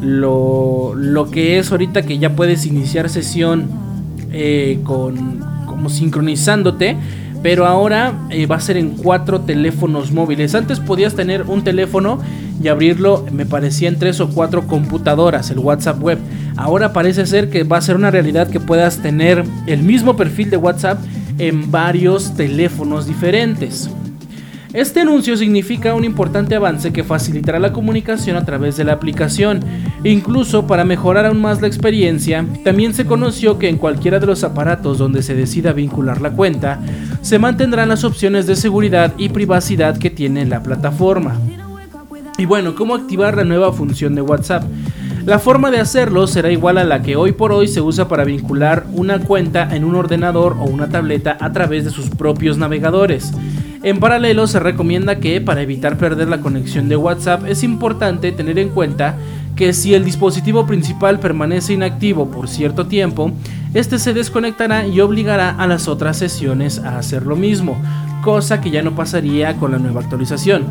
lo, 0.00 0.94
que 1.32 1.58
es 1.58 1.72
ahorita 1.72 2.02
que 2.02 2.18
ya 2.18 2.36
puedes 2.36 2.66
iniciar 2.66 3.08
sesión 3.08 3.68
eh, 4.30 4.78
con 4.84 5.40
como 5.66 5.88
sincronizándote. 5.88 6.96
Pero 7.42 7.66
ahora 7.66 8.12
eh, 8.30 8.46
va 8.46 8.56
a 8.56 8.60
ser 8.60 8.76
en 8.76 8.90
cuatro 8.90 9.40
teléfonos 9.40 10.12
móviles. 10.12 10.54
Antes 10.54 10.78
podías 10.78 11.14
tener 11.14 11.42
un 11.42 11.64
teléfono 11.64 12.20
y 12.62 12.68
abrirlo, 12.68 13.24
me 13.32 13.46
parecía 13.46 13.88
en 13.88 13.98
tres 13.98 14.20
o 14.20 14.28
cuatro 14.28 14.66
computadoras, 14.66 15.50
el 15.50 15.58
WhatsApp 15.58 16.02
web. 16.02 16.18
Ahora 16.56 16.92
parece 16.92 17.24
ser 17.26 17.48
que 17.48 17.62
va 17.62 17.78
a 17.78 17.82
ser 17.82 17.96
una 17.96 18.10
realidad 18.10 18.48
que 18.48 18.60
puedas 18.60 18.98
tener 18.98 19.44
el 19.66 19.82
mismo 19.82 20.16
perfil 20.16 20.50
de 20.50 20.58
WhatsApp 20.58 20.98
en 21.38 21.70
varios 21.70 22.34
teléfonos 22.34 23.06
diferentes. 23.06 23.88
Este 24.72 25.00
anuncio 25.00 25.36
significa 25.36 25.96
un 25.96 26.04
importante 26.04 26.54
avance 26.54 26.92
que 26.92 27.02
facilitará 27.02 27.58
la 27.58 27.72
comunicación 27.72 28.36
a 28.36 28.44
través 28.44 28.76
de 28.76 28.84
la 28.84 28.92
aplicación. 28.92 29.58
Incluso 30.04 30.68
para 30.68 30.84
mejorar 30.84 31.26
aún 31.26 31.40
más 31.40 31.60
la 31.60 31.66
experiencia, 31.66 32.46
también 32.62 32.94
se 32.94 33.04
conoció 33.04 33.58
que 33.58 33.68
en 33.68 33.78
cualquiera 33.78 34.20
de 34.20 34.26
los 34.26 34.44
aparatos 34.44 34.98
donde 34.98 35.22
se 35.22 35.34
decida 35.34 35.72
vincular 35.72 36.20
la 36.20 36.30
cuenta, 36.30 36.78
se 37.20 37.40
mantendrán 37.40 37.88
las 37.88 38.04
opciones 38.04 38.46
de 38.46 38.54
seguridad 38.54 39.12
y 39.18 39.30
privacidad 39.30 39.98
que 39.98 40.08
tiene 40.08 40.46
la 40.46 40.62
plataforma. 40.62 41.34
Y 42.38 42.46
bueno, 42.46 42.76
¿cómo 42.76 42.94
activar 42.94 43.36
la 43.36 43.44
nueva 43.44 43.72
función 43.72 44.14
de 44.14 44.22
WhatsApp? 44.22 44.62
La 45.26 45.40
forma 45.40 45.72
de 45.72 45.80
hacerlo 45.80 46.28
será 46.28 46.50
igual 46.50 46.78
a 46.78 46.84
la 46.84 47.02
que 47.02 47.16
hoy 47.16 47.32
por 47.32 47.52
hoy 47.52 47.66
se 47.66 47.80
usa 47.80 48.08
para 48.08 48.24
vincular 48.24 48.86
una 48.92 49.18
cuenta 49.18 49.74
en 49.74 49.84
un 49.84 49.96
ordenador 49.96 50.56
o 50.60 50.64
una 50.64 50.88
tableta 50.88 51.36
a 51.40 51.52
través 51.52 51.84
de 51.84 51.90
sus 51.90 52.08
propios 52.08 52.56
navegadores. 52.56 53.32
En 53.82 53.98
paralelo 53.98 54.46
se 54.46 54.60
recomienda 54.60 55.20
que 55.20 55.40
para 55.40 55.62
evitar 55.62 55.96
perder 55.96 56.28
la 56.28 56.42
conexión 56.42 56.90
de 56.90 56.96
WhatsApp 56.96 57.46
es 57.46 57.62
importante 57.62 58.30
tener 58.30 58.58
en 58.58 58.68
cuenta 58.68 59.16
que 59.56 59.72
si 59.72 59.94
el 59.94 60.04
dispositivo 60.04 60.66
principal 60.66 61.18
permanece 61.18 61.72
inactivo 61.72 62.30
por 62.30 62.48
cierto 62.48 62.88
tiempo, 62.88 63.32
este 63.72 63.98
se 63.98 64.12
desconectará 64.12 64.86
y 64.86 65.00
obligará 65.00 65.50
a 65.50 65.66
las 65.66 65.88
otras 65.88 66.18
sesiones 66.18 66.78
a 66.78 66.98
hacer 66.98 67.24
lo 67.24 67.36
mismo, 67.36 67.80
cosa 68.22 68.60
que 68.60 68.70
ya 68.70 68.82
no 68.82 68.94
pasaría 68.94 69.56
con 69.56 69.70
la 69.70 69.78
nueva 69.78 70.02
actualización. 70.02 70.66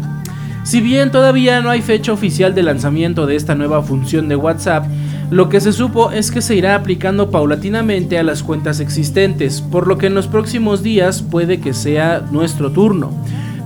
Si 0.63 0.79
bien 0.79 1.09
todavía 1.09 1.61
no 1.61 1.71
hay 1.71 1.81
fecha 1.81 2.13
oficial 2.13 2.53
de 2.53 2.61
lanzamiento 2.61 3.25
de 3.25 3.35
esta 3.35 3.55
nueva 3.55 3.81
función 3.81 4.29
de 4.29 4.35
WhatsApp, 4.35 4.85
lo 5.31 5.47
que 5.47 5.61
se 5.61 5.73
supo 5.73 6.11
es 6.11 6.31
que 6.31 6.41
se 6.41 6.55
irá 6.55 6.73
aplicando 6.73 7.29
paulatinamente 7.29 8.17
a 8.17 8.23
las 8.23 8.41
cuentas 8.41 8.79
existentes, 8.79 9.61
por 9.61 9.87
lo 9.87 9.99
que 9.99 10.07
en 10.07 10.15
los 10.15 10.27
próximos 10.27 10.81
días 10.81 11.21
puede 11.21 11.59
que 11.59 11.75
sea 11.75 12.25
nuestro 12.31 12.71
turno. 12.71 13.11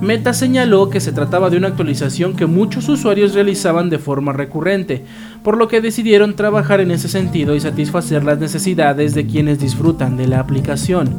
Meta 0.02 0.34
señaló 0.34 0.90
que 0.90 1.00
se 1.00 1.14
trataba 1.14 1.50
de 1.50 1.56
una 1.56 1.70
actualización 1.70 2.36
que 2.36 2.48
muchos 2.48 2.90
usuarios 2.90 3.34
realizaban 3.34 3.90
de 3.90 3.98
forma 3.98 4.34
recurrente, 4.34 5.06
por 5.44 5.58
lo 5.58 5.68
que 5.68 5.82
decidieron 5.82 6.36
trabajar 6.36 6.80
en 6.80 6.92
ese 6.92 7.10
sentido 7.10 7.56
y 7.56 7.60
satisfacer 7.60 8.24
las 8.24 8.40
necesidades 8.40 9.14
de 9.14 9.28
quienes 9.28 9.60
disfrutan 9.60 10.18
de 10.18 10.28
la 10.28 10.40
aplicación. 10.40 11.10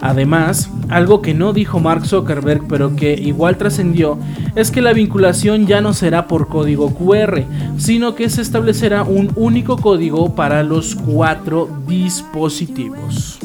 Además, 0.00 0.70
algo 0.90 1.22
que 1.22 1.34
no 1.34 1.52
dijo 1.52 1.80
Mark 1.80 2.06
Zuckerberg 2.06 2.66
pero 2.68 2.94
que 2.94 3.14
igual 3.14 3.56
trascendió 3.56 4.18
es 4.54 4.70
que 4.70 4.82
la 4.82 4.92
vinculación 4.92 5.66
ya 5.66 5.80
no 5.80 5.92
será 5.92 6.26
por 6.26 6.48
código 6.48 6.94
QR, 6.94 7.42
sino 7.78 8.14
que 8.14 8.28
se 8.28 8.42
establecerá 8.42 9.02
un 9.02 9.32
único 9.34 9.76
código 9.76 10.34
para 10.34 10.62
los 10.62 10.94
cuatro 10.94 11.68
dispositivos. 11.88 13.38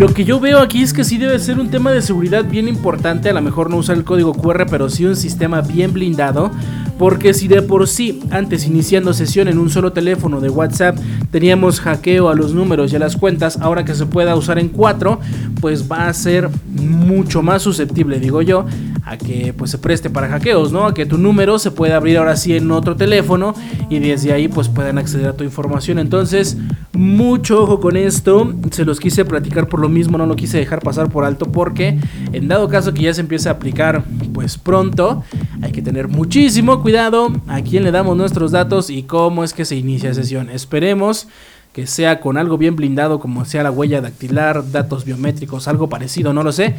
Lo 0.00 0.14
que 0.14 0.24
yo 0.24 0.40
veo 0.40 0.60
aquí 0.60 0.82
es 0.82 0.94
que 0.94 1.04
sí 1.04 1.18
debe 1.18 1.38
ser 1.38 1.60
un 1.60 1.68
tema 1.68 1.92
de 1.92 2.00
seguridad 2.00 2.46
bien 2.46 2.68
importante, 2.68 3.28
a 3.28 3.34
lo 3.34 3.42
mejor 3.42 3.68
no 3.68 3.76
usar 3.76 3.98
el 3.98 4.04
código 4.04 4.32
QR, 4.32 4.64
pero 4.64 4.88
sí 4.88 5.04
un 5.04 5.14
sistema 5.14 5.60
bien 5.60 5.92
blindado, 5.92 6.50
porque 6.98 7.34
si 7.34 7.48
de 7.48 7.60
por 7.60 7.86
sí, 7.86 8.22
antes 8.30 8.66
iniciando 8.66 9.12
sesión 9.12 9.46
en 9.46 9.58
un 9.58 9.68
solo 9.68 9.92
teléfono 9.92 10.40
de 10.40 10.48
WhatsApp, 10.48 10.96
teníamos 11.30 11.80
hackeo 11.80 12.30
a 12.30 12.34
los 12.34 12.54
números 12.54 12.94
y 12.94 12.96
a 12.96 12.98
las 12.98 13.14
cuentas, 13.14 13.58
ahora 13.60 13.84
que 13.84 13.94
se 13.94 14.06
pueda 14.06 14.34
usar 14.36 14.58
en 14.58 14.70
cuatro, 14.70 15.20
pues 15.60 15.92
va 15.92 16.08
a 16.08 16.14
ser 16.14 16.48
mucho 16.70 17.42
más 17.42 17.60
susceptible, 17.60 18.20
digo 18.20 18.40
yo, 18.40 18.64
a 19.04 19.16
que 19.16 19.54
pues 19.56 19.70
se 19.70 19.78
preste 19.78 20.10
para 20.10 20.28
hackeos, 20.28 20.72
¿no? 20.72 20.86
A 20.86 20.94
que 20.94 21.06
tu 21.06 21.18
número 21.18 21.58
se 21.58 21.70
pueda 21.70 21.96
abrir 21.96 22.18
ahora 22.18 22.36
sí 22.36 22.56
en 22.56 22.70
otro 22.70 22.96
teléfono 22.96 23.54
y 23.88 23.98
desde 23.98 24.32
ahí 24.32 24.48
pues 24.48 24.68
puedan 24.68 24.98
acceder 24.98 25.28
a 25.28 25.32
tu 25.34 25.44
información. 25.44 25.98
Entonces, 25.98 26.56
mucho 26.92 27.62
ojo 27.62 27.80
con 27.80 27.96
esto, 27.96 28.52
se 28.70 28.84
los 28.84 29.00
quise 29.00 29.24
platicar 29.24 29.68
por 29.68 29.80
lo 29.80 29.88
mismo, 29.88 30.18
no 30.18 30.26
lo 30.26 30.36
quise 30.36 30.58
dejar 30.58 30.80
pasar 30.80 31.10
por 31.10 31.24
alto 31.24 31.46
porque 31.46 31.98
en 32.32 32.48
dado 32.48 32.68
caso 32.68 32.92
que 32.92 33.02
ya 33.02 33.14
se 33.14 33.20
empiece 33.20 33.48
a 33.48 33.52
aplicar 33.52 34.04
pues 34.32 34.58
pronto, 34.58 35.24
hay 35.62 35.72
que 35.72 35.82
tener 35.82 36.08
muchísimo 36.08 36.82
cuidado 36.82 37.32
a 37.48 37.60
quién 37.62 37.84
le 37.84 37.90
damos 37.90 38.16
nuestros 38.16 38.52
datos 38.52 38.90
y 38.90 39.04
cómo 39.04 39.44
es 39.44 39.52
que 39.52 39.64
se 39.64 39.76
inicia 39.76 40.14
sesión. 40.14 40.50
Esperemos 40.50 41.28
que 41.72 41.86
sea 41.86 42.20
con 42.20 42.36
algo 42.36 42.58
bien 42.58 42.74
blindado 42.74 43.20
como 43.20 43.44
sea 43.44 43.62
la 43.62 43.70
huella 43.70 44.00
dactilar, 44.00 44.70
datos 44.72 45.04
biométricos, 45.04 45.68
algo 45.68 45.88
parecido, 45.88 46.32
no 46.32 46.42
lo 46.42 46.52
sé. 46.52 46.74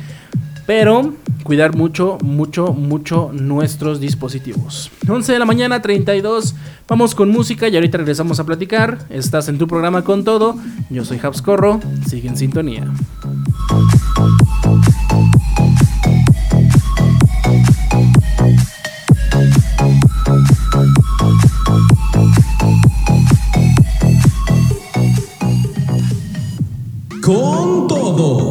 Pero 0.73 1.15
cuidar 1.43 1.75
mucho, 1.75 2.17
mucho, 2.23 2.71
mucho 2.71 3.31
nuestros 3.33 3.99
dispositivos. 3.99 4.89
11 5.05 5.33
de 5.33 5.37
la 5.37 5.43
mañana, 5.43 5.81
32. 5.81 6.55
Vamos 6.87 7.13
con 7.13 7.27
música 7.27 7.67
y 7.67 7.75
ahorita 7.75 7.97
regresamos 7.97 8.39
a 8.39 8.45
platicar. 8.45 8.99
Estás 9.09 9.49
en 9.49 9.57
tu 9.57 9.67
programa 9.67 10.05
con 10.05 10.23
todo. 10.23 10.55
Yo 10.89 11.03
soy 11.03 11.19
Habs 11.21 11.41
Corro. 11.41 11.81
Sigue 12.07 12.29
en 12.29 12.37
sintonía. 12.37 12.85
Con 27.21 27.87
todo. 27.89 28.50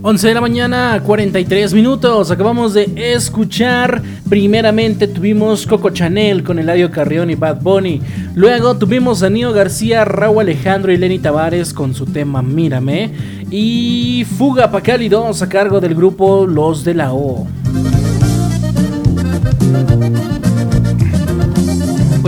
11 0.00 0.28
de 0.28 0.34
la 0.34 0.40
mañana, 0.40 1.02
43 1.04 1.74
minutos. 1.74 2.30
Acabamos 2.30 2.74
de 2.74 2.92
escuchar. 3.14 4.00
Primeramente 4.28 5.08
tuvimos 5.08 5.66
Coco 5.66 5.90
Chanel 5.90 6.44
con 6.44 6.58
Eladio 6.60 6.90
Carrión 6.90 7.30
y 7.30 7.34
Bad 7.34 7.62
Bunny. 7.62 8.00
Luego 8.36 8.76
tuvimos 8.76 9.24
a 9.24 9.30
Nio 9.30 9.52
García, 9.52 10.04
Raúl 10.04 10.42
Alejandro 10.42 10.92
y 10.92 10.98
Lenny 10.98 11.18
Tavares 11.18 11.74
con 11.74 11.94
su 11.94 12.06
tema 12.06 12.42
Mírame. 12.42 13.12
Y 13.50 14.24
Fuga 14.36 14.70
pa' 14.70 14.82
Cálidos 14.82 15.42
a 15.42 15.48
cargo 15.48 15.80
del 15.80 15.96
grupo 15.96 16.46
Los 16.46 16.84
de 16.84 16.94
la 16.94 17.12
O. 17.12 17.46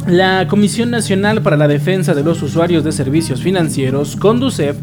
la 0.06 0.46
Comisión 0.48 0.90
Nacional 0.90 1.42
para 1.42 1.58
la 1.58 1.68
Defensa 1.68 2.14
de 2.14 2.24
los 2.24 2.42
Usuarios 2.42 2.84
de 2.84 2.92
Servicios 2.92 3.42
Financieros, 3.42 4.16
Conducef, 4.16 4.78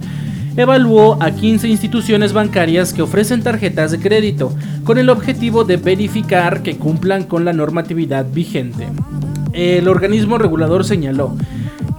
evaluó 0.57 1.21
a 1.21 1.31
15 1.31 1.67
instituciones 1.67 2.33
bancarias 2.33 2.91
que 2.91 3.03
ofrecen 3.03 3.43
tarjetas 3.43 3.91
de 3.91 3.99
crédito, 3.99 4.53
con 4.83 4.97
el 4.97 5.09
objetivo 5.09 5.63
de 5.63 5.77
verificar 5.77 6.63
que 6.63 6.77
cumplan 6.77 7.23
con 7.23 7.45
la 7.45 7.53
normatividad 7.53 8.25
vigente. 8.29 8.87
El 9.53 9.87
organismo 9.87 10.37
regulador 10.37 10.83
señaló, 10.83 11.35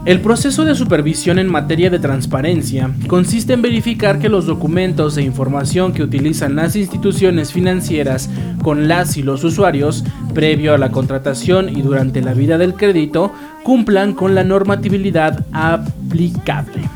el 0.04 0.20
proceso 0.20 0.64
de 0.64 0.74
supervisión 0.74 1.38
en 1.38 1.48
materia 1.48 1.90
de 1.90 1.98
transparencia 1.98 2.90
consiste 3.09 3.52
en 3.52 3.62
verificar 3.62 4.18
que 4.18 4.30
los 4.30 4.46
documentos 4.46 5.16
e 5.16 5.22
información 5.22 5.92
que 5.92 6.02
utilizan 6.02 6.56
las 6.56 6.76
instituciones 6.76 7.52
financieras 7.52 8.30
con 8.62 8.88
las 8.88 9.16
y 9.18 9.22
los 9.22 9.44
usuarios, 9.44 10.04
previo 10.34 10.72
a 10.72 10.78
la 10.78 10.90
contratación 10.92 11.68
y 11.68 11.82
durante 11.82 12.22
la 12.22 12.32
vida 12.32 12.59
del 12.59 12.74
crédito, 12.74 13.32
cumplan 13.64 14.14
con 14.14 14.34
la 14.34 14.44
normatividad 14.44 15.44
aplicable. 15.52 16.88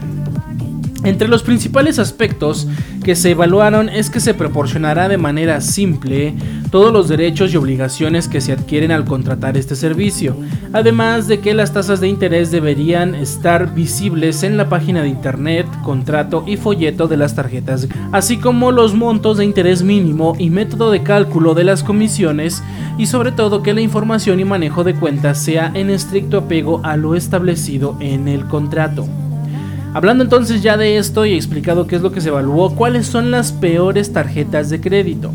Entre 1.04 1.26
los 1.26 1.42
principales 1.42 1.98
aspectos 1.98 2.68
que 3.02 3.16
se 3.16 3.30
evaluaron 3.30 3.88
es 3.88 4.08
que 4.08 4.20
se 4.20 4.34
proporcionará 4.34 5.08
de 5.08 5.18
manera 5.18 5.60
simple 5.60 6.34
todos 6.70 6.92
los 6.92 7.08
derechos 7.08 7.52
y 7.52 7.56
obligaciones 7.56 8.28
que 8.28 8.40
se 8.40 8.52
adquieren 8.52 8.92
al 8.92 9.04
contratar 9.04 9.56
este 9.56 9.74
servicio, 9.74 10.36
además 10.72 11.26
de 11.26 11.40
que 11.40 11.54
las 11.54 11.72
tasas 11.72 12.00
de 12.00 12.06
interés 12.06 12.52
deberían 12.52 13.16
estar 13.16 13.74
visibles 13.74 14.44
en 14.44 14.56
la 14.56 14.68
página 14.68 15.02
de 15.02 15.08
internet, 15.08 15.66
contrato 15.82 16.44
y 16.46 16.56
folleto 16.56 17.08
de 17.08 17.16
las 17.16 17.34
tarjetas, 17.34 17.88
así 18.12 18.36
como 18.36 18.70
los 18.70 18.94
montos 18.94 19.38
de 19.38 19.44
interés 19.44 19.82
mínimo 19.82 20.34
y 20.38 20.50
método 20.50 20.92
de 20.92 21.02
cálculo 21.02 21.54
de 21.54 21.64
las 21.64 21.82
comisiones 21.82 22.62
y 22.96 23.06
sobre 23.06 23.32
todo 23.32 23.62
que 23.62 23.74
la 23.74 23.80
información 23.80 24.38
y 24.38 24.44
manejo 24.44 24.84
de 24.84 24.94
cuentas 24.94 25.38
sea 25.38 25.72
en 25.74 25.90
estricto 25.90 26.38
apego 26.38 26.80
a 26.84 26.96
lo 26.96 27.16
establecido 27.16 27.96
en 27.98 28.28
el 28.28 28.46
contrato. 28.46 29.06
Hablando 29.94 30.24
entonces 30.24 30.62
ya 30.62 30.76
de 30.78 30.96
esto 30.96 31.26
y 31.26 31.34
explicado 31.34 31.86
qué 31.86 31.96
es 31.96 32.02
lo 32.02 32.12
que 32.12 32.22
se 32.22 32.28
evaluó, 32.28 32.74
cuáles 32.74 33.06
son 33.06 33.30
las 33.30 33.52
peores 33.52 34.12
tarjetas 34.12 34.70
de 34.70 34.80
crédito. 34.80 35.32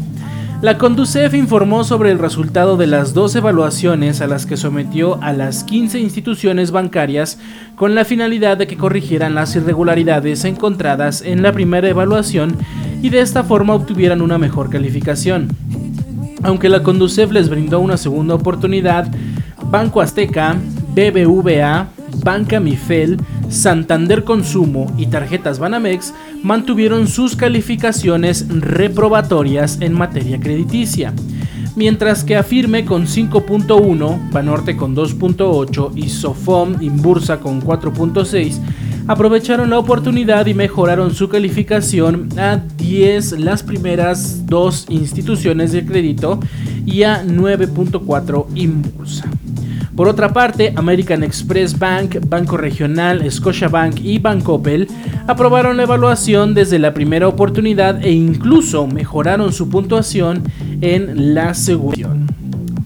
La 0.59 0.79
Conducef 0.79 1.35
informó 1.35 1.83
sobre 1.83 2.09
el 2.09 2.17
resultado 2.17 2.77
de 2.77 2.87
las 2.87 3.13
dos 3.13 3.35
evaluaciones 3.35 4.21
a 4.21 4.27
las 4.27 4.47
que 4.47 4.57
sometió 4.57 5.21
a 5.21 5.31
las 5.31 5.63
15 5.63 5.99
instituciones 5.99 6.71
bancarias 6.71 7.37
con 7.75 7.93
la 7.93 8.05
finalidad 8.05 8.57
de 8.57 8.65
que 8.65 8.75
corrigieran 8.75 9.35
las 9.35 9.55
irregularidades 9.55 10.43
encontradas 10.45 11.21
en 11.21 11.43
la 11.43 11.51
primera 11.51 11.87
evaluación 11.87 12.57
y 13.03 13.09
de 13.09 13.19
esta 13.19 13.43
forma 13.43 13.75
obtuvieran 13.75 14.23
una 14.23 14.39
mejor 14.39 14.71
calificación. 14.71 15.49
Aunque 16.41 16.69
la 16.69 16.81
Conducef 16.81 17.31
les 17.31 17.49
brindó 17.49 17.79
una 17.79 17.97
segunda 17.97 18.33
oportunidad, 18.33 19.07
Banco 19.69 20.01
Azteca, 20.01 20.55
BBVA, 20.95 21.89
Banca 22.23 22.59
Mifel, 22.59 23.17
Santander 23.49 24.23
Consumo 24.23 24.93
y 24.97 25.07
tarjetas 25.07 25.59
Banamex 25.59 26.13
mantuvieron 26.43 27.07
sus 27.07 27.35
calificaciones 27.35 28.45
reprobatorias 28.49 29.79
en 29.81 29.93
materia 29.93 30.39
crediticia. 30.39 31.13
Mientras 31.75 32.23
que 32.23 32.35
Afirme 32.35 32.85
con 32.85 33.05
5.1, 33.05 34.31
Banorte 34.31 34.75
con 34.75 34.95
2.8 34.95 35.91
y 35.95 36.09
Sofom 36.09 36.81
Inbursa 36.81 37.39
con 37.39 37.61
4.6 37.61 38.59
aprovecharon 39.07 39.69
la 39.69 39.79
oportunidad 39.79 40.45
y 40.47 40.53
mejoraron 40.53 41.13
su 41.13 41.29
calificación 41.29 42.29
a 42.37 42.57
10 42.57 43.39
las 43.39 43.63
primeras 43.63 44.45
dos 44.45 44.85
instituciones 44.89 45.71
de 45.71 45.85
crédito 45.85 46.39
y 46.85 47.03
a 47.03 47.23
9.4 47.23 48.47
Inbursa. 48.55 49.29
Por 49.97 50.07
otra 50.07 50.31
parte, 50.31 50.73
American 50.75 51.23
Express 51.23 51.77
Bank, 51.77 52.17
Banco 52.29 52.55
Regional, 52.55 53.29
Scotiabank 53.31 53.99
y 53.99 54.19
Bancoppel 54.19 54.87
aprobaron 55.25 55.75
la 55.75 55.83
evaluación 55.83 56.53
desde 56.53 56.77
la 56.77 56.93
primera 56.93 57.27
oportunidad 57.27 58.05
e 58.05 58.11
incluso 58.11 58.85
mejoraron 58.85 59.51
su 59.51 59.69
puntuación 59.69 60.43
en 60.81 61.33
la 61.33 61.55
segunda. 61.55 62.15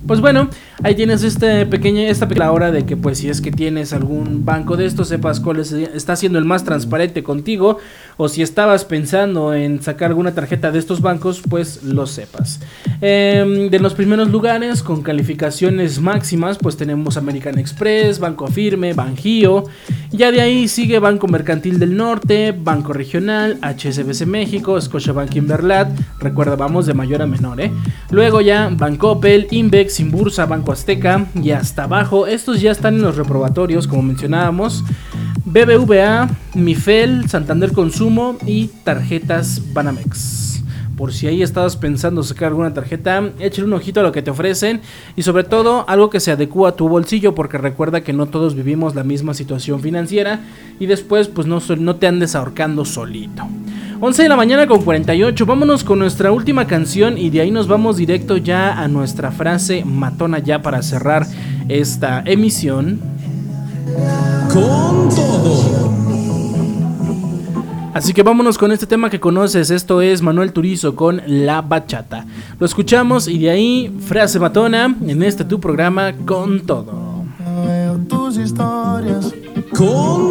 Pues 0.07 0.22
bueno, 0.22 0.47
ahí 0.84 0.95
tienes 0.95 1.23
este 1.23 1.65
pequeña, 1.65 2.07
esta 2.07 2.27
pequeña 2.27 2.51
hora 2.51 2.71
de 2.71 2.86
que 2.86 2.97
pues 2.97 3.19
si 3.19 3.29
es 3.29 3.41
que 3.41 3.51
tienes 3.51 3.93
algún 3.93 4.45
banco 4.45 4.77
de 4.77 4.86
estos, 4.86 5.07
sepas 5.09 5.39
cuál 5.39 5.59
es- 5.59 5.71
está 5.71 6.15
siendo 6.15 6.39
el 6.39 6.45
más 6.45 6.63
transparente 6.63 7.23
contigo 7.23 7.77
o 8.17 8.27
si 8.29 8.41
estabas 8.41 8.86
pensando 8.86 9.53
en 9.53 9.82
sacar 9.82 10.09
alguna 10.09 10.34
tarjeta 10.34 10.71
de 10.71 10.79
estos 10.79 11.01
bancos, 11.01 11.41
pues 11.49 11.84
lo 11.84 12.05
sepas. 12.07 12.59
Em, 13.01 13.69
de 13.69 13.79
los 13.79 13.93
primeros 13.93 14.29
lugares 14.29 14.84
con 14.84 15.01
calificaciones 15.01 15.99
máximas, 15.99 16.57
pues 16.57 16.77
tenemos 16.77 17.17
American 17.17 17.57
Express, 17.57 18.19
Banco 18.19 18.47
Firme, 18.47 18.93
Banjío. 18.93 19.63
Ya 20.11 20.32
de 20.32 20.41
ahí 20.41 20.67
sigue 20.67 20.99
Banco 20.99 21.27
Mercantil 21.27 21.79
del 21.79 21.95
Norte, 21.95 22.51
Banco 22.57 22.93
Regional, 22.93 23.57
HSBC 23.61 24.25
México, 24.25 24.79
Scotiabank 24.79 25.36
Inverlat. 25.36 25.89
Recuerda, 26.19 26.55
vamos 26.55 26.86
de 26.86 26.93
mayor 26.93 27.21
a 27.21 27.27
menor, 27.27 27.59
¿eh? 27.61 27.71
Luego 28.11 28.41
ya 28.41 28.69
Bancoppel, 28.71 29.47
Invex, 29.51 29.99
Inbursa, 29.99 30.45
Banco 30.45 30.70
Azteca 30.72 31.26
y 31.36 31.51
hasta 31.51 31.84
abajo. 31.84 32.28
Estos 32.28 32.61
ya 32.61 32.72
están 32.72 32.95
en 32.95 33.01
los 33.01 33.17
reprobatorios, 33.17 33.88
como 33.88 34.01
mencionábamos. 34.03 34.84
BBVA, 35.45 36.30
Mifel, 36.53 37.30
Santander 37.30 37.72
Consumo 37.74 38.38
y 38.45 38.67
tarjetas 38.84 39.61
Banamex. 39.74 40.63
Por 40.95 41.13
si 41.13 41.28
ahí 41.28 41.41
estabas 41.41 41.78
pensando 41.78 42.22
sacar 42.22 42.49
alguna 42.49 42.74
tarjeta, 42.74 43.32
échale 43.39 43.65
un 43.67 43.74
ojito 43.74 44.01
a 44.01 44.03
lo 44.03 44.11
que 44.11 44.22
te 44.22 44.30
ofrecen 44.30 44.82
y 45.15 45.24
sobre 45.24 45.43
todo 45.43 45.84
algo 45.89 46.09
que 46.09 46.19
se 46.19 46.32
adecua 46.32 46.69
a 46.69 46.76
tu 46.76 46.88
bolsillo 46.88 47.34
porque 47.34 47.57
recuerda 47.57 48.01
que 48.01 48.13
no 48.13 48.28
todos 48.28 48.53
vivimos 48.53 48.93
la 48.93 49.03
misma 49.03 49.34
situación 49.34 49.82
financiera 49.82 50.41
y 50.80 50.86
después 50.86 51.28
pues 51.28 51.47
no, 51.47 51.59
no 51.80 51.95
te 51.95 52.07
andes 52.07 52.36
ahorcando 52.36 52.86
solito. 52.86 53.47
11 54.03 54.23
de 54.23 54.29
la 54.29 54.35
mañana 54.35 54.65
con 54.65 54.81
48, 54.81 55.45
vámonos 55.45 55.83
con 55.83 55.99
nuestra 55.99 56.31
última 56.31 56.65
canción 56.65 57.19
y 57.19 57.29
de 57.29 57.41
ahí 57.41 57.51
nos 57.51 57.67
vamos 57.67 57.97
directo 57.97 58.35
ya 58.35 58.81
a 58.81 58.87
nuestra 58.87 59.29
frase 59.29 59.85
matona 59.85 60.39
ya 60.39 60.63
para 60.63 60.81
cerrar 60.81 61.27
esta 61.69 62.23
emisión. 62.25 62.99
Con 64.51 65.07
todo. 65.09 65.91
Así 67.93 68.11
que 68.11 68.23
vámonos 68.23 68.57
con 68.57 68.71
este 68.71 68.87
tema 68.87 69.11
que 69.11 69.19
conoces. 69.19 69.69
Esto 69.69 70.01
es 70.01 70.23
Manuel 70.23 70.51
Turizo 70.51 70.95
con 70.95 71.21
La 71.27 71.61
Bachata. 71.61 72.25
Lo 72.57 72.65
escuchamos 72.65 73.27
y 73.27 73.37
de 73.37 73.51
ahí, 73.51 73.95
frase 73.99 74.39
matona 74.39 74.95
en 75.05 75.21
este 75.21 75.45
tu 75.45 75.59
programa 75.59 76.13
con 76.25 76.61
todo. 76.61 77.25
Veo 77.67 77.97
tus 78.09 78.37
historias. 78.37 79.31
Con 79.77 80.30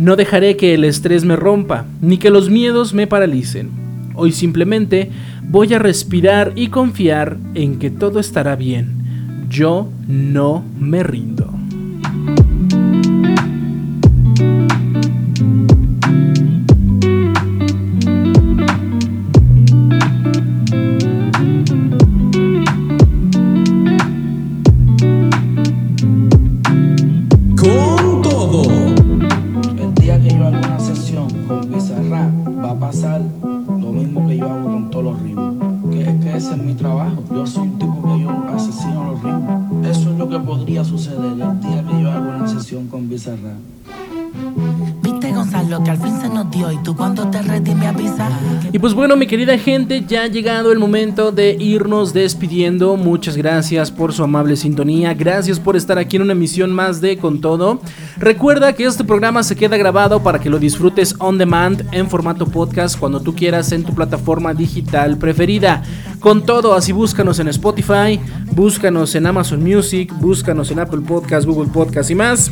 No 0.00 0.16
dejaré 0.16 0.56
que 0.56 0.74
el 0.74 0.82
estrés 0.82 1.24
me 1.24 1.36
rompa, 1.36 1.86
ni 2.00 2.18
que 2.18 2.30
los 2.30 2.50
miedos 2.50 2.94
me 2.94 3.06
paralicen. 3.06 3.70
Hoy 4.16 4.32
simplemente 4.32 5.12
voy 5.44 5.72
a 5.72 5.78
respirar 5.78 6.52
y 6.56 6.66
confiar 6.66 7.36
en 7.54 7.78
que 7.78 7.90
todo 7.90 8.18
estará 8.18 8.56
bien. 8.56 9.46
Yo 9.48 9.88
no 10.08 10.64
me 10.80 11.04
rindo. 11.04 11.55
Querida 49.36 49.58
gente, 49.58 50.02
ya 50.08 50.22
ha 50.22 50.26
llegado 50.28 50.72
el 50.72 50.78
momento 50.78 51.30
de 51.30 51.58
irnos 51.60 52.14
despidiendo. 52.14 52.96
Muchas 52.96 53.36
gracias 53.36 53.90
por 53.90 54.14
su 54.14 54.22
amable 54.22 54.56
sintonía. 54.56 55.12
Gracias 55.12 55.60
por 55.60 55.76
estar 55.76 55.98
aquí 55.98 56.16
en 56.16 56.22
una 56.22 56.32
emisión 56.32 56.72
más 56.72 57.02
de 57.02 57.18
Con 57.18 57.42
Todo. 57.42 57.82
Recuerda 58.16 58.72
que 58.72 58.86
este 58.86 59.04
programa 59.04 59.42
se 59.42 59.54
queda 59.54 59.76
grabado 59.76 60.22
para 60.22 60.38
que 60.38 60.48
lo 60.48 60.58
disfrutes 60.58 61.14
on 61.18 61.36
demand 61.36 61.86
en 61.92 62.08
formato 62.08 62.46
podcast 62.46 62.98
cuando 62.98 63.20
tú 63.20 63.34
quieras 63.34 63.72
en 63.72 63.84
tu 63.84 63.94
plataforma 63.94 64.54
digital 64.54 65.18
preferida. 65.18 65.82
Con 66.18 66.46
todo, 66.46 66.72
así 66.72 66.92
búscanos 66.92 67.38
en 67.38 67.48
Spotify, 67.48 68.18
búscanos 68.52 69.14
en 69.16 69.26
Amazon 69.26 69.62
Music, 69.62 70.14
búscanos 70.18 70.70
en 70.70 70.78
Apple 70.78 71.02
Podcast, 71.02 71.46
Google 71.46 71.70
Podcast 71.70 72.10
y 72.10 72.14
más 72.14 72.50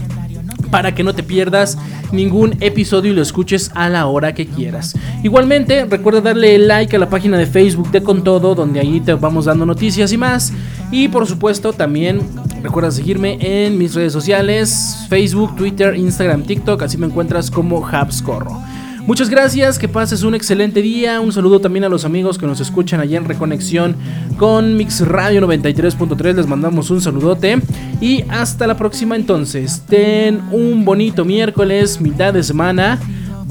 para 0.75 0.93
que 0.93 1.05
no 1.05 1.15
te 1.15 1.23
pierdas 1.23 1.79
ningún 2.11 2.57
episodio 2.59 3.13
y 3.13 3.15
lo 3.15 3.23
escuches 3.23 3.71
a 3.77 3.89
la 3.89 4.07
hora 4.07 4.35
que 4.35 4.45
quieras. 4.45 4.97
Igualmente, 5.23 5.85
recuerda 5.85 6.21
darle 6.21 6.59
like 6.59 6.97
a 6.97 6.99
la 6.99 7.09
página 7.09 7.39
de 7.39 7.47
Facebook 7.47 7.93
de 7.93 8.03
Con 8.03 8.25
Todo, 8.25 8.57
donde 8.57 8.81
ahí 8.81 8.99
te 8.99 9.15
vamos 9.15 9.45
dando 9.45 9.65
noticias 9.67 10.13
y 10.13 10.19
más. 10.19 10.53
Y 10.91 11.07
por 11.07 11.29
supuesto, 11.29 11.73
también 11.73 12.23
recuerda 12.61 12.91
seguirme 12.91 13.39
en 13.41 13.79
mis 13.79 13.95
redes 13.95 14.13
sociales, 14.13 15.07
Facebook, 15.09 15.55
Twitter, 15.55 15.95
Instagram, 15.95 16.43
TikTok, 16.43 16.83
así 16.83 16.99
me 16.99 17.07
encuentras 17.07 17.53
como 17.53 17.87
Habscorro. 17.87 18.61
Muchas 19.07 19.29
gracias, 19.29 19.79
que 19.79 19.87
pases 19.87 20.23
un 20.23 20.35
excelente 20.35 20.81
día. 20.81 21.21
Un 21.21 21.31
saludo 21.31 21.61
también 21.61 21.85
a 21.85 21.91
los 21.91 22.07
amigos 22.07 22.39
que 22.39 22.47
nos 22.47 22.61
escuchan 22.61 23.01
allá 23.01 23.19
en 23.19 23.27
Reconexión 23.27 23.97
con 24.39 24.77
Mix 24.77 25.07
Radio 25.07 25.47
93.3. 25.47 26.35
Les 26.35 26.47
mandamos 26.47 26.91
un 26.91 27.03
saludote. 27.03 27.61
Y 28.01 28.25
hasta 28.31 28.67
la 28.67 28.77
próxima 28.77 29.15
entonces. 29.15 29.83
Ten 29.87 30.41
un 30.51 30.87
bonito 30.87 31.25
miércoles, 31.25 32.01
mitad 32.01 32.33
de 32.33 32.43
semana. 32.43 32.99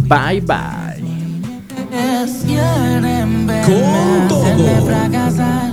Bye 0.08 0.42
bye. 0.42 1.04
Con 3.64 4.28
todo. 4.28 5.73